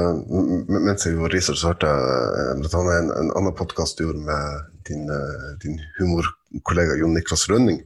Mens 0.66 1.04
jeg 1.06 1.14
gjorde 1.14 1.36
research, 1.36 1.60
så 1.62 1.74
hørte 1.74 1.90
jeg 1.90 2.56
bl.a. 2.58 2.80
en, 2.96 3.12
en 3.14 3.28
annen 3.38 3.54
podkast 3.54 4.00
du 4.00 4.08
gjorde 4.08 4.24
med 4.26 4.72
din, 4.88 5.04
eh, 5.14 5.52
din 5.62 5.76
humorkollega 6.00 6.96
Jon 6.98 7.14
Niklas 7.14 7.46
Rønning. 7.52 7.84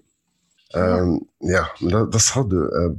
Um, 0.78 1.18
ja, 1.50 1.66
men 1.82 1.92
da, 1.92 2.06
da, 2.14 2.22
sa 2.22 2.44
du 2.46 2.60
uh, 2.62 2.92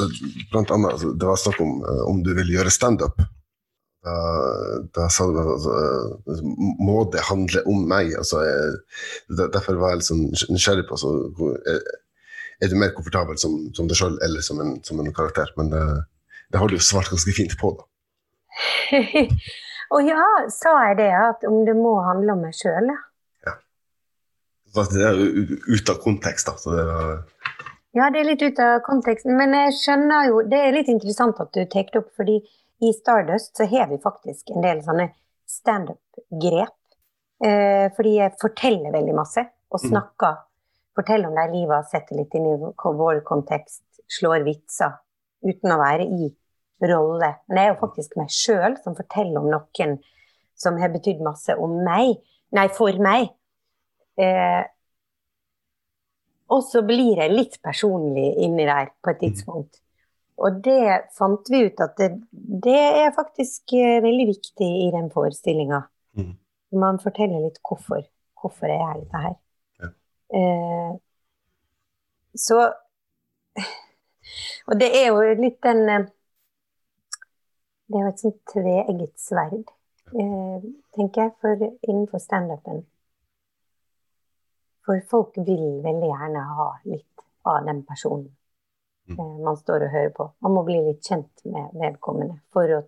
annet 0.00 0.70
altså, 0.72 1.10
Det 1.12 1.26
var 1.28 1.36
snakk 1.36 1.58
om 1.60 1.82
om 2.08 2.22
du 2.24 2.30
ville 2.32 2.54
gjøre 2.56 2.72
standup. 2.72 3.20
Da, 4.02 4.14
da 4.96 5.04
altså, 5.06 5.74
Må 6.82 7.04
det 7.12 7.22
handle 7.28 7.62
om 7.70 7.84
meg? 7.86 8.10
Altså, 8.18 8.40
jeg, 8.42 8.72
derfor 9.38 9.78
var 9.78 9.92
jeg 9.92 10.00
litt 10.00 10.08
sånn 10.08 10.24
nysgjerrig 10.56 10.88
på 10.88 10.98
altså, 10.98 11.12
er, 11.70 12.66
du 12.70 12.78
mer 12.78 12.94
komfortabel 12.96 13.38
som, 13.38 13.54
som 13.76 13.90
deg 13.90 13.98
sjøl 13.98 14.18
eller 14.26 14.42
som 14.42 14.58
en, 14.62 14.74
som 14.86 14.98
en 14.98 15.14
karakter? 15.14 15.54
Men 15.58 15.70
det 15.70 16.60
har 16.60 16.68
du 16.68 16.78
svart 16.82 17.12
ganske 17.12 17.34
fint 17.36 17.54
på, 17.60 17.74
da. 17.78 17.86
Og 19.92 20.08
ja, 20.08 20.24
sa 20.52 20.72
jeg 20.88 20.98
det? 21.02 21.10
At 21.12 21.46
om 21.48 21.62
det 21.68 21.74
må 21.76 21.94
handle 22.04 22.34
om 22.34 22.42
meg 22.46 22.56
sjøl, 22.56 22.90
ja. 22.90 22.98
ja. 23.46 23.54
Det 24.72 25.04
er 25.04 25.20
jo 25.20 25.58
ut 25.76 25.92
av 25.92 26.00
kontekst, 26.02 26.48
da. 26.48 26.56
Så 26.58 26.74
det 26.74 26.86
er 26.86 27.20
ja, 27.92 28.06
det 28.08 28.22
er 28.22 28.28
litt 28.30 28.40
ut 28.40 28.60
av 28.64 28.78
konteksten, 28.86 29.34
men 29.36 29.52
jeg 29.52 29.74
skjønner 29.76 30.30
jo 30.30 30.38
Det 30.48 30.56
er 30.56 30.72
litt 30.72 30.88
interessant 30.88 31.36
at 31.44 31.50
du 31.52 31.60
tar 31.68 31.90
det 31.92 32.00
opp, 32.00 32.08
fordi 32.16 32.38
i 32.82 32.92
Stardust 32.92 33.56
så 33.56 33.64
har 33.70 33.88
vi 33.90 33.98
faktisk 34.02 34.50
en 34.50 34.64
del 34.64 34.80
sånne 34.84 35.08
standup-grep. 35.50 36.78
Eh, 37.42 37.88
fordi 37.96 38.16
jeg 38.18 38.38
forteller 38.40 38.94
veldig 38.94 39.14
masse, 39.16 39.44
og 39.70 39.78
mm. 39.80 39.88
snakker. 39.88 40.36
Mm. 40.38 40.48
Forteller 40.98 41.30
om 41.30 41.38
det 41.38 41.48
livet, 41.54 41.88
setter 41.90 42.18
litt 42.18 42.34
inn 42.38 42.48
i 42.50 42.56
vår 42.58 43.22
kontekst, 43.26 43.84
slår 44.18 44.44
vitser. 44.46 44.98
Uten 45.42 45.74
å 45.74 45.78
være 45.80 46.06
i 46.06 46.28
rolle. 46.82 47.30
Men 47.46 47.58
det 47.58 47.64
er 47.64 47.72
jo 47.72 47.80
faktisk 47.80 48.18
meg 48.18 48.34
sjøl 48.34 48.76
som 48.82 48.98
forteller 48.98 49.40
om 49.40 49.48
noen 49.50 49.96
som 50.58 50.78
har 50.78 50.92
betydd 50.92 51.22
masse 51.24 51.54
om 51.58 51.78
meg. 51.86 52.18
Nei, 52.54 52.66
for 52.74 52.98
meg. 53.02 53.30
Eh, 54.20 54.62
og 56.52 56.66
så 56.66 56.82
blir 56.84 57.22
jeg 57.22 57.32
litt 57.32 57.56
personlig 57.64 58.28
inni 58.44 58.66
der 58.68 58.92
på 59.02 59.14
et 59.14 59.22
mm. 59.22 59.24
tidspunkt. 59.24 59.80
Og 60.40 60.62
det 60.64 61.12
fant 61.16 61.50
vi 61.52 61.64
ut 61.66 61.80
at 61.84 61.96
det, 62.00 62.08
det 62.32 62.78
er 63.02 63.14
faktisk 63.16 63.74
eh, 63.76 64.00
veldig 64.04 64.26
viktig 64.32 64.70
i 64.86 64.88
den 64.94 65.10
forestillinga. 65.12 65.82
Mm. 66.18 66.32
Man 66.82 67.00
forteller 67.02 67.44
litt 67.44 67.60
hvorfor. 67.66 68.02
Hvorfor 68.40 68.72
jeg 68.72 68.80
er 68.80 69.02
dette 69.02 69.20
her. 69.26 69.36
Ja. 69.82 69.90
Eh, 70.38 70.94
så 72.34 72.64
Og 74.70 74.78
det 74.80 74.88
er 74.96 75.10
jo 75.12 75.20
litt 75.38 75.60
den 75.62 75.82
eh, 75.90 76.08
det 77.92 77.98
er 77.98 78.06
jo 78.06 78.10
et 78.12 78.22
sånt 78.22 78.38
tveegget 78.48 79.18
sverd, 79.20 79.70
eh, 80.16 80.62
tenker 80.96 81.26
jeg, 81.26 81.32
for 81.44 81.64
innenfor 81.66 82.22
standupen. 82.24 82.86
For 84.86 85.02
folk 85.10 85.36
vil 85.36 85.82
veldig 85.84 86.08
gjerne 86.08 86.44
ha 86.56 86.68
litt 86.88 87.26
av 87.44 87.66
den 87.66 87.82
personen 87.84 88.30
man 89.44 89.58
står 89.58 89.86
og 89.86 89.94
hører 89.94 90.10
på. 90.16 90.28
Man 90.44 90.56
må 90.56 90.64
bli 90.66 90.78
litt 90.86 91.06
kjent 91.06 91.44
med 91.48 91.74
vedkommende 91.80 92.38
for 92.54 92.78
å 92.78 92.80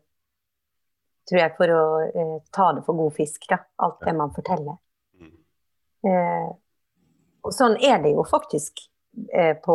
tror 1.24 1.40
jeg, 1.40 1.52
for 1.56 1.72
å 1.72 1.84
eh, 2.04 2.34
ta 2.52 2.66
det 2.76 2.82
for 2.84 2.98
god 3.00 3.14
fisk, 3.16 3.46
da. 3.48 3.56
Alt 3.80 4.02
det 4.04 4.12
man 4.16 4.32
forteller. 4.36 4.76
Mm. 5.16 5.36
Eh, 6.10 6.50
og 7.44 7.54
sånn 7.56 7.78
er 7.80 8.02
det 8.04 8.12
jo 8.12 8.26
faktisk 8.28 8.82
Eh, 9.14 9.54
på, 9.62 9.74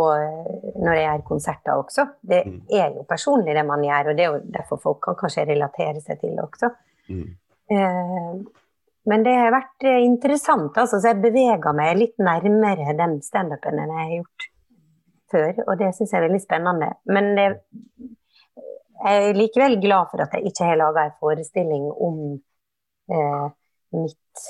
når 0.83 0.93
jeg 0.97 1.03
gjør 1.05 1.21
konserter 1.27 1.79
også. 1.79 2.05
Det 2.27 2.41
mm. 2.43 2.57
er 2.75 2.95
jo 2.97 3.05
personlig 3.07 3.53
det 3.55 3.63
man 3.63 3.83
gjør, 3.85 4.11
og 4.11 4.17
det 4.17 4.23
er 4.25 4.33
jo 4.33 4.39
derfor 4.51 4.81
folk 4.83 4.99
kan 5.05 5.15
kanskje 5.19 5.45
relatere 5.47 6.01
seg 6.03 6.19
til 6.19 6.33
det 6.35 6.43
også. 6.43 6.69
Mm. 7.07 7.29
Eh, 7.71 8.33
men 9.09 9.23
det 9.23 9.35
har 9.39 9.55
vært 9.55 9.87
eh, 9.87 10.01
interessant, 10.03 10.75
altså, 10.75 10.99
så 10.99 11.13
jeg 11.13 11.21
beveger 11.23 11.77
meg 11.77 12.01
litt 12.01 12.19
nærmere 12.19 12.97
den 12.99 13.15
standupen 13.23 13.79
enn 13.79 13.93
jeg 13.95 14.01
har 14.09 14.15
gjort 14.17 14.49
før, 15.31 15.63
og 15.67 15.77
det 15.79 15.91
syns 15.95 16.13
jeg 16.13 16.21
er 16.21 16.27
veldig 16.27 16.41
spennende. 16.43 16.89
Men 17.09 17.29
det, 17.37 17.47
jeg 18.99 19.29
er 19.29 19.37
likevel 19.37 19.77
glad 19.81 20.09
for 20.11 20.23
at 20.23 20.33
jeg 20.35 20.51
ikke 20.51 20.67
har 20.67 20.79
laga 20.79 21.05
en 21.07 21.19
forestilling 21.21 21.85
om 21.91 22.17
eh, 23.13 23.45
mitt 23.95 24.49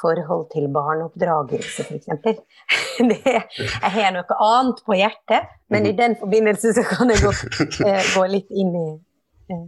forhold 0.00 0.46
til 0.52 0.68
barneoppdragelse, 0.72 1.82
f.eks. 1.82 2.06
Jeg 2.98 3.90
har 3.94 4.12
noe 4.14 4.36
annet 4.42 4.80
på 4.86 4.96
hjertet, 4.98 5.50
men 5.70 5.86
i 5.86 5.94
den 5.98 6.16
forbindelse 6.18 6.72
så 6.74 6.82
kan 6.86 7.10
jeg 7.12 7.22
godt 7.22 7.82
eh, 7.86 8.08
gå 8.14 8.24
litt 8.30 8.50
inn 8.50 8.72
i 8.74 8.88
eh, 9.54 9.66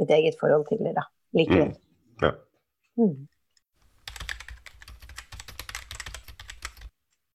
mitt 0.00 0.12
eget 0.12 0.36
forhold 0.40 0.66
til 0.68 0.82
det, 0.84 0.92
da. 0.96 1.06
Likevel. 1.36 1.72
Mm. 1.72 2.24
Ja. 2.24 2.32
Mm. 3.00 3.14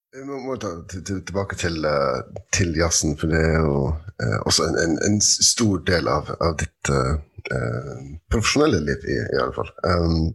Vi 0.09 0.23
må 0.25 0.55
ta 0.57 0.71
tilbake 0.89 1.55
til, 1.61 1.83
eh, 1.85 2.21
til, 2.55 2.71
jazzen, 2.77 3.13
for 3.17 3.29
det 3.29 3.39
er 3.45 3.59
jo 3.61 3.73
eh, 4.17 4.39
også 4.49 4.65
en, 4.65 4.77
en, 4.81 4.95
en, 5.05 5.19
stor 5.21 5.83
del 5.85 6.09
av, 6.09 6.31
av 6.41 6.55
ditt 6.57 6.89
eh, 6.89 7.11
eh 7.53 7.99
profesjonelle 8.33 8.79
liv, 8.87 9.05
i, 9.05 9.19
i 9.19 9.37
alle 9.43 9.53
fall. 9.53 9.69
Um, 9.85 10.31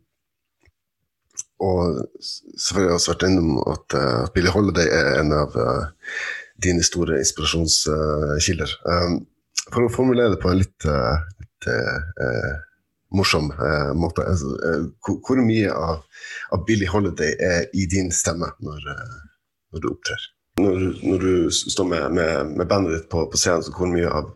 og 1.64 1.98
selvfølgelig 2.20 2.84
har 2.84 2.92
jeg 2.92 3.00
også 3.00 3.12
vært 3.14 3.26
innom 3.28 3.50
at, 3.72 3.98
uh, 3.98 4.22
at 4.28 4.32
Billie 4.36 4.54
Holiday 4.54 4.94
er 4.94 5.10
en 5.18 5.34
av 5.34 5.58
uh, 5.58 5.90
dine 6.62 6.86
store 6.86 7.18
inspirasjonskilder. 7.22 8.78
Um, 8.86 9.20
for 9.72 9.86
å 9.86 9.92
formulere 9.92 10.34
det 10.34 10.40
på 10.42 10.50
en 10.52 10.62
litt, 10.62 10.86
uh, 10.86 11.18
litt 11.42 11.70
morsom 13.14 13.46
måte 13.96 14.24
altså, 14.26 14.50
hvor, 15.06 15.38
mye 15.46 15.70
av, 15.70 16.02
av, 16.52 16.64
Billie 16.66 16.90
Holiday 16.90 17.36
er 17.40 17.70
i 17.72 17.86
din 17.90 18.10
stemme 18.12 18.50
når, 18.66 18.90
når 19.74 19.84
du 19.84 19.90
opptrer? 19.90 20.28
Når, 20.62 20.84
når, 21.02 21.24
du 21.24 21.50
står 21.50 21.88
med, 21.90 22.04
med, 22.14 22.52
med, 22.54 22.68
bandet 22.70 22.94
ditt 22.94 23.08
på, 23.10 23.24
på 23.30 23.40
scenen, 23.40 23.64
så 23.66 23.74
hvor 23.74 23.90
mye 23.90 24.10
av 24.10 24.30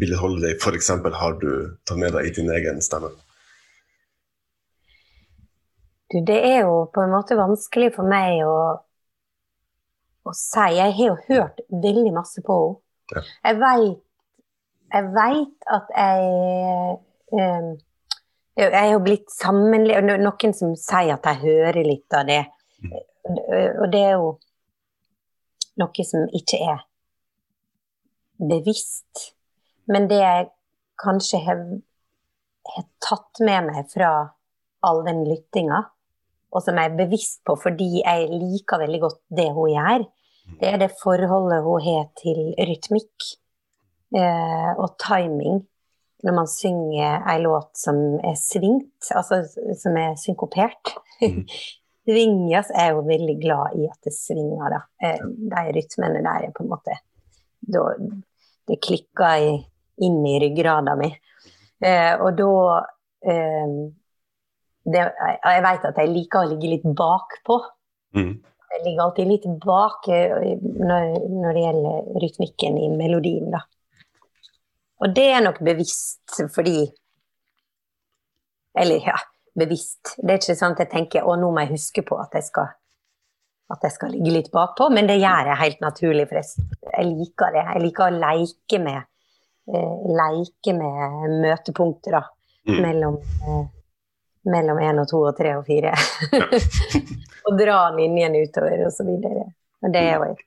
Billie 0.00 0.18
Holiday 0.18 0.56
f.eks. 0.56 0.88
har 1.20 1.36
du 1.42 1.50
tatt 1.84 2.00
med 2.00 2.16
deg 2.16 2.30
i 2.30 2.32
din 2.38 2.48
egen 2.50 2.80
stemme? 2.82 3.12
Du, 6.12 6.18
det 6.24 6.40
er 6.48 6.64
jo 6.64 6.86
på 6.94 7.04
en 7.04 7.12
måte 7.12 7.36
vanskelig 7.38 7.92
for 7.98 8.08
meg 8.08 8.40
å, 8.48 8.56
å 10.24 10.34
si. 10.38 10.70
Jeg 10.78 10.96
har 10.96 11.12
jo 11.12 11.20
hørt 11.28 11.62
veldig 11.68 12.16
masse 12.16 12.44
på 12.44 12.58
henne. 12.62 12.80
Ja. 13.12 13.20
Jeg 13.44 13.60
veit 13.60 14.04
jeg 14.94 15.10
vet 15.14 15.68
at 15.74 15.90
jeg 15.96 16.98
um, 17.32 17.70
Jeg 18.56 18.70
har 18.78 18.92
jo 18.92 19.02
blitt 19.02 19.32
sammenlignet 19.34 20.22
Noen 20.22 20.52
som 20.54 20.76
sier 20.78 21.16
at 21.16 21.26
jeg 21.26 21.40
hører 21.42 21.82
litt 21.82 22.14
av 22.14 22.28
det. 22.28 22.44
Mm. 22.84 22.92
Og 23.82 23.86
det 23.90 24.02
er 24.04 24.12
jo 24.14 24.28
noe 25.80 26.06
som 26.06 26.28
ikke 26.34 26.60
er 26.62 26.84
bevisst. 28.38 29.32
Men 29.90 30.08
det 30.10 30.20
jeg 30.20 30.48
kanskje 31.00 31.40
har, 31.44 31.60
har 32.74 32.86
tatt 33.04 33.42
med 33.44 33.70
meg 33.70 33.90
fra 33.92 34.12
all 34.84 35.02
den 35.06 35.24
lyttinga, 35.28 35.82
og 36.54 36.62
som 36.62 36.78
jeg 36.78 36.92
er 36.92 36.98
bevisst 36.98 37.40
på 37.46 37.56
fordi 37.58 38.04
jeg 38.04 38.28
liker 38.30 38.82
veldig 38.84 39.00
godt 39.02 39.20
det 39.34 39.48
hun 39.56 39.72
gjør, 39.72 40.04
det 40.60 40.70
er 40.70 40.82
det 40.82 40.90
forholdet 41.00 41.64
hun 41.64 41.82
har 41.82 42.10
til 42.20 42.52
rytmikk 42.68 43.30
eh, 44.14 44.70
og 44.76 44.94
timing 45.00 45.62
når 46.24 46.36
man 46.36 46.48
synger 46.48 47.24
ei 47.28 47.40
låt 47.42 47.74
som 47.76 47.98
er 48.24 48.36
svingt, 48.40 49.10
altså 49.12 49.42
som 49.80 49.96
er 50.00 50.14
synkopert. 50.20 50.94
Mm. 51.20 51.42
Svinges 52.04 52.68
er 52.74 52.90
jeg 52.90 52.96
jo 52.98 53.04
veldig 53.08 53.34
glad 53.40 53.76
i 53.80 53.88
at 53.88 53.98
det 54.04 54.12
svinger, 54.12 54.76
da. 54.76 54.80
Eh, 55.00 55.20
de 55.24 55.66
rytmene 55.76 56.20
der 56.24 56.48
er 56.48 56.54
på 56.54 56.64
en 56.64 56.72
måte 56.74 56.98
da 57.64 57.84
det 58.68 58.80
klikker 58.84 59.44
inn 60.04 60.26
i 60.26 60.38
ryggrada 60.42 60.96
mi. 61.00 61.10
Eh, 61.84 62.14
og 62.20 62.36
da 62.38 62.50
eh, 63.28 63.76
det, 64.84 65.04
Jeg 65.16 65.62
vet 65.64 65.86
at 65.88 66.00
jeg 66.00 66.12
liker 66.12 66.42
å 66.42 66.50
ligge 66.52 66.72
litt 66.74 66.86
bakpå. 66.96 67.60
Mm. 68.16 68.34
Jeg 68.74 68.82
ligger 68.84 69.04
alltid 69.04 69.30
litt 69.30 69.46
bak 69.62 70.08
eh, 70.12 70.56
når, 70.60 71.14
når 71.30 71.56
det 71.56 71.64
gjelder 71.66 72.20
rytmikken 72.24 72.80
i 72.80 72.90
melodien, 72.92 73.48
da. 73.54 73.62
Og 75.04 75.12
det 75.14 75.26
er 75.34 75.42
nok 75.44 75.58
bevisst 75.66 76.38
fordi 76.54 76.86
Eller 78.78 79.04
ja, 79.06 79.18
bevisst. 79.58 80.16
Det 80.18 80.34
er 80.34 80.40
ikke 80.40 80.56
sånn 80.58 80.74
at 80.76 80.84
jeg 80.84 80.92
tenker 80.92 81.26
å, 81.26 81.36
nå 81.38 81.50
må 81.54 81.64
jeg 81.64 81.74
huske 81.76 82.04
på 82.06 82.18
at 82.20 82.34
jeg 82.34 82.48
skal, 82.48 82.72
at 83.74 83.86
jeg 83.86 83.94
skal 83.94 84.14
ligge 84.14 84.34
litt 84.34 84.50
bakpå, 84.54 84.88
men 84.92 85.08
det 85.10 85.20
gjør 85.20 85.52
jeg 85.52 85.62
helt 85.62 85.84
naturlig, 85.84 86.28
for 86.30 86.40
jeg, 86.40 86.68
jeg 86.90 87.10
liker 87.12 87.54
det. 87.54 87.64
Jeg 87.70 87.84
liker 87.86 88.06
å 88.08 88.18
leke 88.18 88.82
med, 88.82 89.10
uh, 89.72 89.94
leke 90.20 90.76
med 90.78 91.38
møtepunkter 91.44 92.20
da, 92.20 92.26
Mm. 92.64 92.78
mellom 92.80 93.16
uh, 93.44 93.64
mellom 94.44 94.78
én 94.78 95.00
og 95.00 95.08
to 95.08 95.20
og 95.24 95.36
tre 95.36 95.54
og 95.58 95.66
fire. 95.66 95.92
og 97.46 97.58
dra 97.58 97.78
linjen 97.96 98.36
utover 98.40 98.86
og 98.86 98.92
så 98.92 99.06
videre. 99.06 99.46
Og 99.84 99.92
det 99.92 100.00
er 100.00 100.14
jo 100.16 100.30
et, 100.30 100.44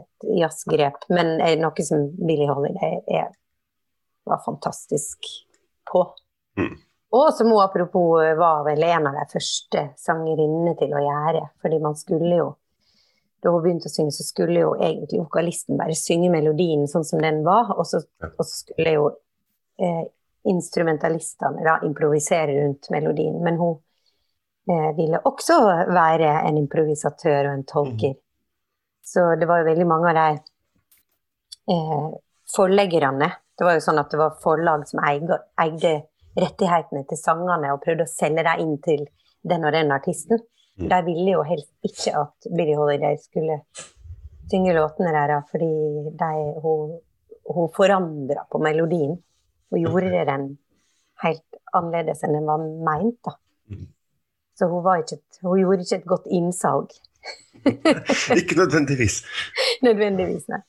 et 0.00 0.28
jazzgrep, 0.40 1.06
men 1.14 1.36
er 1.42 1.58
noe 1.62 1.86
som 1.86 2.08
Billie 2.18 2.50
Holiday 2.50 2.98
er, 3.20 3.30
var 4.26 4.42
fantastisk 4.46 5.30
på. 5.90 6.04
Mm. 6.58 6.74
Og 7.14 7.30
som 7.34 7.50
hun 7.52 7.62
apropos 7.62 8.34
var 8.38 8.64
vel 8.66 8.82
en 8.82 9.06
av 9.06 9.18
de 9.20 9.24
første 9.30 9.84
sangerinnene 10.02 10.74
til 10.78 10.94
å 10.94 11.02
gjøre. 11.04 11.42
Fordi 11.62 11.80
man 11.82 11.98
skulle 11.98 12.36
jo 12.42 12.52
Da 13.44 13.50
hun 13.52 13.60
begynte 13.60 13.90
å 13.90 13.92
synge, 13.92 14.14
så 14.16 14.24
skulle 14.24 14.62
jo 14.62 14.70
egentlig 14.80 15.18
vokalisten 15.20 15.76
bare 15.76 15.92
synge 15.92 16.30
melodien 16.32 16.86
sånn 16.88 17.04
som 17.04 17.20
den 17.20 17.42
var, 17.44 17.74
og 17.76 17.84
så, 17.84 17.98
og 18.24 18.40
så 18.40 18.54
skulle 18.62 18.94
jo 18.94 19.02
eh, 19.76 20.06
instrumentalistene 20.48 21.60
da 21.66 21.74
improvisere 21.84 22.54
rundt 22.62 22.88
melodien. 22.88 23.36
Men 23.44 23.58
hun 23.60 23.74
eh, 24.70 24.90
ville 24.96 25.20
også 25.28 25.58
være 25.92 26.30
en 26.48 26.62
improvisatør 26.62 27.50
og 27.50 27.52
en 27.52 27.66
tolker. 27.68 28.16
Så 29.04 29.34
det 29.36 29.48
var 29.50 29.60
jo 29.60 29.68
veldig 29.68 29.90
mange 29.92 30.14
av 30.14 30.16
de 30.22 31.74
eh, 31.74 32.10
forleggerne 32.54 33.28
Det 33.58 33.68
var 33.68 33.76
jo 33.76 33.84
sånn 33.84 34.00
at 34.00 34.08
det 34.10 34.18
var 34.18 34.40
forlag 34.40 34.88
som 34.88 35.04
eide, 35.04 35.36
eide 35.60 35.92
rettighetene 36.38 37.04
til 37.08 37.20
sangene 37.20 37.72
og 37.74 37.82
prøvde 37.84 38.06
å 38.06 38.10
selge 38.10 38.44
dem 38.46 38.64
inn 38.64 38.76
til 38.84 39.04
den 39.44 39.66
og 39.66 39.74
den 39.74 39.92
artisten. 39.94 40.40
Mm. 40.80 40.88
De 40.90 41.00
ville 41.06 41.36
jo 41.36 41.44
helst 41.46 41.72
ikke 41.86 42.14
at 42.18 42.48
Billie 42.50 42.78
Holiday 42.78 43.18
skulle 43.22 43.60
synge 44.50 44.74
låtene 44.76 45.14
deres, 45.14 45.46
fordi 45.52 45.70
de, 46.20 46.32
hun, 46.64 46.98
hun 47.54 47.72
forandra 47.76 48.46
på 48.50 48.60
melodien. 48.62 49.16
Og 49.72 49.80
gjorde 49.80 50.10
det 50.12 50.26
den 50.28 50.50
helt 51.24 51.60
annerledes 51.74 52.22
enn 52.26 52.36
den 52.36 52.46
var 52.48 52.62
meint. 52.62 53.18
da. 53.24 53.36
Mm. 53.70 53.88
Så 54.58 54.68
hun, 54.70 54.84
var 54.84 55.02
ikke 55.02 55.20
hun 55.42 55.60
gjorde 55.62 55.86
ikke 55.86 56.00
et 56.02 56.12
godt 56.14 56.30
innsalg, 56.30 56.94
Ikke 58.40 58.56
nødvendigvis. 58.58 59.22
nødvendigvis. 59.86 60.48
Nei. 60.48 60.60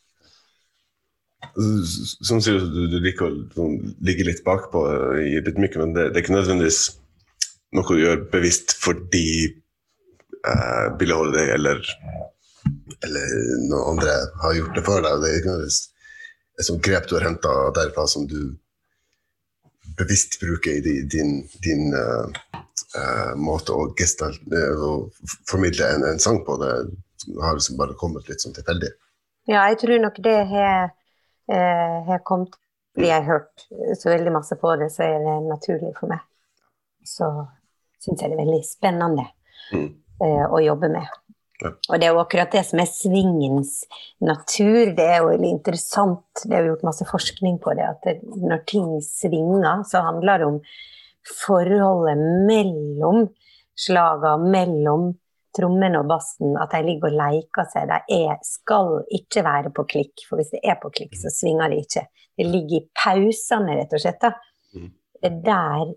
Som 1.55 2.41
sier 2.43 2.59
du, 2.59 2.85
du 2.91 2.97
liker 3.03 3.27
å 3.27 3.33
sånn, 3.55 3.77
ligge 4.05 4.27
litt 4.27 4.43
bakpå 4.45 4.85
i 5.21 5.35
i 5.35 5.41
rytmikken, 5.43 5.81
men 5.83 5.95
det, 5.95 6.09
det 6.11 6.19
er 6.19 6.25
ikke 6.25 6.35
nødvendigvis 6.37 6.81
noe 7.75 7.87
du 7.89 8.01
gjør 8.01 8.21
bevisst 8.31 8.75
fordi 8.79 9.27
eh, 9.45 10.85
Billie 10.99 11.17
Holiday 11.17 11.51
eller, 11.55 11.81
eller 13.03 13.33
noen 13.69 13.95
andre 13.95 14.19
har 14.43 14.57
gjort 14.59 14.77
det 14.77 14.85
for 14.85 15.05
deg. 15.05 15.23
Det 15.23 15.31
er 15.31 15.39
ikke 15.41 15.51
nødvendigvis 15.51 15.81
et 16.55 16.69
sånt 16.69 16.83
grep 16.87 17.09
du 17.09 17.17
har 17.17 17.27
henta 17.27 17.55
derfra 17.75 18.05
som 18.07 18.27
du 18.29 18.55
bevisst 19.99 20.39
bruker 20.41 20.75
i 20.75 21.01
din, 21.11 21.37
din 21.63 21.93
uh, 21.95 22.27
uh, 22.97 23.33
måte 23.39 23.75
å, 23.75 23.87
gestalt, 23.99 24.41
eh, 24.51 24.75
å 24.75 25.07
formidle 25.47 25.87
en, 25.87 26.05
en 26.09 26.21
sang 26.21 26.41
på. 26.47 26.57
Det 26.59 26.71
har 27.41 27.57
liksom 27.57 27.79
bare 27.79 27.95
kommet 27.99 28.27
litt 28.29 28.43
sånn 28.43 28.55
tilfeldig. 28.55 28.91
Ja, 29.51 29.67
jeg 29.69 29.79
tror 29.83 30.01
nok 30.01 30.19
det 30.25 30.35
har 30.51 30.87
eh, 30.89 30.93
har 31.49 32.23
kommet 32.25 32.55
fordi 32.95 33.09
jeg 33.09 33.23
har 33.25 33.27
hørt 33.27 33.65
så 33.99 34.09
veldig 34.09 34.31
masse 34.31 34.55
på 34.55 34.71
det, 34.79 34.87
så 34.93 35.03
er 35.03 35.19
det 35.19 35.35
naturlig 35.49 35.91
for 35.97 36.07
meg. 36.07 36.21
Så 37.03 37.27
syns 37.99 38.21
jeg 38.23 38.31
det 38.31 38.37
er 38.37 38.45
veldig 38.45 38.63
spennende 38.63 39.25
Mm. 39.73 39.89
eh, 40.21 40.45
å 40.47 40.59
jobbe 40.61 40.89
med. 40.93 41.07
Ja. 41.61 41.71
Og 41.89 41.99
det 41.99 42.07
er 42.07 42.13
jo 42.13 42.19
akkurat 42.21 42.51
det 42.51 42.61
som 42.67 42.79
er 42.79 42.89
svingens 42.91 43.85
natur. 44.21 44.91
Det 44.95 45.05
er 45.05 45.21
jo 45.23 45.29
veldig 45.31 45.49
interessant. 45.49 46.43
Det 46.43 46.53
er 46.53 46.63
jo 46.63 46.73
gjort 46.73 46.83
masse 46.83 47.07
forskning 47.09 47.59
på 47.63 47.73
det, 47.75 47.87
at 47.87 48.03
det, 48.03 48.15
når 48.23 48.65
ting 48.67 48.89
svinger, 49.01 49.83
så 49.87 50.03
handler 50.05 50.37
det 50.37 50.47
om 50.47 50.59
forholdet 51.25 52.19
mellom 52.47 53.29
slaga, 53.75 54.35
mellom 54.37 55.15
trommen 55.55 55.95
og 55.99 56.07
bassen, 56.09 56.55
at 56.59 56.73
de 56.73 56.81
ligger 56.85 57.11
og 57.11 57.17
leker 57.19 57.67
seg. 57.71 57.89
De 57.89 58.17
er, 58.17 58.39
skal 58.45 58.99
ikke 59.15 59.43
være 59.45 59.71
på 59.75 59.85
klikk, 59.91 60.25
for 60.27 60.39
hvis 60.39 60.51
det 60.53 60.61
er 60.63 60.77
på 60.81 60.91
klikk, 60.95 61.15
så 61.19 61.31
svinger 61.33 61.71
det 61.71 61.83
ikke. 61.85 62.05
Det 62.35 62.47
ligger 62.49 62.77
i 62.81 62.87
pausene, 63.03 63.77
rett 63.79 63.95
og 63.95 64.03
slett. 64.03 64.21
Da. 64.21 64.33
Mhm. 64.75 64.91
Det 65.21 65.31
er 65.31 65.39
der 65.45 65.93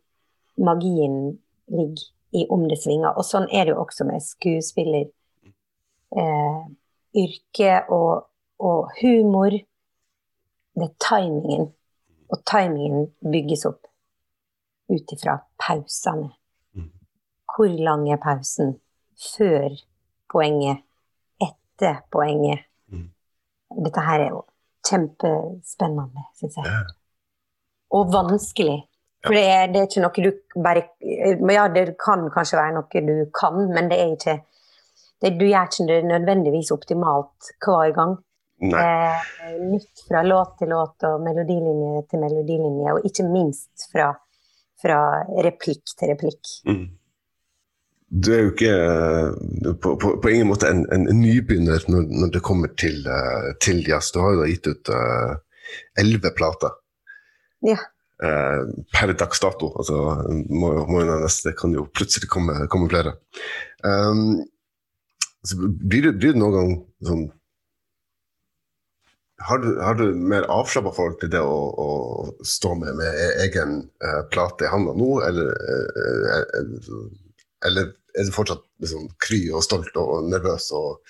magien 0.65 1.19
ligger 1.69 2.07
i 2.31 2.47
om 2.51 2.69
det 2.69 2.79
svinger. 2.83 3.17
Og 3.17 3.27
sånn 3.27 3.49
er 3.51 3.67
det 3.67 3.75
jo 3.75 3.83
også 3.83 4.07
med 4.09 4.25
skuespiller. 4.25 5.09
Eh, 6.09 6.63
yrke 7.19 7.75
og, 7.93 8.29
og 8.63 8.93
humor. 9.01 9.59
Det 10.79 10.87
er 10.87 10.97
timingen. 11.03 11.71
Og 12.29 12.43
timingen 12.49 13.09
bygges 13.25 13.65
opp 13.69 13.89
ut 14.89 15.15
ifra 15.17 15.39
pausene. 15.61 16.31
Mhm. 16.77 16.93
Hvor 17.57 17.81
lang 17.83 18.07
er 18.13 18.21
pausen 18.23 18.77
før 19.19 19.75
poenget, 20.33 20.85
etter 21.43 22.03
poenget? 22.13 22.67
Mm. 22.93 23.09
Dette 23.85 24.05
her 24.07 24.27
er 24.27 24.31
jo 24.33 24.45
kjempespennende, 24.89 26.29
syns 26.39 26.61
jeg. 26.61 26.71
Ja. 26.71 26.85
Og 27.99 28.13
vanskelig. 28.13 28.79
For 29.27 29.35
det 29.35 29.47
er, 29.51 29.67
det 29.73 29.81
er 29.81 29.89
ikke 29.89 30.03
noe 30.05 30.23
du 30.23 30.63
bare 30.63 30.83
Ja, 31.51 31.65
det 31.75 31.97
kan 31.99 32.29
kanskje 32.31 32.61
være 32.61 32.77
noe 32.77 33.03
du 33.09 33.17
kan, 33.35 33.65
men 33.75 33.91
det 33.91 33.99
er 33.99 34.13
ikke 34.15 34.37
det, 35.19 35.33
Du 35.41 35.45
gjør 35.49 35.67
ikke 35.67 35.87
det 35.89 35.99
nødvendigvis 36.07 36.71
optimalt 36.71 37.51
hver 37.65 37.95
gang. 37.97 38.19
Eh, 38.59 39.27
nytt 39.63 40.05
fra 40.09 40.23
låt 40.23 40.57
til 40.59 40.71
låt 40.75 41.05
og 41.07 41.21
melodilinje 41.23 42.05
til 42.11 42.23
melodilinje, 42.23 42.95
og 42.95 43.07
ikke 43.07 43.27
minst 43.27 43.89
fra, 43.93 44.13
fra 44.83 45.01
replikk 45.47 45.95
til 45.99 46.11
replikk. 46.13 46.55
Mm. 46.67 46.87
Du 48.09 48.31
er 48.33 48.47
jo 48.47 48.53
ikke 48.55 48.73
eh, 48.73 49.75
på, 49.83 49.93
på, 50.01 50.15
på 50.23 50.31
ingen 50.33 50.49
måte 50.49 50.71
en, 50.71 50.87
en 50.93 51.05
nybegynner 51.21 51.85
når, 51.93 52.07
når 52.23 52.33
det 52.39 52.45
kommer 52.47 52.73
til, 52.81 53.03
eh, 53.05 53.51
til 53.61 53.83
jazz. 53.85 54.11
Du 54.15 54.23
har 54.23 54.35
jo 54.35 54.43
da 54.43 54.49
gitt 54.49 54.69
ut 54.71 54.93
elleve 56.01 56.33
plater 56.37 56.73
Ja. 57.67 57.77
uh, 58.25 58.63
per 58.95 59.13
dags 59.13 59.41
dato. 59.45 59.75
Altså, 59.77 59.99
må, 60.49 60.73
må 60.89 61.03
det 61.05 61.57
kan 61.59 61.75
jo 61.77 61.89
plutselig 61.93 62.31
komme, 62.33 62.63
komme 62.73 62.89
flere. 62.89 63.19
Um, 63.85 64.41
blir, 65.85 66.13
det 66.17 66.33
noen 66.37 66.57
gang 66.57 66.73
sånn 67.05 67.27
har 69.39 69.61
du, 69.63 69.69
har 69.79 69.95
du 69.95 70.17
mer 70.19 70.49
avslappa 70.51 70.91
forhold 70.97 71.21
til 71.21 71.31
det 71.31 71.41
å, 71.47 71.59
å 71.79 71.89
stå 72.43 72.73
med, 72.81 72.97
med 72.99 73.21
e- 73.23 73.37
egen 73.45 73.77
uh, 74.03 74.25
plate 74.33 74.67
i 74.67 74.73
handa 74.73 74.97
nå, 74.99 75.13
eller, 75.29 75.53
eh, 75.55 76.41
eh, 76.59 76.73
eller 77.67 77.95
er 78.19 78.27
du 78.29 78.33
fortsatt 78.35 78.63
liksom, 78.83 79.09
kry 79.23 79.41
og 79.55 79.63
stolt 79.67 79.97
og 80.01 80.29
nervøs? 80.31 80.71
og 80.77 81.01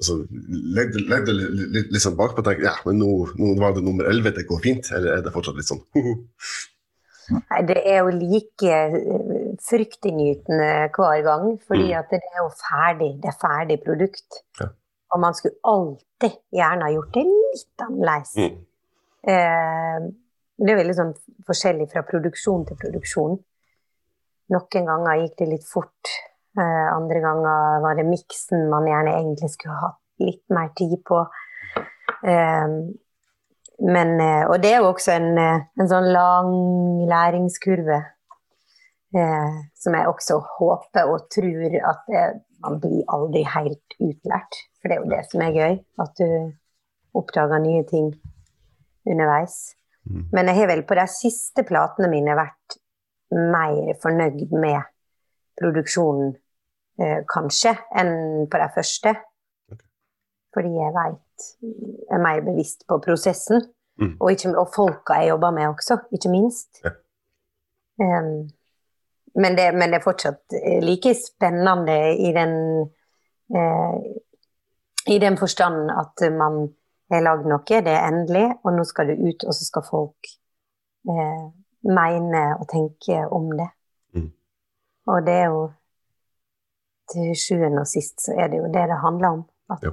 altså, 0.00 0.18
Legg 0.76 0.96
litt, 1.00 1.28
litt, 1.30 1.92
litt 1.94 2.02
sånn 2.04 2.16
bakpå 2.18 2.42
og 2.42 2.48
tenk 2.48 2.64
ja, 2.64 2.74
men 2.86 2.98
nå, 3.02 3.10
nå 3.40 3.52
var 3.60 3.76
det 3.76 3.84
nummer 3.86 4.08
11, 4.10 4.34
det 4.38 4.46
går 4.48 4.64
fint, 4.64 4.90
eller 4.96 5.16
er 5.18 5.22
det 5.26 5.34
fortsatt 5.34 5.58
litt 5.58 5.70
sånn 5.70 5.84
Nei, 7.26 7.60
det 7.66 7.80
er 7.90 8.04
jo 8.04 8.12
like 8.14 8.70
eh, 8.70 8.92
fryktinngytende 9.66 10.68
hver 10.94 11.22
gang, 11.26 11.46
fordi 11.66 11.88
Mm. 11.88 11.96
at 11.98 12.12
det 12.12 12.20
er 12.22 12.36
jo 12.38 12.50
ferdig. 12.60 13.08
Det 13.22 13.30
er 13.32 13.38
ferdig 13.40 13.78
produkt. 13.82 14.38
Ja. 14.60 14.68
Og 15.10 15.20
man 15.24 15.34
skulle 15.34 15.58
alltid 15.66 16.36
gjerne 16.54 16.86
ha 16.86 16.92
gjort 16.94 17.10
det 17.16 17.24
litt 17.26 17.82
annerledes. 17.82 18.36
Mm. 18.38 18.60
Eh, 19.32 20.06
det 20.62 20.70
er 20.70 20.80
veldig 20.84 20.96
sånn 21.00 21.12
forskjellig 21.50 21.88
fra 21.90 22.04
produksjon 22.06 22.62
til 22.68 22.78
produksjon. 22.84 23.34
Noen 24.54 24.88
ganger 24.88 25.22
gikk 25.22 25.38
det 25.40 25.48
litt 25.50 25.66
fort. 25.66 26.12
Eh, 26.56 26.86
andre 26.92 27.20
ganger 27.20 27.80
var 27.84 27.98
det 27.98 28.06
miksen 28.08 28.68
man 28.72 28.86
gjerne 28.88 29.16
egentlig 29.18 29.50
skulle 29.52 29.80
hatt 29.80 30.00
litt 30.22 30.44
mer 30.54 30.70
tid 30.78 30.96
på. 31.06 31.24
Eh, 32.24 32.76
men, 33.78 34.20
eh, 34.20 34.44
og 34.48 34.60
det 34.62 34.72
er 34.72 34.80
jo 34.80 34.92
også 34.92 35.16
en, 35.16 35.32
eh, 35.38 35.66
en 35.80 35.90
sånn 35.90 36.12
lang 36.12 36.52
læringskurve. 37.10 38.04
Eh, 39.16 39.58
som 39.74 39.94
jeg 39.94 40.08
også 40.10 40.40
håper 40.58 41.08
og 41.08 41.28
tror 41.32 41.76
at 41.90 42.00
det, 42.08 42.24
man 42.60 42.80
blir 42.80 43.04
aldri 43.12 43.44
helt 43.46 43.96
utlært. 44.00 44.58
For 44.80 44.88
det 44.88 44.96
er 44.96 45.04
jo 45.04 45.12
det 45.12 45.22
som 45.30 45.44
er 45.44 45.52
gøy. 45.56 45.76
At 46.02 46.16
du 46.16 46.52
oppdager 47.16 47.62
nye 47.62 47.84
ting 47.88 48.10
underveis. 49.06 49.74
Mm. 50.08 50.26
Men 50.32 50.50
jeg 50.50 50.60
har 50.60 50.66
vel 50.72 50.82
på 50.88 50.98
de 50.98 51.06
siste 51.10 51.64
platene 51.66 52.10
mine 52.12 52.36
vært 52.36 52.78
mer 53.30 53.96
fornøyd 54.02 54.52
med 54.52 54.82
produksjonen, 55.60 56.34
eh, 57.00 57.22
kanskje, 57.28 57.76
enn 57.96 58.46
på 58.50 58.60
de 58.60 58.68
første. 58.74 59.14
Okay. 59.72 59.88
Fordi 60.54 60.74
jeg 60.76 60.94
veit 60.96 61.22
er 62.12 62.22
mer 62.22 62.40
bevisst 62.44 62.86
på 62.88 62.98
prosessen. 63.04 63.62
Mm. 64.00 64.16
Og, 64.20 64.30
ikke, 64.32 64.52
og 64.58 64.68
folka 64.74 65.20
jeg 65.20 65.28
jobber 65.32 65.50
med 65.56 65.68
også, 65.68 65.98
ikke 66.12 66.30
minst. 66.30 66.82
Ja. 66.84 66.92
Um, 67.96 68.48
men, 69.34 69.56
det, 69.56 69.70
men 69.72 69.92
det 69.92 70.00
er 70.00 70.04
fortsatt 70.04 70.52
eh, 70.52 70.82
like 70.84 71.14
spennende 71.16 71.96
i 72.12 72.32
den 72.36 72.54
eh, 73.56 73.94
I 75.06 75.18
den 75.18 75.36
forstand 75.40 75.90
at 75.92 76.24
man 76.32 76.66
har 77.12 77.22
lagd 77.22 77.46
noe, 77.48 77.80
det 77.86 77.92
er 77.92 78.08
endelig, 78.08 78.46
og 78.64 78.74
nå 78.74 78.84
skal 78.84 79.12
det 79.12 79.20
ut, 79.22 79.44
og 79.46 79.54
så 79.54 79.64
skal 79.68 79.84
folk 79.86 80.30
eh, 81.08 81.44
mene 81.86 82.44
og 82.60 82.66
tenke 82.70 83.20
om 83.32 83.50
det. 83.58 83.68
Mm. 84.14 84.30
Og 85.12 85.26
det 85.26 85.34
er 85.42 85.48
jo 85.52 85.64
til 87.12 87.32
sjuende 87.38 87.84
og 87.84 87.86
sist 87.90 88.24
så 88.24 88.34
er 88.34 88.48
det 88.50 88.58
jo 88.58 88.66
det 88.74 88.86
det 88.90 89.00
handler 89.04 89.28
om. 89.38 89.44
At 89.70 89.82
Ja. 89.86 89.90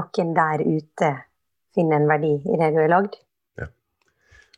noen 0.00 0.34
der 0.36 0.62
ute 0.64 1.10
finner 1.74 1.96
en 2.00 2.08
verdi 2.08 2.34
i 2.36 2.56
det 2.60 2.70
du 2.74 2.80
har 2.80 2.88
lagd. 2.92 3.14
Ja. 3.58 3.66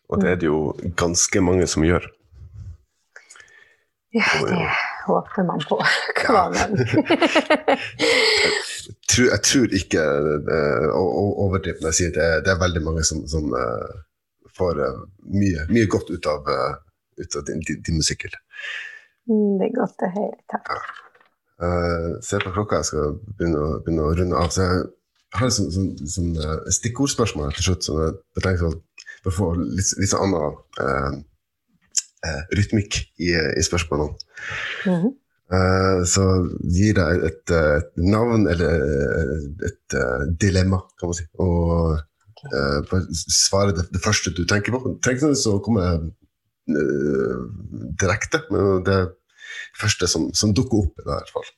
Og 0.08 0.20
det 0.22 0.30
er 0.30 0.36
det 0.36 0.46
jo 0.50 0.72
ganske 0.96 1.40
mange 1.40 1.66
som 1.66 1.82
gjør. 1.86 2.06
Ja, 4.14 4.24
det 4.48 4.68
håper 5.06 5.44
man 5.44 5.60
på 5.68 5.76
hver 6.26 6.52
gang. 6.54 6.72
Tror- 9.10 9.30
Jeg 9.32 9.42
tror 9.42 9.74
ikke 9.80 10.00
uh, 10.00 10.88
å 10.94 11.02
overdrive 11.46 11.80
når 11.82 11.90
jeg 11.92 11.98
sier 12.00 12.12
det, 12.14 12.28
det 12.46 12.52
er 12.54 12.60
veldig 12.62 12.82
mange 12.86 13.02
som, 13.04 13.24
som 13.28 13.50
eh, 13.56 13.94
får 14.56 14.82
eh, 14.84 15.00
mye, 15.34 15.66
mye 15.72 15.88
godt 15.92 16.12
ut 16.12 16.28
av, 16.30 16.48
eh, 16.52 16.76
ut 17.22 17.36
av 17.38 17.46
din, 17.48 17.62
din, 17.66 17.98
musikk. 17.98 18.26
Mm, 19.28 19.58
det 19.60 19.68
er 19.68 19.74
godt 19.76 20.06
å 20.06 20.12
høre. 20.14 20.38
Takk. 20.52 20.72
Uh, 21.56 22.18
se 22.20 22.38
på 22.42 22.52
klokka, 22.52 22.82
jeg 22.82 22.90
skal 22.90 23.14
begynne 23.38 23.62
å, 23.64 23.68
begynne 23.84 24.04
å 24.04 24.16
runde 24.16 24.40
av. 24.40 24.50
Så 24.52 24.64
jeg 24.66 24.82
har 25.38 25.48
et 25.48 25.56
sånn, 25.56 25.70
sånn, 25.72 25.92
sånn, 26.16 26.34
eh, 26.40 26.72
stikkordspørsmål 26.78 27.54
til 27.56 27.70
slutt, 27.70 27.86
som 27.86 28.02
jeg 28.02 28.42
tenker 28.42 28.66
sånn, 28.66 28.82
å 29.26 29.32
få 29.34 29.52
litt, 29.62 29.94
litt 29.98 30.12
sånn 30.12 30.28
annen 30.28 30.58
uh, 30.78 31.16
uh, 32.26 32.42
rytmikk 32.54 33.00
i, 33.18 33.32
i 33.34 33.64
spørsmålene. 33.66 34.14
Mm 34.86 34.98
-hmm. 35.00 35.14
Uh, 35.46 36.02
så 36.02 36.24
gir 36.74 36.96
deg 36.96 37.22
et, 37.28 37.50
eh, 37.54 37.76
et 37.78 38.00
navn 38.02 38.48
eller 38.50 38.80
et, 38.82 39.60
et 39.68 39.94
eh, 39.94 40.24
dilemma, 40.42 40.80
kan 40.98 41.12
man 41.12 41.14
si. 41.14 41.26
Og 41.38 42.00
eh, 42.46 42.78
bare 42.90 43.18
svare 43.32 43.74
det, 43.76 43.86
det 43.94 44.02
første 44.04 44.32
du 44.34 44.44
tenker 44.48 44.74
på. 44.74 44.80
tenk 44.84 45.02
trenger 45.04 45.18
ikke 45.18 45.26
nødvendigvis 45.26 45.52
å 45.52 45.62
komme 45.66 45.86
uh, 46.72 47.44
direkte, 48.00 48.42
men 48.50 48.82
det 48.86 48.98
første 49.80 50.08
som, 50.10 50.28
som 50.34 50.54
dukker 50.56 50.86
opp. 50.86 51.04
i 51.04 51.08
hvert 51.10 51.32
fall. 51.34 51.48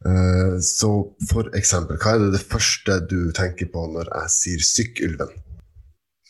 Uh, 0.00 0.56
så 0.64 0.90
for 1.28 1.50
eksempel, 1.56 2.00
hva 2.00 2.16
er 2.16 2.24
det, 2.24 2.32
det 2.38 2.44
første 2.48 3.00
du 3.10 3.32
tenker 3.36 3.68
på 3.72 3.84
når 3.94 4.12
jeg 4.14 4.36
sier 4.36 4.68
Sykkylven? 4.70 5.34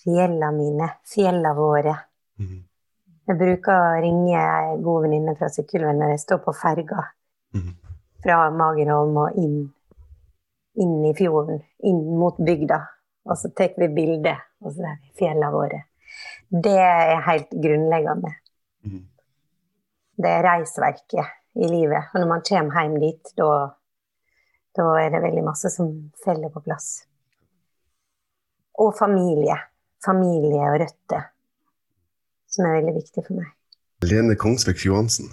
Fjella 0.00 0.48
mine, 0.56 0.94
fjella 1.06 1.52
våre. 1.54 1.98
Jeg 3.30 3.38
bruker 3.38 3.76
å 3.76 3.98
ringe 4.02 4.38
ei 4.38 4.78
god 4.82 5.04
venninne 5.04 5.36
fra 5.38 5.50
Sykkylven 5.52 6.00
når 6.00 6.16
jeg 6.16 6.22
står 6.24 6.40
på 6.42 6.54
ferga 6.56 7.04
mm. 7.54 7.68
fra 8.24 8.38
Magerholm 8.50 9.20
og 9.22 9.36
inn, 9.38 9.60
inn 10.78 11.04
i 11.06 11.14
fjorden, 11.16 11.62
inn 11.86 12.02
mot 12.18 12.38
bygda. 12.38 12.80
Og 13.28 13.38
så 13.38 13.50
tar 13.56 13.74
vi 13.76 13.88
bilde, 13.92 14.36
vi 14.60 14.86
fjella 15.18 15.50
våre. 15.52 15.84
Det 16.50 16.78
er 16.82 17.20
helt 17.26 17.50
grunnleggende. 17.50 18.32
Mm. 18.86 19.04
Det 20.20 20.30
er 20.30 20.46
reisverket 20.46 21.36
i 21.54 21.68
livet. 21.68 22.10
Og 22.12 22.22
når 22.22 22.30
man 22.32 22.42
kommer 22.46 22.82
hjem 22.82 22.96
dit, 23.02 23.32
da, 23.38 23.50
da 24.76 24.88
er 25.00 25.12
det 25.14 25.22
veldig 25.24 25.44
masse 25.46 25.70
som 25.72 25.92
faller 26.24 26.52
på 26.52 26.62
plass. 26.64 26.88
Og 28.80 28.94
familie. 28.98 29.56
Familie 30.04 30.64
og 30.72 30.80
røtter. 30.82 31.28
Som 32.50 32.66
er 32.66 32.80
veldig 32.80 32.96
viktig 32.96 33.24
for 33.26 33.38
meg. 33.38 33.52
Lene 34.08 34.34
Kongsvik 34.40 34.80
Johansen. 34.86 35.28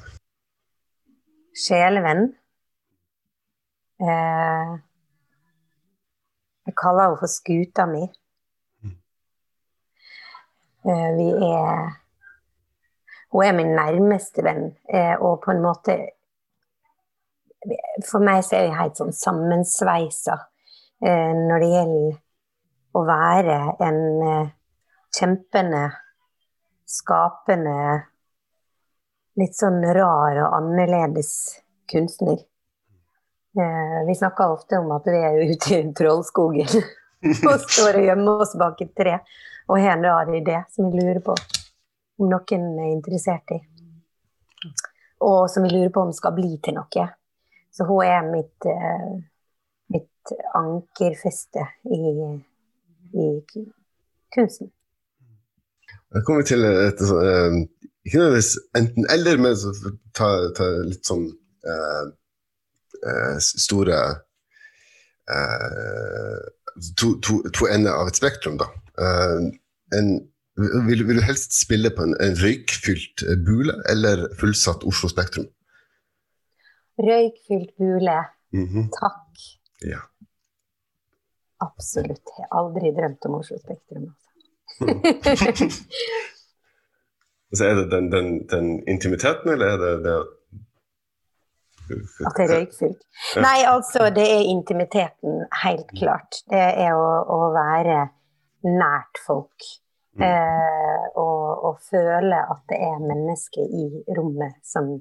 Sjelevenn. 1.58 2.28
Eh, 3.98 4.74
kaller 6.78 7.10
henne 7.10 7.20
for 7.22 7.32
skuta 7.32 7.86
mi. 7.90 8.06
Eh, 10.88 11.10
vi 11.18 11.32
er 11.32 11.96
Hun 13.32 13.44
er 13.44 13.54
min 13.54 13.74
nærmeste 13.76 14.44
venn, 14.44 14.70
eh, 14.88 15.16
og 15.20 15.42
på 15.44 15.52
en 15.52 15.62
måte 15.62 15.98
For 18.08 18.24
meg 18.24 18.44
så 18.46 18.56
er 18.56 18.70
vi 18.70 18.78
helt 18.78 18.96
sånn 18.96 19.12
sammensveisa 19.12 20.38
eh, 21.04 21.34
når 21.36 21.64
det 21.64 21.72
gjelder 21.74 22.14
å 22.96 23.02
være 23.06 23.58
en 23.84 24.00
kjempende, 25.18 25.82
skapende 26.88 27.76
litt 29.42 29.58
sånn 29.58 29.84
rar 29.84 30.40
og 30.46 30.56
annerledes 30.62 31.34
kunstner. 31.92 32.40
Eh, 33.58 34.08
vi 34.08 34.16
snakker 34.16 34.50
ofte 34.50 34.78
om 34.78 34.92
at 34.92 35.08
vi 35.10 35.18
er 35.18 35.40
ute 35.50 35.78
i 35.80 35.86
trollskogen 35.98 36.68
og 37.50 37.64
står 37.64 37.98
og 37.98 38.04
gjemmer 38.06 38.44
oss 38.44 38.52
bak 38.60 38.84
et 38.86 38.92
tre 38.94 39.16
og 39.66 39.80
har 39.82 39.96
en 39.96 40.06
rar 40.06 40.30
idé 40.30 40.60
som 40.70 40.92
vi 40.92 41.02
lurer 41.02 41.24
på 41.26 41.34
om 42.22 42.30
noen 42.30 42.68
er 42.84 42.92
interessert 42.92 43.56
i. 43.56 43.58
Og 45.26 45.50
som 45.50 45.66
vi 45.66 45.72
lurer 45.74 45.90
på 45.94 46.04
om 46.06 46.14
skal 46.14 46.36
bli 46.38 46.52
til 46.62 46.78
noe. 46.78 47.08
Så 47.74 47.86
hun 47.90 48.06
er 48.06 48.30
mitt, 48.30 48.70
eh, 48.70 49.10
mitt 49.94 50.34
ankerfeste 50.58 51.66
i, 51.98 52.14
i 53.18 53.28
kunsten. 54.34 54.70
Da 56.14 56.22
kommer 56.22 56.46
vi 56.46 56.52
til 56.54 56.66
et 56.66 57.02
eh, 57.02 57.58
Ikke 58.06 58.22
nødvendigvis 58.22 58.54
enten-eller, 58.78 59.42
men 59.42 59.58
ta, 60.14 60.30
ta 60.56 60.70
litt 60.86 61.10
sånn 61.10 61.26
eh, 61.66 62.06
store 63.44 64.00
eh, 65.30 66.40
to, 66.98 67.14
to, 67.24 67.42
to 67.54 67.70
ender 67.72 67.94
av 67.98 68.10
et 68.12 68.20
spektrum, 68.20 68.58
da. 68.62 68.70
Eh, 69.02 69.48
en, 69.98 70.12
vil, 70.88 71.06
vil 71.08 71.20
du 71.20 71.26
helst 71.26 71.56
spille 71.58 71.92
på 71.94 72.08
en, 72.08 72.16
en 72.24 72.38
røykfylt 72.42 73.26
eh, 73.28 73.40
bule 73.46 73.78
eller 73.92 74.28
fullsatt 74.40 74.86
Oslo 74.90 75.10
Spektrum? 75.12 75.48
Røykfylt 76.98 77.76
bule. 77.78 78.20
Mhm. 78.56 78.88
Takk. 78.96 79.44
Ja. 79.86 80.02
Absolutt. 81.62 82.26
Jeg 82.38 82.46
har 82.46 82.58
aldri 82.62 82.94
drømt 82.96 83.28
om 83.30 83.40
Oslo 83.42 83.60
Spektrum. 83.62 84.10
Altså. 84.12 84.26
Så 87.56 87.64
er 87.64 87.78
det 87.80 87.86
den, 87.94 88.10
den, 88.12 88.26
den 88.52 88.88
intimiteten, 88.92 89.54
eller 89.54 89.66
er 89.74 89.78
det 89.80 89.92
det 90.04 90.16
At 92.28 92.38
det 92.38 92.46
er 92.46 92.54
røykfylt. 92.54 93.04
Nei, 93.44 93.58
altså, 93.70 94.10
det 94.14 94.26
er 94.28 94.48
intimiteten, 94.52 95.44
helt 95.64 95.92
klart. 96.00 96.42
Det 96.52 96.64
er 96.86 96.96
å, 96.96 97.10
å 97.34 97.42
være 97.56 98.00
nært 98.68 99.22
folk. 99.26 99.68
Mm. 100.18 100.26
Eh, 100.26 101.04
og, 101.22 101.68
og 101.70 101.84
føle 101.86 102.40
at 102.42 102.64
det 102.72 102.80
er 102.82 103.04
mennesker 103.04 103.78
i 103.82 104.18
rommet 104.18 104.58
som 104.66 104.98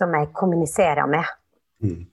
som 0.00 0.14
jeg 0.14 0.32
kommuniserer 0.34 1.06
med. 1.10 1.26
Mm. 1.82 2.04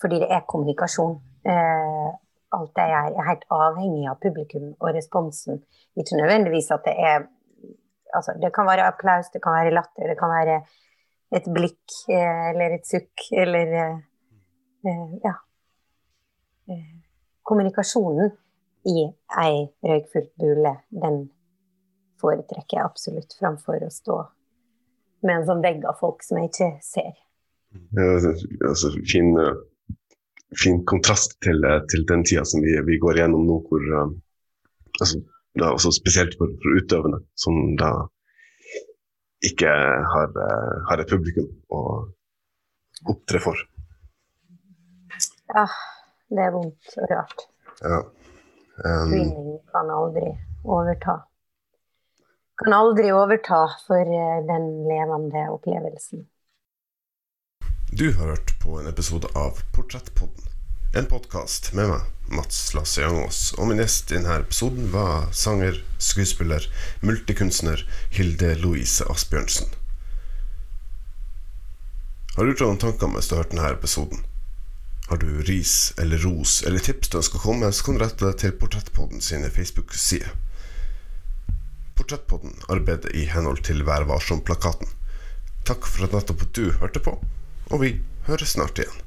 Fordi 0.00 0.20
det 0.22 0.28
er 0.36 0.48
kommunikasjon. 0.50 1.16
Eh, 1.48 2.08
alt 2.56 2.80
jeg 2.80 2.92
gjør, 2.92 3.14
er 3.20 3.28
helt 3.30 3.46
avhengig 3.52 4.08
av 4.10 4.18
publikum 4.22 4.66
og 4.74 4.90
responsen. 4.96 5.62
Ikke 5.96 6.18
nødvendigvis 6.20 6.70
at 6.74 6.84
det 6.88 6.96
er 7.10 7.18
altså, 8.14 8.36
Det 8.42 8.52
kan 8.54 8.66
være 8.68 8.88
applaus, 8.90 9.30
det 9.32 9.42
kan 9.42 9.56
være 9.58 9.74
latter, 9.74 10.08
det 10.10 10.18
kan 10.18 10.32
være 10.32 10.60
et 11.34 11.46
blikk 11.50 11.96
eh, 12.12 12.42
eller 12.52 12.76
et 12.76 12.86
sukk 12.86 13.28
eller 13.32 13.76
eh, 13.82 13.98
eh, 14.86 15.18
Ja. 15.24 15.34
Kommunikasjonen 17.46 18.32
i 18.90 19.04
ei 19.38 19.58
røykfullt 19.86 20.32
bule, 20.42 20.72
den 20.90 21.20
foretrekker 22.18 22.80
jeg 22.80 22.88
absolutt 22.88 23.36
framfor 23.38 23.84
å 23.86 23.90
stå 23.92 24.16
med 25.22 25.36
en 25.36 25.46
sånn 25.46 25.62
vegg 25.62 25.86
av 25.86 26.00
folk 26.00 26.26
som 26.26 26.40
jeg 26.40 26.50
ikke 26.50 26.70
ser. 26.82 27.12
Ja, 27.94 28.08
altså, 28.16 28.32
altså, 28.66 28.90
fin, 29.06 29.30
fin 30.58 30.82
kontrast 30.90 31.38
til, 31.46 31.62
til 31.92 32.02
den 32.10 32.26
tida 32.26 32.42
som 32.50 32.66
vi, 32.66 32.74
vi 32.88 32.98
går 33.04 33.20
igjennom 33.20 33.46
nå, 33.46 33.60
hvor 33.70 33.86
altså, 33.94 35.22
da, 35.54 35.70
også 35.70 35.94
Spesielt 35.94 36.34
for, 36.40 36.50
for 36.64 36.82
utøvende, 36.82 37.22
som 37.38 37.62
da 37.78 37.92
ikke 39.44 39.68
har, 40.12 40.30
eh, 40.46 40.76
har 40.88 41.00
et 41.02 41.10
publikum 41.10 41.48
å 41.70 41.82
opptre 43.12 43.40
for. 43.40 43.56
Ja, 45.54 45.66
Det 46.28 46.42
er 46.42 46.50
vondt 46.50 46.96
og 46.98 47.10
rart. 47.10 47.42
Ja. 47.82 47.98
Um, 48.82 49.08
Streaming 49.08 49.58
kan 49.70 49.90
aldri 49.94 50.32
overta. 50.64 51.20
Kan 52.58 52.72
aldri 52.72 53.12
overta 53.14 53.60
for 53.86 54.00
eh, 54.00 54.40
den 54.48 54.66
levende 54.88 55.46
opplevelsen. 55.52 56.26
du 57.96 58.12
har 58.12 58.26
hørt 58.34 58.50
på 58.60 58.80
en 58.80 58.88
episode 58.90 59.28
av 59.36 59.62
Portrettpodden. 59.72 60.55
En 60.96 61.04
podkast 61.04 61.74
med 61.76 61.90
meg, 61.90 62.04
Mats 62.32 62.70
Lasse 62.72 63.02
Jangås. 63.02 63.50
Og 63.60 63.66
min 63.68 63.82
gjest 63.82 64.08
i 64.08 64.14
denne 64.16 64.38
episoden 64.40 64.86
var 64.94 65.26
sanger, 65.36 65.82
skuespiller, 66.00 66.64
multikunstner 67.04 67.82
Hilde 68.16 68.54
Louise 68.62 69.04
Asbjørnsen. 69.12 69.68
Har 72.38 72.40
du 72.40 72.54
gjort 72.54 72.64
noen 72.64 72.80
tanker 72.80 73.12
mens 73.12 73.28
du 73.28 73.34
har 73.36 73.44
hørt 73.44 73.52
denne 73.52 73.68
episoden? 73.74 74.24
Har 75.10 75.20
du 75.20 75.28
ris 75.50 75.92
eller 76.00 76.24
ros 76.24 76.62
eller 76.64 76.88
tips 76.88 77.12
du 77.12 77.20
ønsker 77.20 77.42
å 77.42 77.44
komme 77.44 77.66
med, 77.66 77.76
så 77.76 77.84
kan 77.84 77.98
du 77.98 78.04
rette 78.06 78.24
deg 78.24 78.40
til 78.40 78.56
Portrettpodden 78.56 79.20
sine 79.26 79.52
Facebook-sider. 79.52 80.32
Portrettpodden 82.00 82.56
arbeider 82.72 83.12
i 83.12 83.28
henhold 83.34 83.60
til 83.68 83.84
Vær 83.84 84.08
varsom-plakaten. 84.08 84.96
Takk 85.68 85.84
for 85.84 86.08
at 86.08 86.16
nettopp 86.16 86.48
du 86.56 86.70
hørte 86.80 87.04
på, 87.04 87.18
og 87.68 87.84
vi 87.84 87.98
høres 88.30 88.56
snart 88.56 88.80
igjen. 88.80 89.05